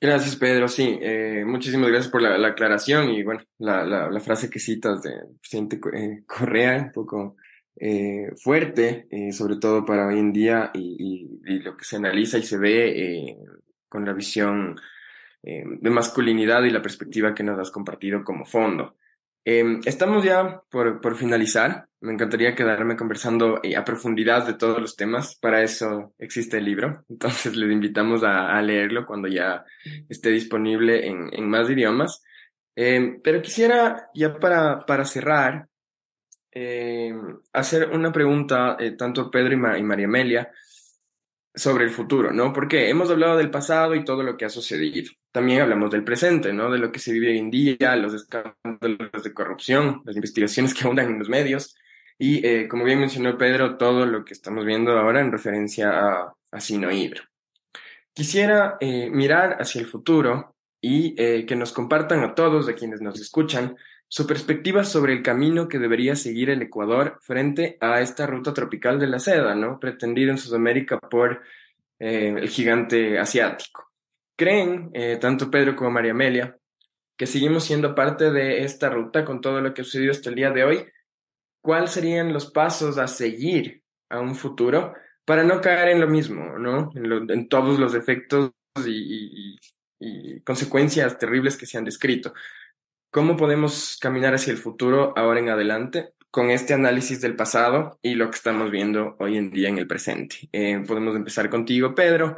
Gracias, 0.00 0.36
Pedro. 0.36 0.66
Sí, 0.68 0.98
muchísimas 1.44 1.88
gracias 1.88 2.10
por 2.10 2.22
la, 2.22 2.38
la, 2.38 2.48
aclaración 2.48 3.10
y, 3.10 3.22
bueno, 3.22 3.40
la, 3.58 3.84
la, 3.84 4.20
frase 4.20 4.48
que 4.48 4.60
citas 4.60 5.02
de 5.02 5.10
presidente 5.40 5.78
Correa, 6.26 6.84
un 6.84 6.92
poco 6.92 7.36
eh, 7.76 8.32
fuerte, 8.42 9.06
sobre 9.32 9.56
todo 9.56 9.84
para 9.84 10.06
hoy 10.06 10.18
en 10.18 10.32
día 10.32 10.70
y, 10.74 11.40
lo 11.60 11.76
que 11.76 11.84
se 11.84 11.96
analiza 11.96 12.38
y 12.38 12.42
se 12.42 12.58
ve 12.58 13.36
con 13.88 14.04
la 14.04 14.12
visión 14.12 14.76
de 15.42 15.90
masculinidad 15.90 16.64
y 16.64 16.70
la 16.70 16.82
perspectiva 16.82 17.34
que 17.34 17.44
nos 17.44 17.58
has 17.58 17.70
compartido 17.70 18.24
como 18.24 18.44
fondo. 18.44 18.96
Eh, 19.48 19.78
estamos 19.84 20.24
ya 20.24 20.60
por, 20.68 21.00
por, 21.00 21.16
finalizar. 21.16 21.86
Me 22.00 22.12
encantaría 22.12 22.56
quedarme 22.56 22.96
conversando 22.96 23.60
eh, 23.62 23.76
a 23.76 23.84
profundidad 23.84 24.44
de 24.44 24.54
todos 24.54 24.80
los 24.80 24.96
temas. 24.96 25.36
Para 25.36 25.62
eso 25.62 26.12
existe 26.18 26.58
el 26.58 26.64
libro. 26.64 27.04
Entonces 27.08 27.54
les 27.54 27.70
invitamos 27.70 28.24
a, 28.24 28.60
leerlo 28.60 29.06
cuando 29.06 29.28
ya 29.28 29.64
esté 30.08 30.30
disponible 30.30 31.06
en, 31.06 31.48
más 31.48 31.70
idiomas. 31.70 32.24
Eh, 32.74 33.20
pero 33.22 33.40
quisiera, 33.40 34.10
ya 34.14 34.36
para, 34.40 34.84
para 34.84 35.04
cerrar, 35.04 35.68
eh, 36.58 37.14
hacer 37.52 37.90
una 37.90 38.10
pregunta 38.10 38.78
eh, 38.80 38.92
tanto 38.92 39.20
a 39.20 39.30
Pedro 39.30 39.52
y, 39.52 39.56
Ma 39.58 39.76
y 39.76 39.82
María 39.82 40.06
Amelia 40.06 40.50
sobre 41.54 41.84
el 41.84 41.90
futuro, 41.90 42.32
¿no? 42.32 42.50
Porque 42.54 42.88
hemos 42.88 43.10
hablado 43.10 43.36
del 43.36 43.50
pasado 43.50 43.94
y 43.94 44.06
todo 44.06 44.22
lo 44.22 44.38
que 44.38 44.46
ha 44.46 44.48
sucedido. 44.48 45.12
También 45.32 45.60
hablamos 45.60 45.90
del 45.90 46.02
presente, 46.02 46.54
¿no? 46.54 46.70
De 46.70 46.78
lo 46.78 46.90
que 46.90 46.98
se 46.98 47.12
vive 47.12 47.28
hoy 47.28 47.36
en 47.36 47.50
día, 47.50 47.94
los 47.96 48.14
escándalos 48.14 49.22
de 49.22 49.34
corrupción, 49.34 50.00
las 50.06 50.16
investigaciones 50.16 50.72
que 50.72 50.84
abundan 50.84 51.10
en 51.10 51.18
los 51.18 51.28
medios 51.28 51.76
y, 52.18 52.46
eh, 52.46 52.68
como 52.68 52.84
bien 52.84 53.00
mencionó 53.00 53.36
Pedro, 53.36 53.76
todo 53.76 54.06
lo 54.06 54.24
que 54.24 54.32
estamos 54.32 54.64
viendo 54.64 54.98
ahora 54.98 55.20
en 55.20 55.32
referencia 55.32 55.90
a, 55.90 56.34
a 56.52 56.60
Sinohidro. 56.60 57.22
Quisiera 58.14 58.78
mirar 58.80 59.58
hacia 59.60 59.82
el 59.82 59.86
futuro 59.86 60.56
y 60.80 61.14
que 61.14 61.54
nos 61.54 61.72
compartan 61.74 62.20
a 62.20 62.34
todos, 62.34 62.64
de 62.66 62.74
quienes 62.74 63.02
nos 63.02 63.20
escuchan, 63.20 63.76
su 64.08 64.26
perspectiva 64.26 64.84
sobre 64.84 65.12
el 65.12 65.22
camino 65.22 65.68
que 65.68 65.78
debería 65.78 66.14
seguir 66.14 66.50
el 66.50 66.62
Ecuador 66.62 67.18
frente 67.20 67.76
a 67.80 68.00
esta 68.00 68.26
ruta 68.26 68.54
tropical 68.54 69.00
de 69.00 69.08
la 69.08 69.18
seda, 69.18 69.54
¿no? 69.54 69.80
Pretendida 69.80 70.30
en 70.30 70.38
Sudamérica 70.38 70.98
por 70.98 71.42
eh, 71.98 72.34
el 72.36 72.48
gigante 72.48 73.18
asiático. 73.18 73.90
¿Creen, 74.36 74.90
eh, 74.92 75.18
tanto 75.20 75.50
Pedro 75.50 75.74
como 75.74 75.90
María 75.90 76.12
Amelia, 76.12 76.56
que 77.16 77.26
seguimos 77.26 77.64
siendo 77.64 77.94
parte 77.94 78.30
de 78.30 78.62
esta 78.62 78.90
ruta 78.90 79.24
con 79.24 79.40
todo 79.40 79.60
lo 79.60 79.74
que 79.74 79.80
ha 79.80 79.84
sucedido 79.84 80.12
hasta 80.12 80.28
el 80.28 80.36
día 80.36 80.50
de 80.50 80.64
hoy? 80.64 80.86
¿Cuáles 81.60 81.90
serían 81.90 82.32
los 82.32 82.50
pasos 82.52 82.98
a 82.98 83.08
seguir 83.08 83.82
a 84.08 84.20
un 84.20 84.36
futuro 84.36 84.94
para 85.24 85.42
no 85.42 85.60
caer 85.60 85.88
en 85.88 86.00
lo 86.00 86.06
mismo, 86.06 86.56
¿no? 86.58 86.92
En, 86.94 87.48
todos 87.48 87.80
los 87.80 87.94
efectos 87.94 88.52
y 88.86 89.58
consecuencias 90.44 91.18
terribles 91.18 91.56
que 91.56 91.66
se 91.66 91.78
han 91.78 91.84
descrito. 91.84 92.32
¿Cómo 93.16 93.34
podemos 93.38 93.96
caminar 93.98 94.34
hacia 94.34 94.50
el 94.50 94.58
futuro 94.58 95.16
ahora 95.16 95.40
en 95.40 95.48
adelante 95.48 96.10
con 96.30 96.50
este 96.50 96.74
análisis 96.74 97.18
del 97.22 97.34
pasado 97.34 97.98
y 98.02 98.14
lo 98.14 98.28
que 98.28 98.36
estamos 98.36 98.70
viendo 98.70 99.16
hoy 99.18 99.38
en 99.38 99.50
día 99.50 99.70
en 99.70 99.78
el 99.78 99.86
presente? 99.86 100.50
Eh, 100.52 100.84
podemos 100.86 101.16
empezar 101.16 101.48
contigo, 101.48 101.94
Pedro. 101.94 102.36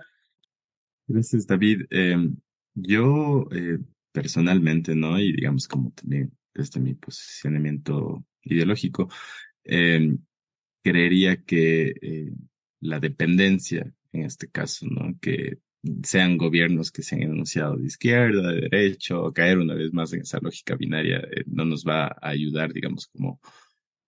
Gracias, 1.09 1.49
David. 1.49 1.83
Eh, 1.91 2.31
yo 2.75 3.49
eh, 3.51 3.79
personalmente, 4.13 4.95
¿no? 4.95 5.19
Y 5.19 5.33
digamos 5.33 5.67
como 5.67 5.91
también 5.91 6.31
desde 6.55 6.79
mi 6.79 6.95
posicionamiento 6.95 8.25
ideológico, 8.43 9.09
eh, 9.65 10.17
creería 10.85 11.43
que 11.43 11.93
eh, 12.01 12.33
la 12.83 13.01
dependencia, 13.01 13.93
en 14.13 14.23
este 14.23 14.49
caso, 14.49 14.87
¿no? 14.89 15.19
Que 15.21 15.59
sean 16.05 16.37
gobiernos 16.39 16.91
que 16.93 17.03
se 17.03 17.17
han 17.17 17.23
enunciado 17.23 17.77
de 17.77 17.87
izquierda, 17.87 18.53
de 18.53 18.63
derecho, 18.63 19.33
caer 19.33 19.59
una 19.59 19.75
vez 19.75 19.93
más 19.93 20.13
en 20.13 20.23
esa 20.23 20.39
lógica 20.41 20.77
binaria 20.77 21.19
eh, 21.19 21.45
no 21.47 21.65
nos 21.65 21.85
va 21.85 22.07
a 22.07 22.29
ayudar, 22.31 22.73
digamos, 22.73 23.07
como 23.09 23.41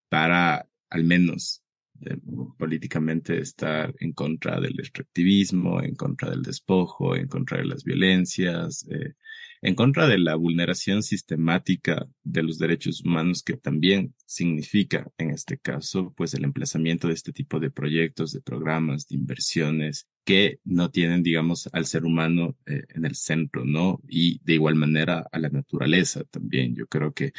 para 0.08 0.66
al 0.90 1.04
menos 1.04 1.62
eh, 2.06 2.16
políticamente 2.58 3.38
estar 3.40 3.94
en 3.98 4.12
contra 4.12 4.60
del 4.60 4.78
extractivismo, 4.78 5.82
en 5.82 5.94
contra 5.94 6.30
del 6.30 6.42
despojo, 6.42 7.16
en 7.16 7.28
contra 7.28 7.58
de 7.58 7.66
las 7.66 7.84
violencias, 7.84 8.86
eh, 8.90 9.14
en 9.62 9.74
contra 9.74 10.06
de 10.06 10.18
la 10.18 10.36
vulneración 10.36 11.02
sistemática 11.02 12.06
de 12.22 12.42
los 12.42 12.58
derechos 12.58 13.02
humanos 13.04 13.42
que 13.42 13.56
también 13.56 14.14
significa, 14.24 15.06
en 15.18 15.30
este 15.30 15.58
caso, 15.58 16.14
pues 16.16 16.32
el 16.34 16.44
emplazamiento 16.44 17.08
de 17.08 17.14
este 17.14 17.32
tipo 17.32 17.60
de 17.60 17.70
proyectos, 17.70 18.32
de 18.32 18.40
programas, 18.40 19.06
de 19.08 19.16
inversiones 19.16 20.08
que 20.24 20.60
no 20.64 20.90
tienen, 20.90 21.22
digamos, 21.22 21.68
al 21.72 21.86
ser 21.86 22.04
humano 22.04 22.56
eh, 22.66 22.84
en 22.94 23.04
el 23.04 23.14
centro, 23.14 23.64
¿no? 23.64 24.00
Y 24.08 24.40
de 24.44 24.54
igual 24.54 24.76
manera 24.76 25.26
a 25.30 25.38
la 25.38 25.48
naturaleza 25.50 26.24
también. 26.24 26.74
Yo 26.74 26.86
creo 26.86 27.12
que 27.12 27.32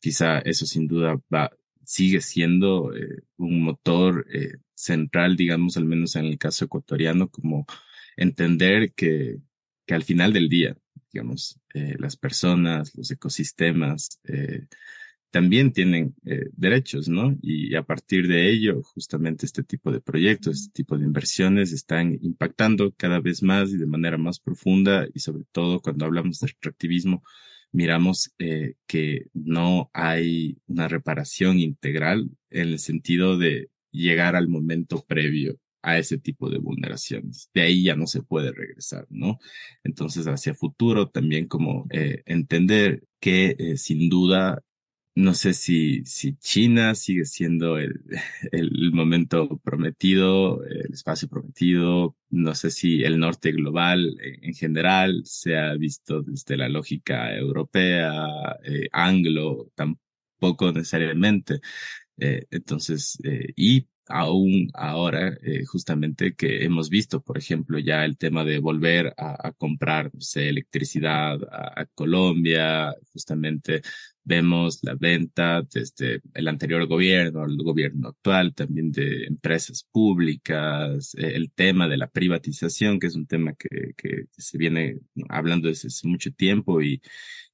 quizá 0.00 0.38
eso 0.40 0.66
sin 0.66 0.86
duda 0.88 1.20
va, 1.32 1.50
sigue 1.88 2.20
siendo 2.20 2.94
eh, 2.94 3.22
un 3.38 3.62
motor 3.62 4.26
eh, 4.30 4.58
central, 4.74 5.36
digamos, 5.36 5.78
al 5.78 5.86
menos 5.86 6.16
en 6.16 6.26
el 6.26 6.36
caso 6.36 6.66
ecuatoriano, 6.66 7.30
como 7.30 7.64
entender 8.14 8.92
que, 8.92 9.38
que 9.86 9.94
al 9.94 10.04
final 10.04 10.34
del 10.34 10.50
día, 10.50 10.76
digamos, 11.10 11.58
eh, 11.72 11.96
las 11.98 12.16
personas, 12.18 12.94
los 12.94 13.10
ecosistemas, 13.10 14.20
también 15.30 15.72
tienen 15.72 16.14
derechos, 16.52 17.08
¿no? 17.08 17.36
Y 17.42 17.74
a 17.74 17.82
partir 17.82 18.28
de 18.28 18.50
ello, 18.50 18.82
justamente 18.82 19.46
este 19.46 19.62
tipo 19.62 19.90
de 19.90 20.00
proyectos, 20.00 20.60
este 20.60 20.72
tipo 20.72 20.98
de 20.98 21.04
inversiones 21.04 21.72
están 21.72 22.18
impactando 22.22 22.92
cada 22.96 23.20
vez 23.20 23.42
más 23.42 23.70
y 23.70 23.78
de 23.78 23.86
manera 23.86 24.18
más 24.18 24.40
profunda 24.40 25.06
y 25.14 25.20
sobre 25.20 25.44
todo 25.52 25.80
cuando 25.80 26.04
hablamos 26.06 26.40
de 26.40 26.46
extractivismo, 26.48 27.22
miramos 27.72 28.32
que 28.86 29.26
no 29.34 29.90
hay 29.92 30.58
una 30.66 30.88
reparación 30.88 31.58
integral 31.58 32.30
en 32.50 32.68
el 32.68 32.78
sentido 32.78 33.38
de 33.38 33.70
llegar 33.90 34.36
al 34.36 34.48
momento 34.48 35.04
previo 35.06 35.58
a 35.82 35.98
ese 35.98 36.18
tipo 36.18 36.50
de 36.50 36.58
vulneraciones. 36.58 37.50
De 37.54 37.62
ahí 37.62 37.84
ya 37.84 37.96
no 37.96 38.06
se 38.06 38.22
puede 38.22 38.52
regresar, 38.52 39.06
¿no? 39.10 39.38
Entonces, 39.84 40.26
hacia 40.26 40.54
futuro 40.54 41.08
también 41.08 41.46
como 41.46 41.86
eh, 41.90 42.22
entender 42.26 43.04
que 43.20 43.56
eh, 43.58 43.76
sin 43.76 44.08
duda, 44.08 44.62
no 45.18 45.34
sé 45.34 45.52
si, 45.52 46.04
si 46.04 46.36
China 46.36 46.94
sigue 46.94 47.24
siendo 47.24 47.76
el, 47.78 48.00
el 48.52 48.92
momento 48.92 49.58
prometido, 49.58 50.64
el 50.64 50.92
espacio 50.92 51.28
prometido, 51.28 52.16
no 52.30 52.54
sé 52.54 52.70
si 52.70 53.02
el 53.02 53.18
norte 53.18 53.50
global 53.52 54.16
en 54.20 54.54
general 54.54 55.22
se 55.24 55.56
ha 55.58 55.74
visto 55.74 56.22
desde 56.22 56.56
la 56.56 56.68
lógica 56.68 57.34
europea, 57.36 58.12
eh, 58.64 58.88
anglo, 58.92 59.70
tampoco 59.74 60.72
necesariamente. 60.72 61.60
entonces, 62.16 63.18
y 63.56 63.88
aún 64.08 64.70
ahora, 64.74 65.36
eh, 65.42 65.64
justamente 65.66 66.34
que 66.34 66.64
hemos 66.64 66.88
visto, 66.90 67.22
por 67.22 67.38
ejemplo, 67.38 67.78
ya 67.78 68.04
el 68.04 68.16
tema 68.16 68.44
de 68.44 68.58
volver 68.58 69.14
a, 69.16 69.52
comprar 69.52 70.10
electricidad 70.34 71.38
a, 71.50 71.86
Colombia, 71.94 72.94
justamente 73.12 73.82
vemos 74.28 74.80
la 74.82 74.94
venta 74.94 75.62
desde 75.62 76.20
el 76.34 76.48
anterior 76.48 76.86
gobierno, 76.86 77.44
el 77.46 77.56
gobierno 77.56 78.08
actual, 78.08 78.54
también 78.54 78.92
de 78.92 79.24
empresas 79.24 79.84
públicas, 79.90 81.14
eh, 81.16 81.32
el 81.34 81.50
tema 81.52 81.88
de 81.88 81.96
la 81.96 82.08
privatización, 82.08 83.00
que 83.00 83.06
es 83.08 83.16
un 83.16 83.26
tema 83.26 83.54
que, 83.54 83.94
que 83.96 84.26
se 84.36 84.58
viene 84.58 85.00
hablando 85.28 85.68
desde 85.68 85.88
hace 85.88 86.06
mucho 86.06 86.30
tiempo 86.32 86.82
y, 86.82 87.00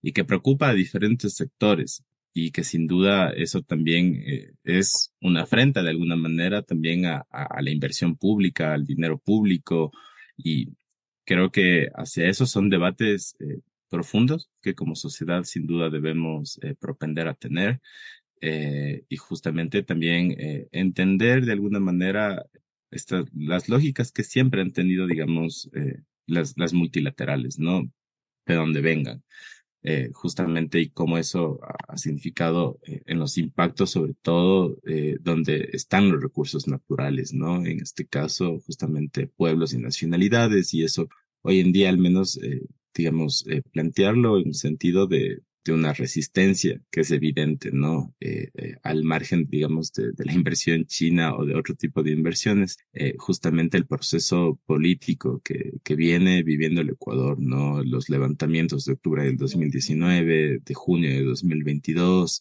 y 0.03 0.13
que 0.13 0.25
preocupa 0.25 0.71
a 0.71 0.75
diferentes 0.75 1.35
sectores 1.35 2.05
y 2.35 2.51
que 2.51 2.65
sin 2.65 2.89
duda 2.89 3.31
eso 3.31 3.63
también 3.63 4.23
eh, 4.27 4.53
es 4.65 5.15
una 5.21 5.43
afrenta 5.43 5.83
de 5.83 5.91
alguna 5.91 6.17
manera 6.17 6.63
también 6.63 7.07
a, 7.07 7.25
a, 7.31 7.63
la 7.63 7.71
inversión 7.71 8.17
pública, 8.17 8.75
al 8.75 8.85
dinero 8.85 9.19
público 9.19 9.93
y 10.37 10.71
creo 11.25 11.51
que 11.51 11.89
hacia 11.95 12.29
eso 12.29 12.47
son 12.47 12.69
debates 12.69 13.37
eh, 13.39 13.61
profundos 13.95 14.51
que 14.61 14.75
como 14.75 14.95
sociedad 14.95 15.45
sin 15.45 15.67
duda 15.67 15.91
debemos 15.91 16.59
eh, 16.63 16.75
propender 16.75 17.29
a 17.29 17.35
tener 17.35 17.81
y 19.09 19.17
justamente 19.17 19.83
también 19.83 20.37
entender 20.71 21.47
de 21.47 21.53
alguna 21.53 21.81
manera 21.81 22.45
estas, 22.91 23.25
las 23.33 23.71
lógicas 23.71 24.13
que 24.13 24.23
siempre 24.23 24.61
han 24.61 24.71
tenido, 24.71 25.07
digamos, 25.07 25.71
las, 26.27 26.75
multilaterales, 26.75 27.59
¿no? 27.59 27.91
De 28.47 28.55
donde 28.55 28.83
vengan. 28.83 29.23
Eh, 29.87 30.11
justamente 30.15 30.81
y 30.81 30.89
cómo 30.89 31.19
eso 31.19 31.61
ha, 31.63 31.99
significado 31.99 32.81
eh, 32.87 33.03
en 33.05 33.19
los 33.19 33.37
impactos, 33.37 33.91
sobre 33.91 34.15
todo 34.15 34.79
eh, 34.87 35.19
donde 35.21 35.69
están 35.75 36.11
los 36.11 36.23
recursos 36.23 36.67
naturales, 36.67 37.35
¿no? 37.35 37.67
En 37.67 37.81
este 37.81 38.07
caso, 38.07 38.61
justamente 38.61 39.27
pueblos 39.27 39.75
y 39.75 39.79
nacionalidades, 39.79 40.73
y 40.73 40.85
eso 40.85 41.11
hoy 41.43 41.61
en 41.61 41.73
día 41.73 41.91
al 41.91 41.99
menos, 41.99 42.41
digamos, 42.95 43.45
plantearlo 43.73 44.39
en 44.39 44.49
un 44.49 44.55
sentido 44.55 45.07
de, 45.07 45.41
de 45.65 45.73
una 45.73 45.93
resistencia 45.95 46.81
que 46.91 47.01
es 47.01 47.11
evidente, 47.11 47.71
¿no? 47.73 48.15
Eh, 48.21 48.51
eh, 48.55 48.75
al 48.83 49.03
margen, 49.03 49.47
digamos, 49.49 49.93
de, 49.93 50.13
la 50.19 50.33
inversión 50.33 50.85
china 50.85 51.35
o 51.35 51.47
de 51.47 51.55
otro 51.55 51.75
tipo 51.75 52.03
de 52.03 52.13
inversiones, 52.13 52.77
eh, 52.93 53.15
justamente 53.19 53.79
el 53.79 53.87
proceso 53.87 54.61
político 54.67 55.41
que, 55.43 55.73
que 55.83 55.97
viene 55.97 56.43
viviendo 56.43 56.83
el 56.83 56.91
Ecuador, 56.91 57.39
¿no? 57.41 57.83
Los 57.83 58.11
levantamientos 58.11 58.85
de 58.85 58.93
octubre 58.93 59.25
del 59.25 59.37
2019, 59.39 60.61
de 60.65 60.75
junio 60.75 61.11
de 61.11 61.25
2022, 61.25 62.41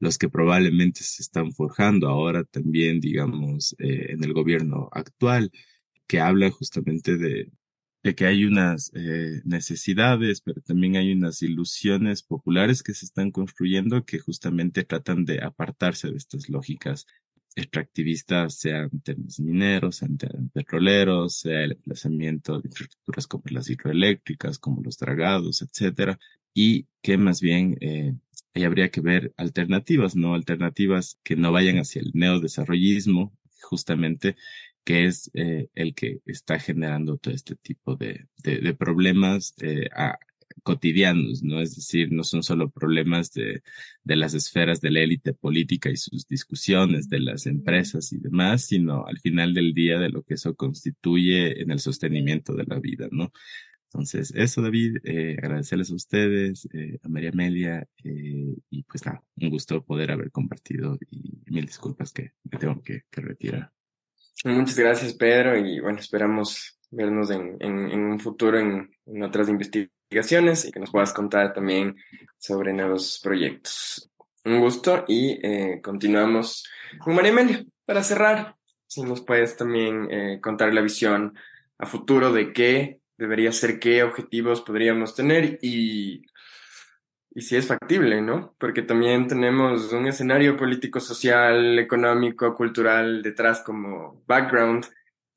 los 0.00 0.18
que 0.18 0.28
probablemente 0.28 1.02
se 1.02 1.22
están 1.22 1.52
forjando 1.52 2.08
ahora 2.08 2.42
también, 2.44 3.00
digamos, 3.00 3.74
en 3.78 4.22
el 4.24 4.32
gobierno 4.32 4.88
actual, 4.92 5.50
que 6.08 6.20
habla 6.20 6.50
justamente 6.50 7.16
de, 7.16 7.50
de 8.04 8.14
que 8.14 8.26
hay 8.26 8.44
unas 8.44 8.92
eh, 8.94 9.40
necesidades, 9.44 10.42
pero 10.42 10.60
también 10.60 10.96
hay 10.96 11.12
unas 11.12 11.40
ilusiones 11.42 12.22
populares 12.22 12.82
que 12.82 12.92
se 12.92 13.06
están 13.06 13.30
construyendo 13.30 14.04
que 14.04 14.18
justamente 14.18 14.84
tratan 14.84 15.24
de 15.24 15.42
apartarse 15.42 16.10
de 16.10 16.18
estas 16.18 16.50
lógicas 16.50 17.06
extractivistas, 17.56 18.58
sean 18.58 18.90
temas 19.00 19.40
mineros, 19.40 19.96
sean 19.96 20.18
temas 20.18 20.50
petroleros, 20.52 21.38
sea 21.38 21.64
el 21.64 21.72
emplazamiento 21.72 22.60
de 22.60 22.68
infraestructuras 22.68 23.26
como 23.26 23.44
las 23.48 23.70
hidroeléctricas, 23.70 24.58
como 24.58 24.82
los 24.82 24.98
dragados, 24.98 25.62
etcétera, 25.62 26.18
y 26.52 26.86
que 27.00 27.16
más 27.16 27.40
bien 27.40 27.78
eh, 27.80 28.12
ahí 28.52 28.64
habría 28.64 28.90
que 28.90 29.00
ver 29.00 29.32
alternativas, 29.38 30.14
¿no? 30.14 30.34
Alternativas 30.34 31.18
que 31.22 31.36
no 31.36 31.52
vayan 31.52 31.78
hacia 31.78 32.02
el 32.02 32.10
neodesarrollismo, 32.12 33.32
justamente, 33.62 34.36
que 34.84 35.06
es 35.06 35.30
eh, 35.34 35.68
el 35.74 35.94
que 35.94 36.20
está 36.26 36.58
generando 36.58 37.16
todo 37.16 37.34
este 37.34 37.56
tipo 37.56 37.96
de, 37.96 38.28
de, 38.42 38.74
problemas 38.74 39.54
eh, 39.60 39.88
cotidianos, 40.62 41.42
¿no? 41.42 41.60
Es 41.60 41.76
decir, 41.76 42.12
no 42.12 42.24
son 42.24 42.42
solo 42.42 42.70
problemas 42.70 43.32
de, 43.32 43.62
de 44.04 44.16
las 44.16 44.34
esferas 44.34 44.80
de 44.80 44.90
la 44.90 45.00
élite 45.00 45.34
política 45.34 45.90
y 45.90 45.96
sus 45.96 46.26
discusiones, 46.26 47.08
de 47.08 47.20
las 47.20 47.46
empresas 47.46 48.12
y 48.12 48.18
demás, 48.18 48.66
sino 48.66 49.06
al 49.06 49.18
final 49.20 49.54
del 49.54 49.74
día 49.74 49.98
de 49.98 50.10
lo 50.10 50.22
que 50.22 50.34
eso 50.34 50.54
constituye 50.54 51.62
en 51.62 51.70
el 51.70 51.80
sostenimiento 51.80 52.54
de 52.54 52.64
la 52.64 52.78
vida, 52.80 53.08
¿no? 53.10 53.32
Entonces, 53.94 54.32
eso, 54.34 54.60
David, 54.60 54.96
eh, 55.04 55.36
agradecerles 55.38 55.92
a 55.92 55.94
ustedes, 55.94 56.68
eh, 56.72 56.98
a 57.00 57.08
María 57.08 57.30
Amelia, 57.30 57.86
eh, 58.02 58.56
y 58.68 58.82
pues 58.82 59.06
nada, 59.06 59.22
un 59.36 59.50
gusto 59.50 59.84
poder 59.84 60.10
haber 60.10 60.32
compartido 60.32 60.98
y 61.10 61.40
mil 61.46 61.64
disculpas 61.64 62.12
que 62.12 62.32
me 62.42 62.58
tengo 62.58 62.82
que, 62.82 63.02
que 63.08 63.20
retirar. 63.20 63.72
Muchas 64.42 64.78
gracias, 64.78 65.14
Pedro, 65.14 65.56
y 65.56 65.80
bueno, 65.80 65.98
esperamos 65.98 66.78
vernos 66.90 67.30
en, 67.30 67.56
en, 67.60 68.00
un 68.00 68.20
futuro 68.20 68.58
en, 68.58 68.90
en, 69.06 69.22
otras 69.22 69.48
investigaciones 69.48 70.64
y 70.64 70.72
que 70.72 70.80
nos 70.80 70.90
puedas 70.90 71.12
contar 71.12 71.52
también 71.52 71.96
sobre 72.38 72.72
nuevos 72.72 73.20
proyectos. 73.22 74.10
Un 74.44 74.60
gusto 74.60 75.04
y 75.08 75.38
eh, 75.42 75.80
continuamos 75.82 76.68
con 76.98 77.14
María 77.14 77.32
Amelia 77.32 77.64
para 77.86 78.02
cerrar. 78.02 78.56
Si 78.86 79.02
nos 79.02 79.22
puedes 79.22 79.56
también 79.56 80.08
eh, 80.10 80.40
contar 80.42 80.74
la 80.74 80.82
visión 80.82 81.34
a 81.78 81.86
futuro 81.86 82.32
de 82.32 82.52
qué 82.52 83.00
debería 83.16 83.52
ser, 83.52 83.78
qué 83.78 84.02
objetivos 84.02 84.60
podríamos 84.60 85.14
tener 85.14 85.58
y 85.62 86.22
y 87.34 87.42
si 87.42 87.56
es 87.56 87.66
factible, 87.66 88.22
¿no? 88.22 88.54
Porque 88.58 88.82
también 88.82 89.26
tenemos 89.26 89.92
un 89.92 90.06
escenario 90.06 90.56
político, 90.56 91.00
social, 91.00 91.78
económico, 91.80 92.54
cultural 92.54 93.22
detrás 93.22 93.60
como 93.60 94.22
background 94.26 94.84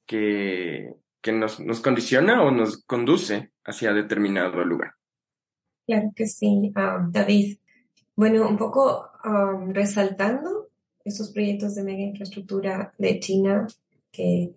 que, 0.06 0.94
que 1.22 1.32
nos, 1.32 1.60
nos 1.60 1.82
condiciona 1.82 2.44
o 2.44 2.52
nos 2.52 2.84
conduce 2.84 3.52
hacia 3.66 3.94
determinado 3.94 4.64
lugar. 4.64 4.94
Claro 5.88 6.12
que 6.16 6.28
sí, 6.28 6.72
um, 6.76 7.12
David. 7.12 7.58
Bueno, 8.16 8.48
un 8.48 8.58
poco 8.58 9.10
um, 9.26 9.72
resaltando 9.72 10.68
esos 11.04 11.32
proyectos 11.32 11.74
de 11.74 11.84
mega 11.84 12.04
infraestructura 12.04 12.94
de 13.00 13.20
China 13.20 13.66
que 14.12 14.52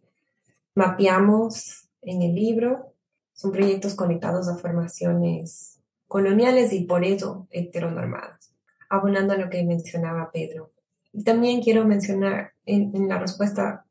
mapeamos 0.75 1.89
en 2.03 2.23
el 2.23 2.35
libro, 2.35 2.93
son 3.33 3.53
proyectos 3.53 3.95
conectados 3.95 4.49
a 4.49 4.57
formaciones 4.57 5.80
coloniales 6.11 6.73
y 6.73 6.87
por 6.87 7.05
eso 7.05 7.47
heteronormadas. 7.53 8.53
Abonando 8.89 9.35
a 9.35 9.37
lo 9.37 9.49
que 9.49 9.63
mencionaba 9.63 10.33
Pedro, 10.33 10.73
también 11.25 11.63
quiero 11.63 11.85
mencionar 11.85 12.51
en, 12.67 12.91
en 12.97 13.09
la 13.09 13.21
respuesta 13.21 13.85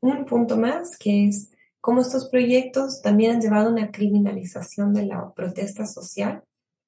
un 0.00 0.24
punto 0.24 0.56
más, 0.56 0.96
que 0.96 1.26
es 1.26 1.50
cómo 1.80 2.00
estos 2.00 2.28
proyectos 2.28 3.02
también 3.02 3.32
han 3.32 3.40
llevado 3.40 3.70
a 3.70 3.72
una 3.72 3.90
criminalización 3.90 4.94
de 4.94 5.06
la 5.06 5.32
protesta 5.34 5.84
social. 5.84 6.44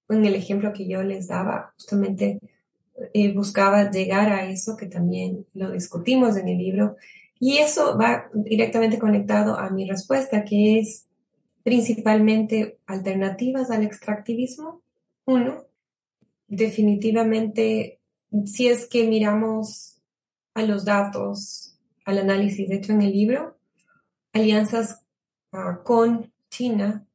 En 0.08 0.24
el 0.24 0.36
ejemplo 0.36 0.72
que 0.72 0.86
yo 0.86 1.02
les 1.02 1.26
daba, 1.26 1.72
justamente 1.74 2.38
eh, 3.12 3.34
buscaba 3.34 3.90
llegar 3.90 4.30
a 4.30 4.48
eso, 4.48 4.76
que 4.76 4.86
también 4.86 5.46
lo 5.52 5.72
discutimos 5.72 6.36
en 6.36 6.46
el 6.46 6.58
libro, 6.58 6.94
y 7.40 7.58
eso 7.58 7.98
va 7.98 8.28
directamente 8.34 9.00
conectado 9.00 9.58
a 9.58 9.68
mi 9.70 9.84
respuesta, 9.88 10.44
que 10.44 10.78
es 10.78 11.06
principalmente 11.70 12.80
alternativas 12.84 13.70
al 13.70 13.84
extractivismo. 13.84 14.82
Uno, 15.24 15.66
definitivamente, 16.48 18.00
si 18.44 18.66
es 18.66 18.88
que 18.88 19.06
miramos 19.06 20.02
a 20.54 20.62
los 20.64 20.84
datos, 20.84 21.78
al 22.04 22.18
análisis 22.18 22.68
hecho 22.72 22.92
en 22.92 23.02
el 23.02 23.12
libro, 23.12 23.56
alianzas 24.32 25.04
uh, 25.52 25.84
con 25.84 26.32
China, 26.50 27.06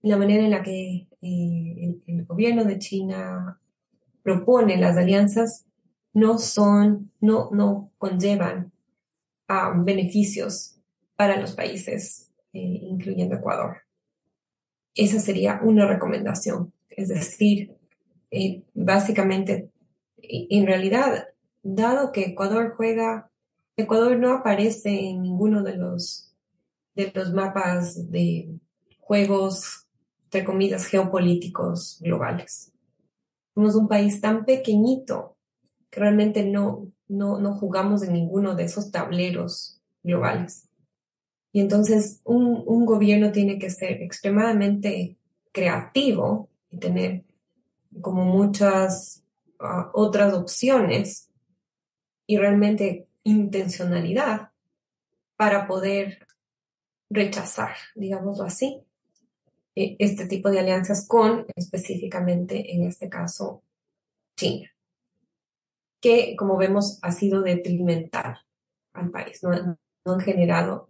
la 0.00 0.16
manera 0.16 0.42
en 0.42 0.50
la 0.50 0.62
que 0.64 1.06
eh, 1.22 1.76
el, 1.80 2.02
el, 2.08 2.24
gobierno 2.24 2.64
de 2.64 2.80
China 2.80 3.60
propone 4.24 4.76
las 4.76 4.96
alianzas 4.96 5.66
no 6.12 6.38
son, 6.38 7.12
no, 7.20 7.50
no 7.52 7.92
conllevan 7.96 8.72
uh, 9.48 9.84
beneficios 9.84 10.80
para 11.14 11.40
los 11.40 11.52
países, 11.52 12.27
eh, 12.58 12.80
incluyendo 12.82 13.36
Ecuador. 13.36 13.78
Esa 14.94 15.20
sería 15.20 15.60
una 15.62 15.86
recomendación. 15.86 16.72
Es 16.88 17.08
decir, 17.08 17.76
eh, 18.30 18.62
básicamente, 18.74 19.70
en 20.16 20.66
realidad, 20.66 21.28
dado 21.62 22.12
que 22.12 22.26
Ecuador 22.26 22.74
juega, 22.76 23.30
Ecuador 23.76 24.18
no 24.18 24.32
aparece 24.32 25.08
en 25.10 25.22
ninguno 25.22 25.62
de 25.62 25.76
los 25.76 26.28
de 26.98 27.12
los 27.14 27.32
mapas 27.32 28.10
de 28.10 28.58
juegos, 28.98 29.86
entre 30.24 30.44
comillas, 30.44 30.86
geopolíticos 30.86 32.00
globales. 32.02 32.72
Somos 33.54 33.76
un 33.76 33.86
país 33.86 34.20
tan 34.20 34.44
pequeñito 34.44 35.36
que 35.90 36.00
realmente 36.00 36.44
no, 36.44 36.90
no, 37.06 37.38
no 37.38 37.54
jugamos 37.54 38.02
en 38.02 38.14
ninguno 38.14 38.56
de 38.56 38.64
esos 38.64 38.90
tableros 38.90 39.80
globales. 40.02 40.67
Y 41.52 41.60
entonces 41.60 42.20
un, 42.24 42.62
un 42.66 42.84
gobierno 42.84 43.32
tiene 43.32 43.58
que 43.58 43.70
ser 43.70 44.02
extremadamente 44.02 45.16
creativo 45.52 46.48
y 46.70 46.78
tener 46.78 47.24
como 48.00 48.24
muchas 48.24 49.24
uh, 49.60 49.90
otras 49.92 50.34
opciones 50.34 51.28
y 52.26 52.36
realmente 52.36 53.08
intencionalidad 53.24 54.50
para 55.36 55.66
poder 55.66 56.26
rechazar, 57.10 57.74
digámoslo 57.94 58.44
así, 58.44 58.82
e, 59.74 59.96
este 59.98 60.26
tipo 60.26 60.50
de 60.50 60.60
alianzas 60.60 61.06
con 61.06 61.46
específicamente, 61.56 62.74
en 62.74 62.84
este 62.84 63.08
caso, 63.08 63.62
China, 64.36 64.70
que 66.00 66.36
como 66.36 66.56
vemos 66.56 66.98
ha 67.02 67.12
sido 67.12 67.42
detrimental 67.42 68.38
al 68.92 69.10
país, 69.10 69.42
no, 69.42 69.78
no 70.04 70.12
han 70.12 70.20
generado 70.20 70.87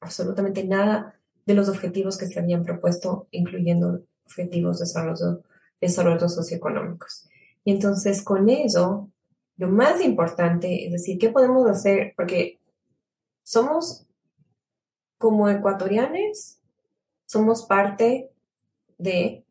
absolutamente 0.00 0.64
nada 0.64 1.20
de 1.46 1.54
los 1.54 1.68
objetivos 1.68 2.18
que 2.18 2.26
se 2.26 2.40
habían 2.40 2.64
propuesto, 2.64 3.28
incluyendo 3.30 4.02
objetivos 4.24 4.78
de 4.78 4.84
desarrollo, 4.84 5.42
desarrollo 5.80 6.28
socioeconómicos. 6.28 7.28
Y 7.64 7.72
entonces 7.72 8.22
con 8.22 8.48
eso, 8.48 9.10
lo 9.56 9.68
más 9.68 10.00
importante 10.00 10.86
es 10.86 10.92
decir, 10.92 11.18
¿qué 11.18 11.30
podemos 11.30 11.68
hacer? 11.68 12.14
Porque 12.16 12.60
somos 13.42 14.06
como 15.18 15.48
ecuatorianos 15.48 16.60
somos 17.30 17.64
parte 17.64 18.28
de 18.98 19.44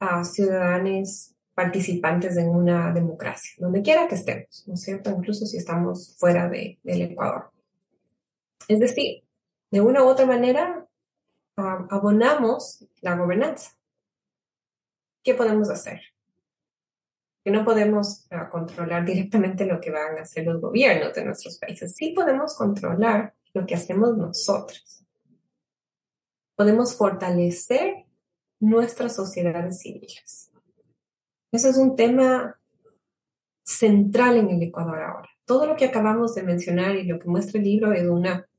uh, 0.00 0.24
ciudadanos 0.24 1.34
participantes 1.54 2.36
en 2.36 2.50
una 2.50 2.92
democracia, 2.92 3.52
donde 3.58 3.82
quiera 3.82 4.06
que 4.06 4.14
estemos, 4.14 4.62
¿no 4.68 4.74
es 4.74 4.82
cierto? 4.82 5.10
Incluso 5.10 5.44
si 5.44 5.56
estamos 5.56 6.16
fuera 6.18 6.48
de, 6.48 6.78
del 6.84 7.02
Ecuador. 7.02 7.50
Es 8.68 8.78
decir, 8.78 9.24
de 9.70 9.80
una 9.80 10.02
u 10.04 10.08
otra 10.08 10.26
manera, 10.26 10.86
abonamos 11.56 12.86
la 13.00 13.16
gobernanza. 13.16 13.72
¿Qué 15.22 15.34
podemos 15.34 15.70
hacer? 15.70 16.00
Que 17.44 17.50
no 17.50 17.64
podemos 17.64 18.26
uh, 18.30 18.50
controlar 18.50 19.04
directamente 19.04 19.66
lo 19.66 19.80
que 19.80 19.90
van 19.90 20.18
a 20.18 20.22
hacer 20.22 20.46
los 20.46 20.60
gobiernos 20.60 21.14
de 21.14 21.24
nuestros 21.24 21.58
países. 21.58 21.94
Sí 21.94 22.12
podemos 22.12 22.56
controlar 22.56 23.34
lo 23.52 23.66
que 23.66 23.74
hacemos 23.74 24.16
nosotros. 24.16 25.04
Podemos 26.56 26.96
fortalecer 26.96 28.06
nuestras 28.60 29.14
sociedades 29.14 29.80
civiles. 29.80 30.50
Ese 31.52 31.70
es 31.70 31.76
un 31.76 31.96
tema 31.96 32.60
central 33.64 34.36
en 34.36 34.50
el 34.50 34.62
Ecuador 34.62 35.02
ahora. 35.02 35.28
Todo 35.44 35.66
lo 35.66 35.76
que 35.76 35.86
acabamos 35.86 36.34
de 36.34 36.42
mencionar 36.42 36.96
y 36.96 37.04
lo 37.04 37.18
que 37.18 37.28
muestra 37.28 37.58
el 37.58 37.64
libro 37.64 37.92
es 37.92 38.06
una 38.06 38.49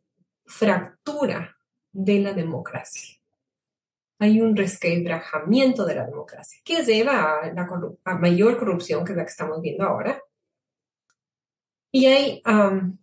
fractura 0.51 1.57
de 1.91 2.19
la 2.19 2.33
democracia. 2.33 3.17
Hay 4.19 4.39
un 4.39 4.55
resquebrajamiento 4.55 5.85
de 5.85 5.95
la 5.95 6.05
democracia 6.05 6.61
que 6.63 6.83
lleva 6.83 7.41
a, 7.41 7.53
la 7.53 8.17
mayor 8.17 8.57
corrupción 8.57 9.03
que 9.03 9.15
la 9.15 9.23
que 9.23 9.31
estamos 9.31 9.61
viendo 9.61 9.83
ahora. 9.83 10.21
Y 11.91 12.05
hay 12.05 12.41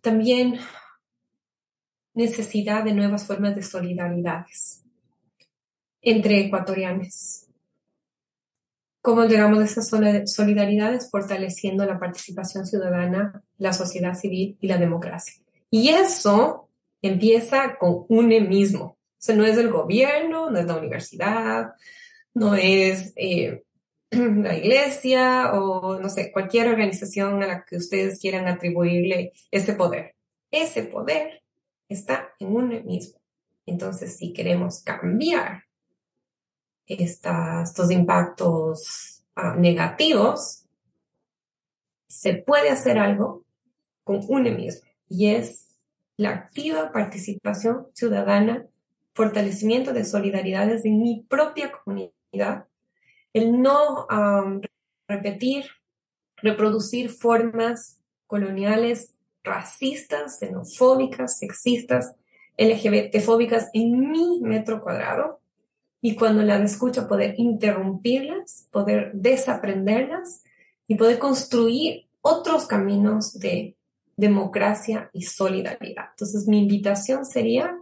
también 0.01 0.59
necesidad 2.13 2.83
de 2.83 2.93
nuevas 2.93 3.25
formas 3.25 3.55
de 3.55 3.63
solidaridades 3.63 4.83
entre 6.01 6.39
ecuatorianos. 6.45 7.45
¿Cómo 9.01 9.25
llegamos 9.25 9.59
a 9.59 9.65
esas 9.65 9.89
solidaridades? 9.89 11.09
Fortaleciendo 11.09 11.85
la 11.85 11.99
participación 11.99 12.65
ciudadana, 12.65 13.43
la 13.57 13.73
sociedad 13.73 14.13
civil 14.13 14.57
y 14.61 14.67
la 14.67 14.77
democracia. 14.77 15.41
Y 15.69 15.89
eso 15.89 16.68
empieza 17.01 17.77
con 17.77 18.05
UNE 18.09 18.41
mismo. 18.41 18.83
O 18.83 19.21
sea, 19.21 19.35
no 19.35 19.45
es 19.45 19.57
el 19.57 19.69
gobierno, 19.69 20.49
no 20.49 20.59
es 20.59 20.65
la 20.65 20.77
universidad, 20.77 21.73
no 22.33 22.55
es 22.55 23.13
eh, 23.15 23.63
la 24.11 24.57
iglesia 24.57 25.53
o, 25.53 25.99
no 25.99 26.09
sé, 26.09 26.31
cualquier 26.31 26.67
organización 26.67 27.43
a 27.43 27.47
la 27.47 27.65
que 27.65 27.77
ustedes 27.77 28.19
quieran 28.19 28.47
atribuirle 28.47 29.33
ese 29.51 29.73
poder. 29.73 30.15
Ese 30.51 30.83
poder 30.83 31.43
está 31.87 32.33
en 32.39 32.55
uno 32.55 32.81
mismo. 32.83 33.19
Entonces, 33.65 34.17
si 34.17 34.33
queremos 34.33 34.81
cambiar 34.81 35.63
estos 36.87 37.91
impactos 37.91 39.23
uh, 39.35 39.59
negativos, 39.59 40.65
se 42.07 42.33
puede 42.33 42.69
hacer 42.69 42.97
algo 42.97 43.45
con 44.03 44.21
uno 44.27 44.49
mismo 44.51 44.89
y 45.07 45.27
es 45.27 45.68
la 46.19 46.31
activa 46.31 46.91
participación 46.91 47.87
ciudadana, 47.93 48.67
fortalecimiento 49.13 49.93
de 49.93 50.03
solidaridades 50.03 50.83
en 50.83 51.01
mi 51.01 51.25
propia 51.29 51.71
comunidad, 51.71 52.65
el 53.31 53.61
no 53.61 54.05
repetir, 55.07 55.63
reproducir 56.35 57.09
formas 57.09 58.01
coloniales 58.27 59.13
racistas, 59.45 60.39
xenofóbicas, 60.39 61.39
sexistas, 61.39 62.17
LGBTfóbicas 62.57 63.69
en 63.73 64.11
mi 64.11 64.41
metro 64.41 64.81
cuadrado 64.81 65.39
y 66.01 66.17
cuando 66.17 66.43
las 66.43 66.69
escucho 66.69 67.07
poder 67.07 67.35
interrumpirlas, 67.37 68.67
poder 68.71 69.11
desaprenderlas 69.13 70.43
y 70.85 70.95
poder 70.95 71.17
construir 71.17 72.09
otros 72.19 72.65
caminos 72.65 73.39
de 73.39 73.77
democracia 74.19 75.09
y 75.13 75.21
solidaridad. 75.21 76.07
Entonces 76.11 76.45
mi 76.47 76.59
invitación 76.59 77.25
sería, 77.25 77.77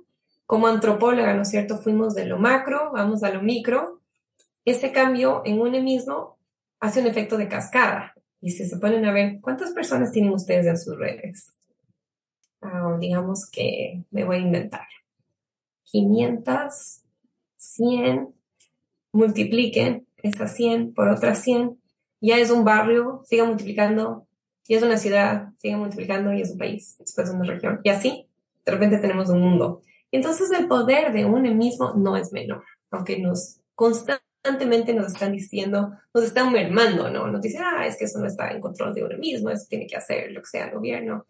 como 0.46 0.68
antropóloga, 0.68 1.34
¿no 1.34 1.42
es 1.42 1.50
cierto? 1.50 1.80
Fuimos 1.80 2.14
de 2.14 2.26
lo 2.26 2.38
macro, 2.38 2.92
vamos 2.94 3.24
a 3.24 3.32
lo 3.32 3.42
micro. 3.42 4.02
Ese 4.64 4.92
cambio 4.92 5.42
en 5.46 5.60
uno 5.60 5.82
mismo 5.82 6.38
hace 6.80 7.02
un 7.02 7.08
efecto 7.08 7.38
de 7.38 7.48
cascada. 7.48 8.14
Y 8.40 8.52
si 8.52 8.68
se 8.68 8.78
ponen 8.78 9.06
a 9.06 9.12
ver, 9.12 9.40
¿cuántas 9.42 9.72
personas 9.72 10.12
tienen 10.12 10.32
ustedes 10.32 10.68
en 10.68 10.78
sus 10.78 10.96
redes? 10.96 11.54
Uh, 12.62 13.00
digamos 13.00 13.50
que 13.50 14.04
me 14.12 14.24
voy 14.24 14.38
a 14.38 14.40
inventar. 14.40 14.88
500, 15.86 17.02
100, 17.56 18.28
multipliquen 19.12 20.06
esas 20.18 20.56
100 20.56 20.94
por 20.94 21.10
otras 21.10 21.40
100, 21.40 21.80
ya 22.22 22.38
es 22.38 22.52
un 22.52 22.64
barrio, 22.64 23.24
siga 23.26 23.46
multiplicando, 23.46 24.27
y 24.68 24.76
es 24.76 24.84
una 24.84 24.98
ciudad, 24.98 25.50
siga 25.58 25.78
multiplicando, 25.78 26.34
y 26.34 26.42
es 26.42 26.52
un 26.52 26.58
país, 26.58 26.96
después 27.00 27.30
una 27.30 27.46
región. 27.46 27.80
Y 27.84 27.90
así, 27.90 28.28
de 28.66 28.72
repente 28.72 28.98
tenemos 28.98 29.30
un 29.30 29.42
mundo. 29.42 29.82
Entonces 30.12 30.52
el 30.52 30.68
poder 30.68 31.14
de 31.14 31.26
uno 31.26 31.54
mismo 31.54 31.94
no 31.96 32.16
es 32.18 32.32
menor, 32.34 32.64
aunque 32.92 33.20
nos 33.20 33.60
constantemente 33.76 34.94
nos 34.94 35.08
están 35.14 35.32
diciendo, 35.32 35.94
nos 36.14 36.24
están 36.24 36.52
mermando, 36.52 37.10
¿no? 37.10 37.28
Nos 37.28 37.42
dicen, 37.42 37.62
ah, 37.64 37.86
es 37.86 37.98
que 37.98 38.06
eso 38.06 38.20
no 38.20 38.28
está 38.28 38.52
en 38.52 38.62
control 38.62 38.94
de 38.94 39.04
uno 39.04 39.18
mismo, 39.18 39.50
eso 39.50 39.66
tiene 39.70 39.88
que 39.88 39.96
hacer 39.96 40.32
lo 40.32 40.42
que 40.42 40.48
sea 40.48 40.66
el 40.66 40.76
gobierno, 40.76 41.26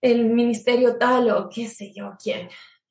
el 0.00 0.26
ministerio 0.26 0.96
tal 0.96 1.30
o 1.30 1.48
qué 1.48 1.68
sé 1.68 1.92
yo 1.92 2.14
quién. 2.22 2.48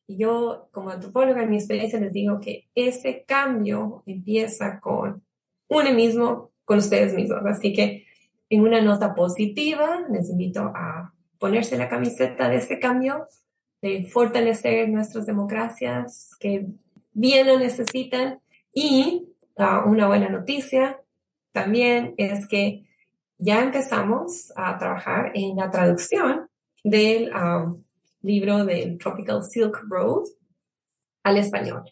Y 0.07 0.18
yo, 0.18 0.70
como 0.72 0.89
antropóloga, 0.89 1.43
en 1.43 1.49
mi 1.49 1.57
experiencia 1.57 1.99
les 1.99 2.11
digo 2.11 2.39
que 2.39 2.68
ese 2.76 3.24
cambio 3.26 4.03
empieza 4.05 4.80
con 4.80 5.24
uno 5.68 5.93
mismo, 5.93 6.51
con 6.66 6.80
ustedes 6.80 7.14
mismos. 7.14 7.39
Así 7.45 7.74
que 7.74 8.03
en 8.50 8.62
una 8.62 8.82
nota 8.82 9.14
positiva, 9.16 10.06
les 10.10 10.30
invito 10.30 10.62
a 10.62 11.14
ponerse 11.39 11.78
la 11.78 11.89
camiseta 11.89 12.50
de 12.50 12.58
ese 12.58 12.80
cambio, 12.80 13.28
de 13.82 14.06
fortalecer 14.06 14.88
nuestras 14.89 15.26
democracias 15.26 16.32
que 16.39 16.68
bien 17.12 17.48
lo 17.48 17.60
necesitan. 17.60 18.39
Y 18.74 19.30
una 19.86 20.08
buena 20.08 20.30
noticia 20.30 21.00
también 21.52 22.16
es 22.18 22.48
que 22.48 22.86
ya 23.38 23.62
empezamos 23.62 24.54
a 24.56 24.78
trabajar 24.78 25.32
en 25.34 25.58
la 25.58 25.70
traducción 25.70 26.48
del 26.84 27.32
um, 27.36 27.84
libro 28.22 28.66
del 28.66 28.98
Tropical 28.98 29.44
Silk 29.44 29.84
Road 29.89 30.24
al 31.24 31.38
español. 31.38 31.84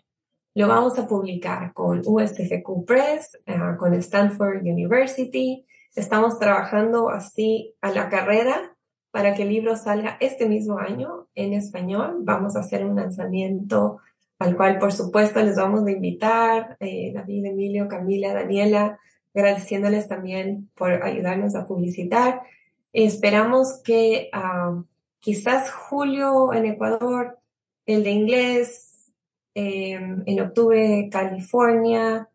Lo 0.53 0.67
vamos 0.67 0.99
a 0.99 1.07
publicar 1.07 1.73
con 1.73 2.01
USFQ 2.05 2.85
Press, 2.85 3.37
eh, 3.45 3.57
con 3.77 3.93
Stanford 3.95 4.61
University. 4.63 5.65
Estamos 5.95 6.39
trabajando 6.39 7.09
así 7.09 7.75
a 7.81 7.91
la 7.91 8.07
carrera 8.07 8.77
para 9.11 9.33
que 9.33 9.43
el 9.43 9.49
libro 9.49 9.75
salga 9.75 10.15
este 10.21 10.47
mismo 10.47 10.79
año 10.79 11.27
en 11.35 11.51
español. 11.53 12.19
Vamos 12.21 12.55
a 12.55 12.61
hacer 12.61 12.85
un 12.85 12.95
lanzamiento 12.95 13.99
al 14.39 14.55
cual, 14.55 14.79
por 14.79 14.93
supuesto, 14.93 15.41
les 15.41 15.57
vamos 15.57 15.85
a 15.85 15.91
invitar, 15.91 16.77
eh, 16.79 17.11
David, 17.13 17.45
Emilio, 17.45 17.89
Camila, 17.89 18.33
Daniela, 18.33 18.99
agradeciéndoles 19.35 20.07
también 20.07 20.69
por 20.75 21.03
ayudarnos 21.03 21.55
a 21.55 21.67
publicitar. 21.67 22.41
Esperamos 22.93 23.81
que 23.83 24.29
ah, 24.31 24.81
quizás 25.19 25.71
julio 25.71 26.53
en 26.53 26.65
Ecuador, 26.65 27.37
el 27.85 28.03
de 28.03 28.11
inglés, 28.11 29.11
em, 29.53 30.23
en 30.25 30.39
octubre 30.39 31.09
California 31.11 32.29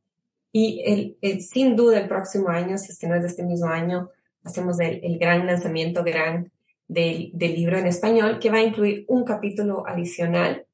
y 0.59 1.15
el, 1.21 1.43
sin 1.43 1.77
duda 1.77 2.01
el 2.01 2.09
próximo 2.09 2.49
año, 2.49 2.79
si 2.79 2.91
es 2.91 2.99
que 2.99 3.07
no 3.07 3.15
es 3.15 3.21
de 3.21 3.29
este 3.29 3.43
mismo 3.43 3.69
año, 3.69 4.09
hacemos 4.43 4.81
el, 4.81 5.19
gran 5.19 5.47
lanzamiento 5.47 6.03
gran 6.03 6.51
del, 6.89 7.31
libro 7.39 7.77
en 7.77 7.87
español 7.87 8.39
que 8.39 8.49
va 8.49 8.57
a 8.57 8.63
incluir 8.63 9.05
un 9.09 9.23
capítulo 9.27 9.87
adicional 9.87 10.65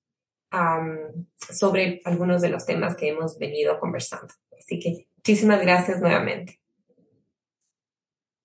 sobre 1.37 2.01
algunos 2.05 2.43
de 2.43 2.51
los 2.51 2.65
temas 2.65 2.95
que 2.95 3.09
hemos 3.09 3.37
venido 3.41 3.81
conversando. 3.81 4.33
Así 4.57 4.79
que 4.79 5.09
muchísimas 5.17 5.61
gracias 5.61 6.01
nuevamente 6.01 6.61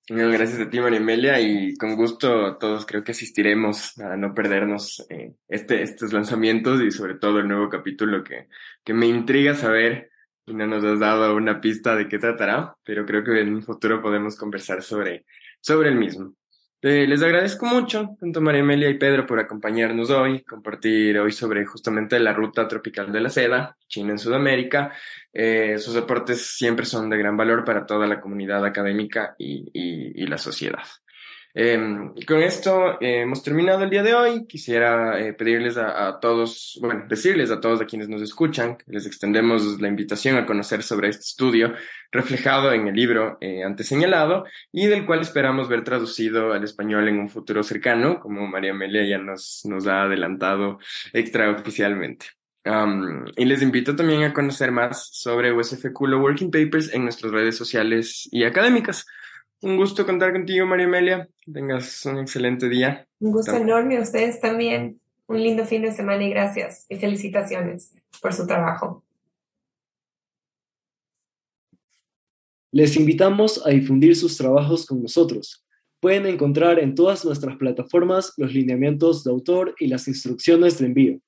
gracias 0.10 0.62
a 0.62 0.70
ti, 0.70 0.80
María 0.80 1.00
Amelia, 1.00 1.40
y 1.42 1.76
con 1.76 1.98
gusto 1.98 2.56
todos 2.58 2.86
creo 2.86 3.04
que 3.04 3.12
asistiremos 3.12 4.00
a 4.00 4.16
no 4.16 4.34
perdernos 4.34 5.06
eh, 5.10 5.34
este, 5.50 5.82
estos 5.82 6.14
lanzamientos 6.14 6.82
y 6.82 6.92
sobre 6.92 7.16
todo 7.16 7.40
el 7.40 7.48
nuevo 7.50 7.68
capítulo 7.68 8.24
que, 8.24 8.48
que 8.86 8.94
me 8.94 9.06
intriga 9.06 9.54
saber 9.54 10.10
y 10.48 10.54
no 10.54 10.66
nos 10.66 10.84
has 10.84 11.00
dado 11.00 11.36
una 11.36 11.60
pista 11.60 11.96
de 11.96 12.08
qué 12.08 12.18
tratará, 12.18 12.76
pero 12.84 13.06
creo 13.06 13.24
que 13.24 13.40
en 13.42 13.54
un 13.54 13.62
futuro 13.62 14.02
podemos 14.02 14.38
conversar 14.38 14.82
sobre, 14.82 15.26
sobre 15.60 15.90
el 15.90 15.96
mismo. 15.96 16.34
Eh, 16.82 17.06
les 17.06 17.22
agradezco 17.22 17.66
mucho, 17.66 18.16
tanto 18.20 18.40
María 18.40 18.62
Amelia 18.62 18.90
y 18.90 18.98
Pedro, 18.98 19.26
por 19.26 19.40
acompañarnos 19.40 20.10
hoy, 20.10 20.44
compartir 20.44 21.20
hoy 21.20 21.34
sobre 21.34 21.66
justamente 21.66 22.18
la 22.20 22.32
ruta 22.34 22.68
tropical 22.68 23.12
de 23.12 23.20
la 23.20 23.30
seda, 23.30 23.76
China 23.88 24.12
en 24.12 24.20
Sudamérica. 24.20 24.94
Eh, 25.34 25.78
sus 25.80 25.98
aportes 25.98 26.56
siempre 26.56 26.86
son 26.86 27.10
de 27.10 27.18
gran 27.18 27.36
valor 27.36 27.66
para 27.66 27.86
toda 27.86 28.08
la 28.08 28.22
comunidad 28.22 28.64
académica 28.64 29.36
y, 29.38 29.70
y 29.74 30.28
la 30.28 30.38
sociedad. 30.38 30.84
Em, 31.60 32.14
con 32.28 32.44
esto 32.44 33.02
eh, 33.02 33.22
hemos 33.22 33.42
terminado 33.42 33.84
el 33.84 33.90
día 33.90 34.04
de 34.04 34.14
hoy. 34.14 34.46
Quisiera 34.46 35.20
eh, 35.20 35.34
pedirles 35.34 35.76
a, 35.76 36.20
todos, 36.20 36.78
bueno, 36.84 37.06
decirles 37.10 37.50
a 37.50 37.60
todos 37.60 37.82
a 37.82 37.88
quienes 37.88 38.08
nos 38.10 38.22
escuchan, 38.22 38.78
les 38.86 39.08
extendemos 39.08 39.82
la 39.82 39.88
invitación 39.88 40.38
a 40.38 40.46
conocer 40.46 40.84
sobre 40.84 41.10
este 41.10 41.24
estudio 41.24 41.74
reflejado 42.12 42.72
en 42.74 42.88
el 42.88 42.94
libro 42.94 43.40
eh, 43.42 43.64
antes 43.64 43.88
señalado 43.88 44.46
y 44.72 44.86
del 44.86 45.08
cual 45.08 45.22
esperamos 45.22 45.68
ver 45.68 45.84
traducido 45.84 46.54
al 46.54 46.64
español 46.64 47.08
en 47.08 47.18
un 47.18 47.28
futuro 47.28 47.64
cercano, 47.64 48.20
como 48.20 48.46
María 48.46 48.70
Amelia 48.70 49.04
ya 49.08 49.18
nos, 49.18 49.62
nos 49.66 49.88
ha 49.88 50.04
adelantado 50.04 50.78
extraoficialmente. 51.12 52.28
Y 53.36 53.46
les 53.46 53.62
invito 53.64 53.96
también 53.96 54.24
a 54.24 54.34
conocer 54.34 54.72
más 54.72 55.10
sobre 55.12 55.54
USF 55.54 55.92
Cool 55.94 56.16
Working 56.16 56.52
Papers 56.52 56.94
en 56.94 57.04
nuestras 57.04 57.32
redes 57.32 57.58
sociales 57.58 58.30
y 58.32 58.44
académicas. 58.44 59.08
Un 59.62 59.76
gusto 59.76 60.06
contar 60.06 60.34
contigo, 60.34 60.68
María 60.68 60.86
Amelia. 60.86 61.28
Que 61.44 61.52
tengas 61.52 62.06
un 62.06 62.20
excelente 62.20 62.70
día. 62.70 63.08
Un 63.20 63.32
gusto 63.32 63.56
enorme 63.56 63.98
a 63.98 64.02
ustedes 64.02 64.40
también. 64.40 65.02
Un 65.26 65.42
lindo 65.42 65.66
fin 65.66 65.82
de 65.82 65.92
semana 65.92 66.24
y 66.24 66.30
gracias 66.30 66.86
y 66.90 66.98
felicitaciones 66.98 67.92
por 68.22 68.34
su 68.34 68.46
trabajo. 68.46 69.04
Les 72.72 72.96
invitamos 72.96 73.66
a 73.66 73.72
difundir 73.72 74.16
sus 74.16 74.38
trabajos 74.38 74.86
con 74.86 75.02
nosotros. 75.02 75.66
Pueden 76.00 76.28
encontrar 76.28 76.78
en 76.78 76.94
todas 76.94 77.26
nuestras 77.26 77.58
plataformas 77.58 78.34
los 78.38 78.54
lineamientos 78.54 79.24
de 79.24 79.32
autor 79.32 79.74
y 79.80 79.88
las 79.88 80.08
instrucciones 80.08 80.78
de 80.78 80.86
envío. 80.86 81.20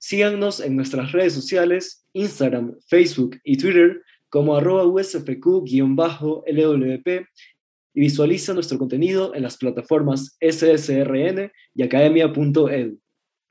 Síganos 0.00 0.58
en 0.58 0.74
nuestras 0.74 1.12
redes 1.12 1.34
sociales, 1.34 2.04
Instagram, 2.12 2.74
Facebook 2.88 3.38
y 3.44 3.56
Twitter 3.56 4.02
como 4.28 4.56
arroba 4.56 4.84
usfq-lwp 4.84 5.66
y 7.96 8.00
visualiza 8.00 8.52
nuestro 8.52 8.78
contenido 8.78 9.34
en 9.34 9.42
las 9.42 9.56
plataformas 9.56 10.36
SSRN 10.38 11.50
y 11.74 11.82
academia.edu. 11.82 13.00